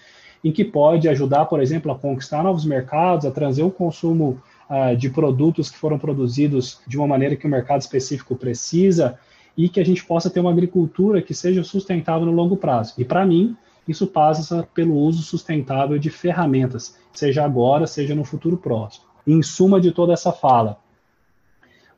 em 0.43 0.53
que 0.53 0.65
pode 0.65 1.09
ajudar, 1.09 1.47
por 1.47 1.61
exemplo, 1.61 1.91
a 1.91 1.99
conquistar 1.99 2.43
novos 2.43 2.65
mercados, 2.65 3.27
a 3.27 3.31
trazer 3.31 3.63
o 3.63 3.71
consumo 3.71 4.41
uh, 4.69 4.97
de 4.97 5.11
produtos 5.11 5.71
que 5.71 5.79
foram 5.79 5.99
produzidos 5.99 6.81
de 6.87 6.97
uma 6.97 7.07
maneira 7.07 7.37
que 7.37 7.47
o 7.47 7.51
mercado 7.51 7.81
específico 7.81 8.37
precisa 8.37 9.19
e 9.57 9.69
que 9.69 9.81
a 9.81 9.85
gente 9.85 10.05
possa 10.05 10.31
ter 10.31 10.41
uma 10.41 10.53
agricultura 10.53 11.21
que 11.21 11.35
seja 11.35 11.65
sustentável 11.65 12.27
no 12.27 12.33
longo 12.33 12.57
prazo. 12.57 12.95
E 12.97 13.05
para 13.05 13.27
mim, 13.27 13.57
isso 13.89 14.07
passa 14.07 14.69
pelo 14.75 14.95
uso 14.95 15.23
sustentável 15.23 15.99
de 15.99 16.11
ferramentas, 16.11 16.97
seja 17.13 17.45
agora, 17.45 17.87
seja 17.87 18.15
no 18.15 18.25
futuro 18.25 18.57
próximo. 18.57 19.07
Em 19.27 19.43
suma 19.43 19.81
de 19.81 19.91
toda 19.91 20.13
essa 20.13 20.31
fala, 20.31 20.79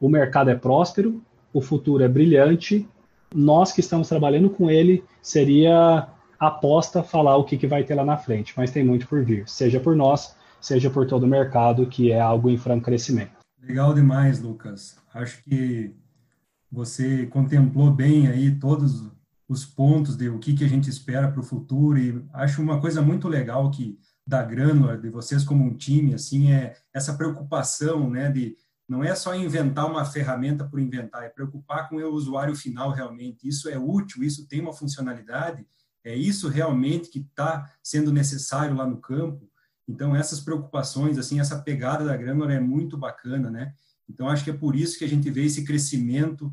o 0.00 0.08
mercado 0.08 0.50
é 0.50 0.54
próspero, 0.54 1.20
o 1.52 1.60
futuro 1.60 2.02
é 2.02 2.08
brilhante, 2.08 2.88
nós 3.34 3.72
que 3.72 3.80
estamos 3.80 4.08
trabalhando 4.08 4.50
com 4.50 4.70
ele, 4.70 5.04
seria 5.20 6.08
aposta 6.40 7.02
falar 7.02 7.36
o 7.36 7.44
que, 7.44 7.58
que 7.58 7.66
vai 7.66 7.84
ter 7.84 7.94
lá 7.94 8.04
na 8.04 8.16
frente, 8.16 8.54
mas 8.56 8.70
tem 8.70 8.82
muito 8.82 9.06
por 9.06 9.22
vir, 9.22 9.46
seja 9.46 9.78
por 9.78 9.94
nós, 9.94 10.34
seja 10.58 10.88
por 10.88 11.06
todo 11.06 11.24
o 11.24 11.28
mercado, 11.28 11.86
que 11.86 12.10
é 12.10 12.18
algo 12.18 12.48
em 12.48 12.56
franco 12.56 12.86
crescimento. 12.86 13.32
Legal 13.62 13.92
demais, 13.92 14.40
Lucas. 14.40 14.96
Acho 15.12 15.42
que 15.44 15.94
você 16.72 17.26
contemplou 17.26 17.90
bem 17.90 18.26
aí 18.26 18.58
todos 18.58 19.10
os 19.46 19.66
pontos 19.66 20.16
de 20.16 20.30
o 20.30 20.38
que, 20.38 20.54
que 20.54 20.64
a 20.64 20.68
gente 20.68 20.88
espera 20.88 21.30
para 21.30 21.40
o 21.40 21.44
futuro 21.44 21.98
e 21.98 22.24
acho 22.32 22.62
uma 22.62 22.80
coisa 22.80 23.02
muito 23.02 23.28
legal 23.28 23.70
que 23.70 23.98
da 24.26 24.42
Granular, 24.42 24.98
de 24.98 25.10
vocês 25.10 25.44
como 25.44 25.64
um 25.64 25.74
time, 25.74 26.14
assim, 26.14 26.52
é 26.52 26.76
essa 26.94 27.14
preocupação, 27.14 28.08
né, 28.08 28.30
de 28.30 28.56
não 28.88 29.04
é 29.04 29.14
só 29.14 29.34
inventar 29.34 29.90
uma 29.90 30.04
ferramenta 30.04 30.64
por 30.64 30.80
inventar, 30.80 31.24
é 31.24 31.28
preocupar 31.28 31.88
com 31.88 31.96
o 31.96 32.12
usuário 32.12 32.54
final 32.54 32.90
realmente. 32.90 33.46
Isso 33.46 33.68
é 33.68 33.78
útil, 33.78 34.22
isso 34.22 34.48
tem 34.48 34.60
uma 34.60 34.72
funcionalidade, 34.72 35.66
é 36.04 36.14
isso 36.14 36.48
realmente 36.48 37.10
que 37.10 37.18
está 37.18 37.70
sendo 37.82 38.12
necessário 38.12 38.76
lá 38.76 38.86
no 38.86 38.98
campo. 38.98 39.48
Então, 39.86 40.14
essas 40.14 40.40
preocupações, 40.40 41.18
assim, 41.18 41.40
essa 41.40 41.58
pegada 41.58 42.04
da 42.04 42.16
Granular 42.16 42.52
é 42.52 42.60
muito 42.60 42.96
bacana, 42.96 43.50
né? 43.50 43.74
Então, 44.08 44.28
acho 44.28 44.44
que 44.44 44.50
é 44.50 44.56
por 44.56 44.74
isso 44.74 44.98
que 44.98 45.04
a 45.04 45.08
gente 45.08 45.30
vê 45.30 45.44
esse 45.44 45.64
crescimento 45.64 46.52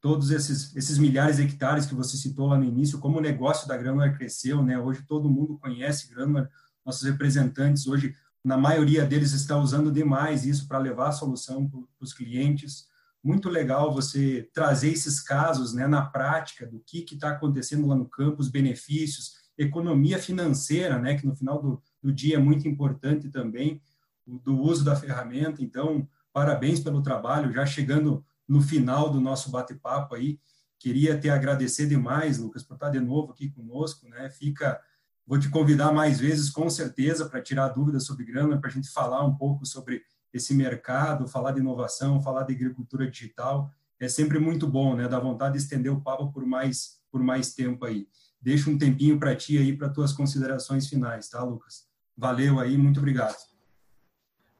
todos 0.00 0.30
esses, 0.30 0.74
esses 0.76 0.98
milhares 0.98 1.36
de 1.36 1.42
hectares 1.42 1.86
que 1.86 1.94
você 1.94 2.16
citou 2.16 2.46
lá 2.46 2.56
no 2.56 2.64
início, 2.64 2.98
como 2.98 3.18
o 3.18 3.22
negócio 3.22 3.66
da 3.66 3.76
Granular 3.76 4.16
cresceu, 4.16 4.62
né? 4.62 4.78
Hoje 4.78 5.02
todo 5.02 5.30
mundo 5.30 5.58
conhece 5.58 6.08
Granular, 6.08 6.48
nossos 6.84 7.02
representantes 7.02 7.86
hoje, 7.86 8.14
na 8.44 8.56
maioria 8.56 9.04
deles 9.04 9.32
está 9.32 9.56
usando 9.56 9.90
demais 9.90 10.46
isso 10.46 10.68
para 10.68 10.78
levar 10.78 11.08
a 11.08 11.12
solução 11.12 11.68
para 11.68 11.80
os 12.00 12.14
clientes. 12.14 12.86
Muito 13.28 13.50
legal 13.50 13.92
você 13.92 14.48
trazer 14.54 14.90
esses 14.90 15.20
casos, 15.20 15.74
né, 15.74 15.86
na 15.86 16.00
prática 16.00 16.66
do 16.66 16.80
que 16.80 17.04
está 17.12 17.28
acontecendo 17.28 17.86
lá 17.86 17.94
no 17.94 18.08
campo, 18.08 18.40
os 18.40 18.48
benefícios, 18.48 19.34
economia 19.58 20.18
financeira, 20.18 20.98
né, 20.98 21.14
que 21.14 21.26
no 21.26 21.36
final 21.36 21.60
do, 21.60 21.82
do 22.02 22.10
dia 22.10 22.36
é 22.36 22.38
muito 22.38 22.66
importante 22.66 23.28
também, 23.28 23.82
do 24.26 24.58
uso 24.58 24.82
da 24.82 24.96
ferramenta. 24.96 25.62
Então, 25.62 26.08
parabéns 26.32 26.80
pelo 26.80 27.02
trabalho, 27.02 27.52
já 27.52 27.66
chegando 27.66 28.24
no 28.48 28.62
final 28.62 29.10
do 29.10 29.20
nosso 29.20 29.50
bate-papo 29.50 30.14
aí. 30.14 30.40
Queria 30.78 31.20
te 31.20 31.28
agradecer 31.28 31.86
demais, 31.86 32.38
Lucas, 32.38 32.62
por 32.62 32.76
estar 32.76 32.88
de 32.88 32.98
novo 32.98 33.32
aqui 33.32 33.50
conosco, 33.50 34.08
né? 34.08 34.30
Fica, 34.30 34.80
vou 35.26 35.38
te 35.38 35.50
convidar 35.50 35.92
mais 35.92 36.18
vezes, 36.18 36.48
com 36.48 36.70
certeza, 36.70 37.28
para 37.28 37.42
tirar 37.42 37.68
dúvidas 37.68 38.06
sobre 38.06 38.24
grana, 38.24 38.58
para 38.58 38.70
a 38.70 38.72
gente 38.72 38.88
falar 38.88 39.22
um 39.22 39.36
pouco 39.36 39.66
sobre 39.66 40.02
esse 40.32 40.54
mercado, 40.54 41.28
falar 41.28 41.52
de 41.52 41.60
inovação, 41.60 42.20
falar 42.20 42.44
de 42.44 42.54
agricultura 42.54 43.10
digital. 43.10 43.70
É 44.00 44.08
sempre 44.08 44.38
muito 44.38 44.66
bom, 44.66 44.94
né? 44.94 45.08
Dá 45.08 45.18
vontade 45.18 45.54
de 45.54 45.58
estender 45.58 45.92
o 45.92 46.00
papo 46.00 46.32
por 46.32 46.46
mais 46.46 46.98
por 47.10 47.22
mais 47.22 47.54
tempo 47.54 47.84
aí. 47.84 48.06
Deixa 48.40 48.70
um 48.70 48.78
tempinho 48.78 49.18
para 49.18 49.34
ti 49.34 49.58
aí 49.58 49.76
para 49.76 49.88
tuas 49.88 50.12
considerações 50.12 50.86
finais, 50.88 51.28
tá, 51.28 51.42
Lucas? 51.42 51.86
Valeu 52.16 52.60
aí, 52.60 52.76
muito 52.76 53.00
obrigado. 53.00 53.36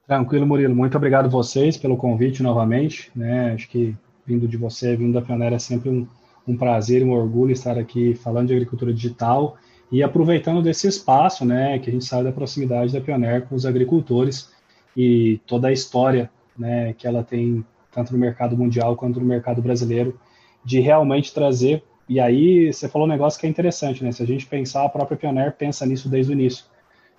Tranquilo, 0.07 0.47
Murilo. 0.47 0.75
Muito 0.75 0.97
obrigado 0.97 1.27
a 1.27 1.29
vocês 1.29 1.77
pelo 1.77 1.97
convite 1.97 2.43
novamente. 2.43 3.11
Né? 3.15 3.53
Acho 3.53 3.69
que 3.69 3.95
vindo 4.27 4.49
de 4.49 4.57
você, 4.57 4.97
vindo 4.97 5.13
da 5.13 5.23
Pioneira, 5.23 5.57
é 5.57 5.59
sempre 5.59 5.91
um, 5.91 6.07
um 6.47 6.57
prazer, 6.57 7.05
um 7.05 7.13
orgulho 7.13 7.53
estar 7.53 7.79
aqui 7.79 8.15
falando 8.15 8.49
de 8.49 8.55
agricultura 8.55 8.93
digital 8.93 9.57
e 9.91 10.03
aproveitando 10.03 10.63
desse 10.63 10.87
espaço, 10.87 11.45
né, 11.45 11.79
que 11.79 11.89
a 11.89 11.93
gente 11.93 12.05
sabe 12.05 12.25
da 12.25 12.33
proximidade 12.33 12.93
da 12.93 13.01
Pioneer 13.01 13.47
com 13.47 13.55
os 13.55 13.65
agricultores 13.65 14.51
e 14.97 15.41
toda 15.47 15.69
a 15.69 15.73
história, 15.73 16.31
né, 16.57 16.93
que 16.95 17.07
ela 17.07 17.23
tem 17.23 17.65
tanto 17.93 18.13
no 18.13 18.19
mercado 18.19 18.57
mundial 18.57 18.97
quanto 18.97 19.21
no 19.21 19.27
mercado 19.27 19.63
brasileiro, 19.63 20.19
de 20.65 20.81
realmente 20.81 21.33
trazer. 21.33 21.83
E 22.09 22.21
aí 22.21 22.73
você 22.73 22.89
falou 22.89 23.07
um 23.07 23.11
negócio 23.11 23.39
que 23.39 23.47
é 23.47 23.51
interessante, 23.51 24.03
né? 24.03 24.13
Se 24.13 24.23
a 24.23 24.27
gente 24.27 24.47
pensar, 24.47 24.85
a 24.85 24.89
própria 24.89 25.17
Pioneer 25.17 25.53
pensa 25.57 25.85
nisso 25.87 26.09
desde 26.09 26.33
o 26.33 26.35
início, 26.35 26.65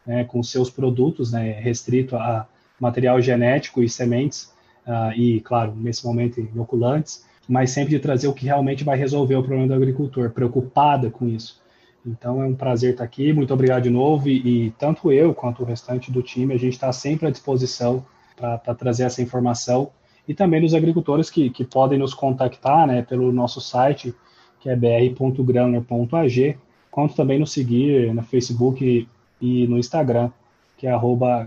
né, 0.06 0.24
com 0.24 0.42
seus 0.42 0.70
produtos, 0.70 1.32
né, 1.32 1.52
restrito 1.60 2.16
a 2.16 2.48
material 2.80 3.22
genético 3.22 3.84
e 3.84 3.90
sementes, 3.90 4.54
uh, 4.88 5.12
e, 5.16 5.42
claro, 5.42 5.76
nesse 5.76 6.06
momento, 6.06 6.40
inoculantes, 6.40 7.26
mas 7.48 7.72
sempre 7.72 7.92
de 7.92 8.00
trazer 8.00 8.28
o 8.28 8.34
que 8.34 8.46
realmente 8.46 8.84
vai 8.84 8.98
resolver 8.98 9.36
o 9.36 9.44
problema 9.44 9.68
do 9.68 9.74
agricultor, 9.74 10.32
preocupada 10.32 11.10
com 11.10 11.28
isso. 11.28 11.59
Então 12.06 12.42
é 12.42 12.46
um 12.46 12.56
prazer 12.56 12.92
estar 12.92 13.04
aqui, 13.04 13.34
muito 13.34 13.54
obrigado 13.54 13.84
de 13.84 13.90
novo, 13.90 14.30
e, 14.30 14.68
e 14.68 14.72
tanto 14.72 15.12
eu 15.12 15.34
quanto 15.34 15.64
o 15.64 15.66
restante 15.66 16.12
do 16.12 16.22
time, 16.22 16.54
a 16.54 16.58
gente 16.58 16.74
está 16.74 16.92
sempre 16.92 17.28
à 17.28 17.32
disposição 17.32 18.06
para 18.36 18.74
trazer 18.74 19.04
essa 19.04 19.22
informação, 19.22 19.92
e 20.28 20.34
também 20.34 20.62
dos 20.62 20.74
agricultores 20.74 21.30
que, 21.30 21.50
que 21.50 21.66
podem 21.66 22.00
nos 22.00 22.14
contactar 22.14 22.88
né, 22.88 23.02
pelo 23.02 23.32
nosso 23.32 23.60
site, 23.60 24.16
que 24.60 24.70
é 24.70 24.76
br.granular.ag, 24.76 26.58
quanto 26.90 27.16
também 27.16 27.40
nos 27.40 27.52
seguir 27.52 28.14
no 28.14 28.24
Facebook 28.24 29.08
e 29.42 29.68
no 29.68 29.78
Instagram, 29.78 30.32
que 30.78 30.88
é 30.88 30.92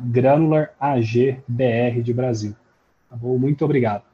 granularagbr 0.02 2.02
de 2.02 2.12
Brasil. 2.12 2.54
Tá 3.08 3.16
bom? 3.16 3.38
Muito 3.38 3.64
obrigado. 3.64 4.11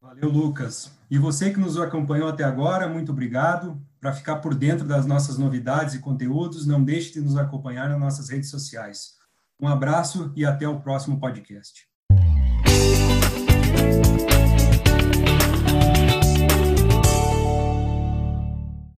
Valeu, 0.00 0.30
Lucas. 0.30 0.90
E 1.10 1.18
você 1.18 1.50
que 1.50 1.60
nos 1.60 1.78
acompanhou 1.78 2.28
até 2.28 2.42
agora, 2.42 2.88
muito 2.88 3.12
obrigado. 3.12 3.78
Para 4.00 4.14
ficar 4.14 4.36
por 4.36 4.54
dentro 4.54 4.86
das 4.86 5.04
nossas 5.04 5.36
novidades 5.36 5.94
e 5.94 5.98
conteúdos, 5.98 6.66
não 6.66 6.82
deixe 6.82 7.12
de 7.12 7.20
nos 7.20 7.36
acompanhar 7.36 7.90
nas 7.90 8.00
nossas 8.00 8.30
redes 8.30 8.48
sociais. 8.48 9.18
Um 9.60 9.68
abraço 9.68 10.32
e 10.34 10.46
até 10.46 10.66
o 10.66 10.80
próximo 10.80 11.20
podcast. 11.20 11.86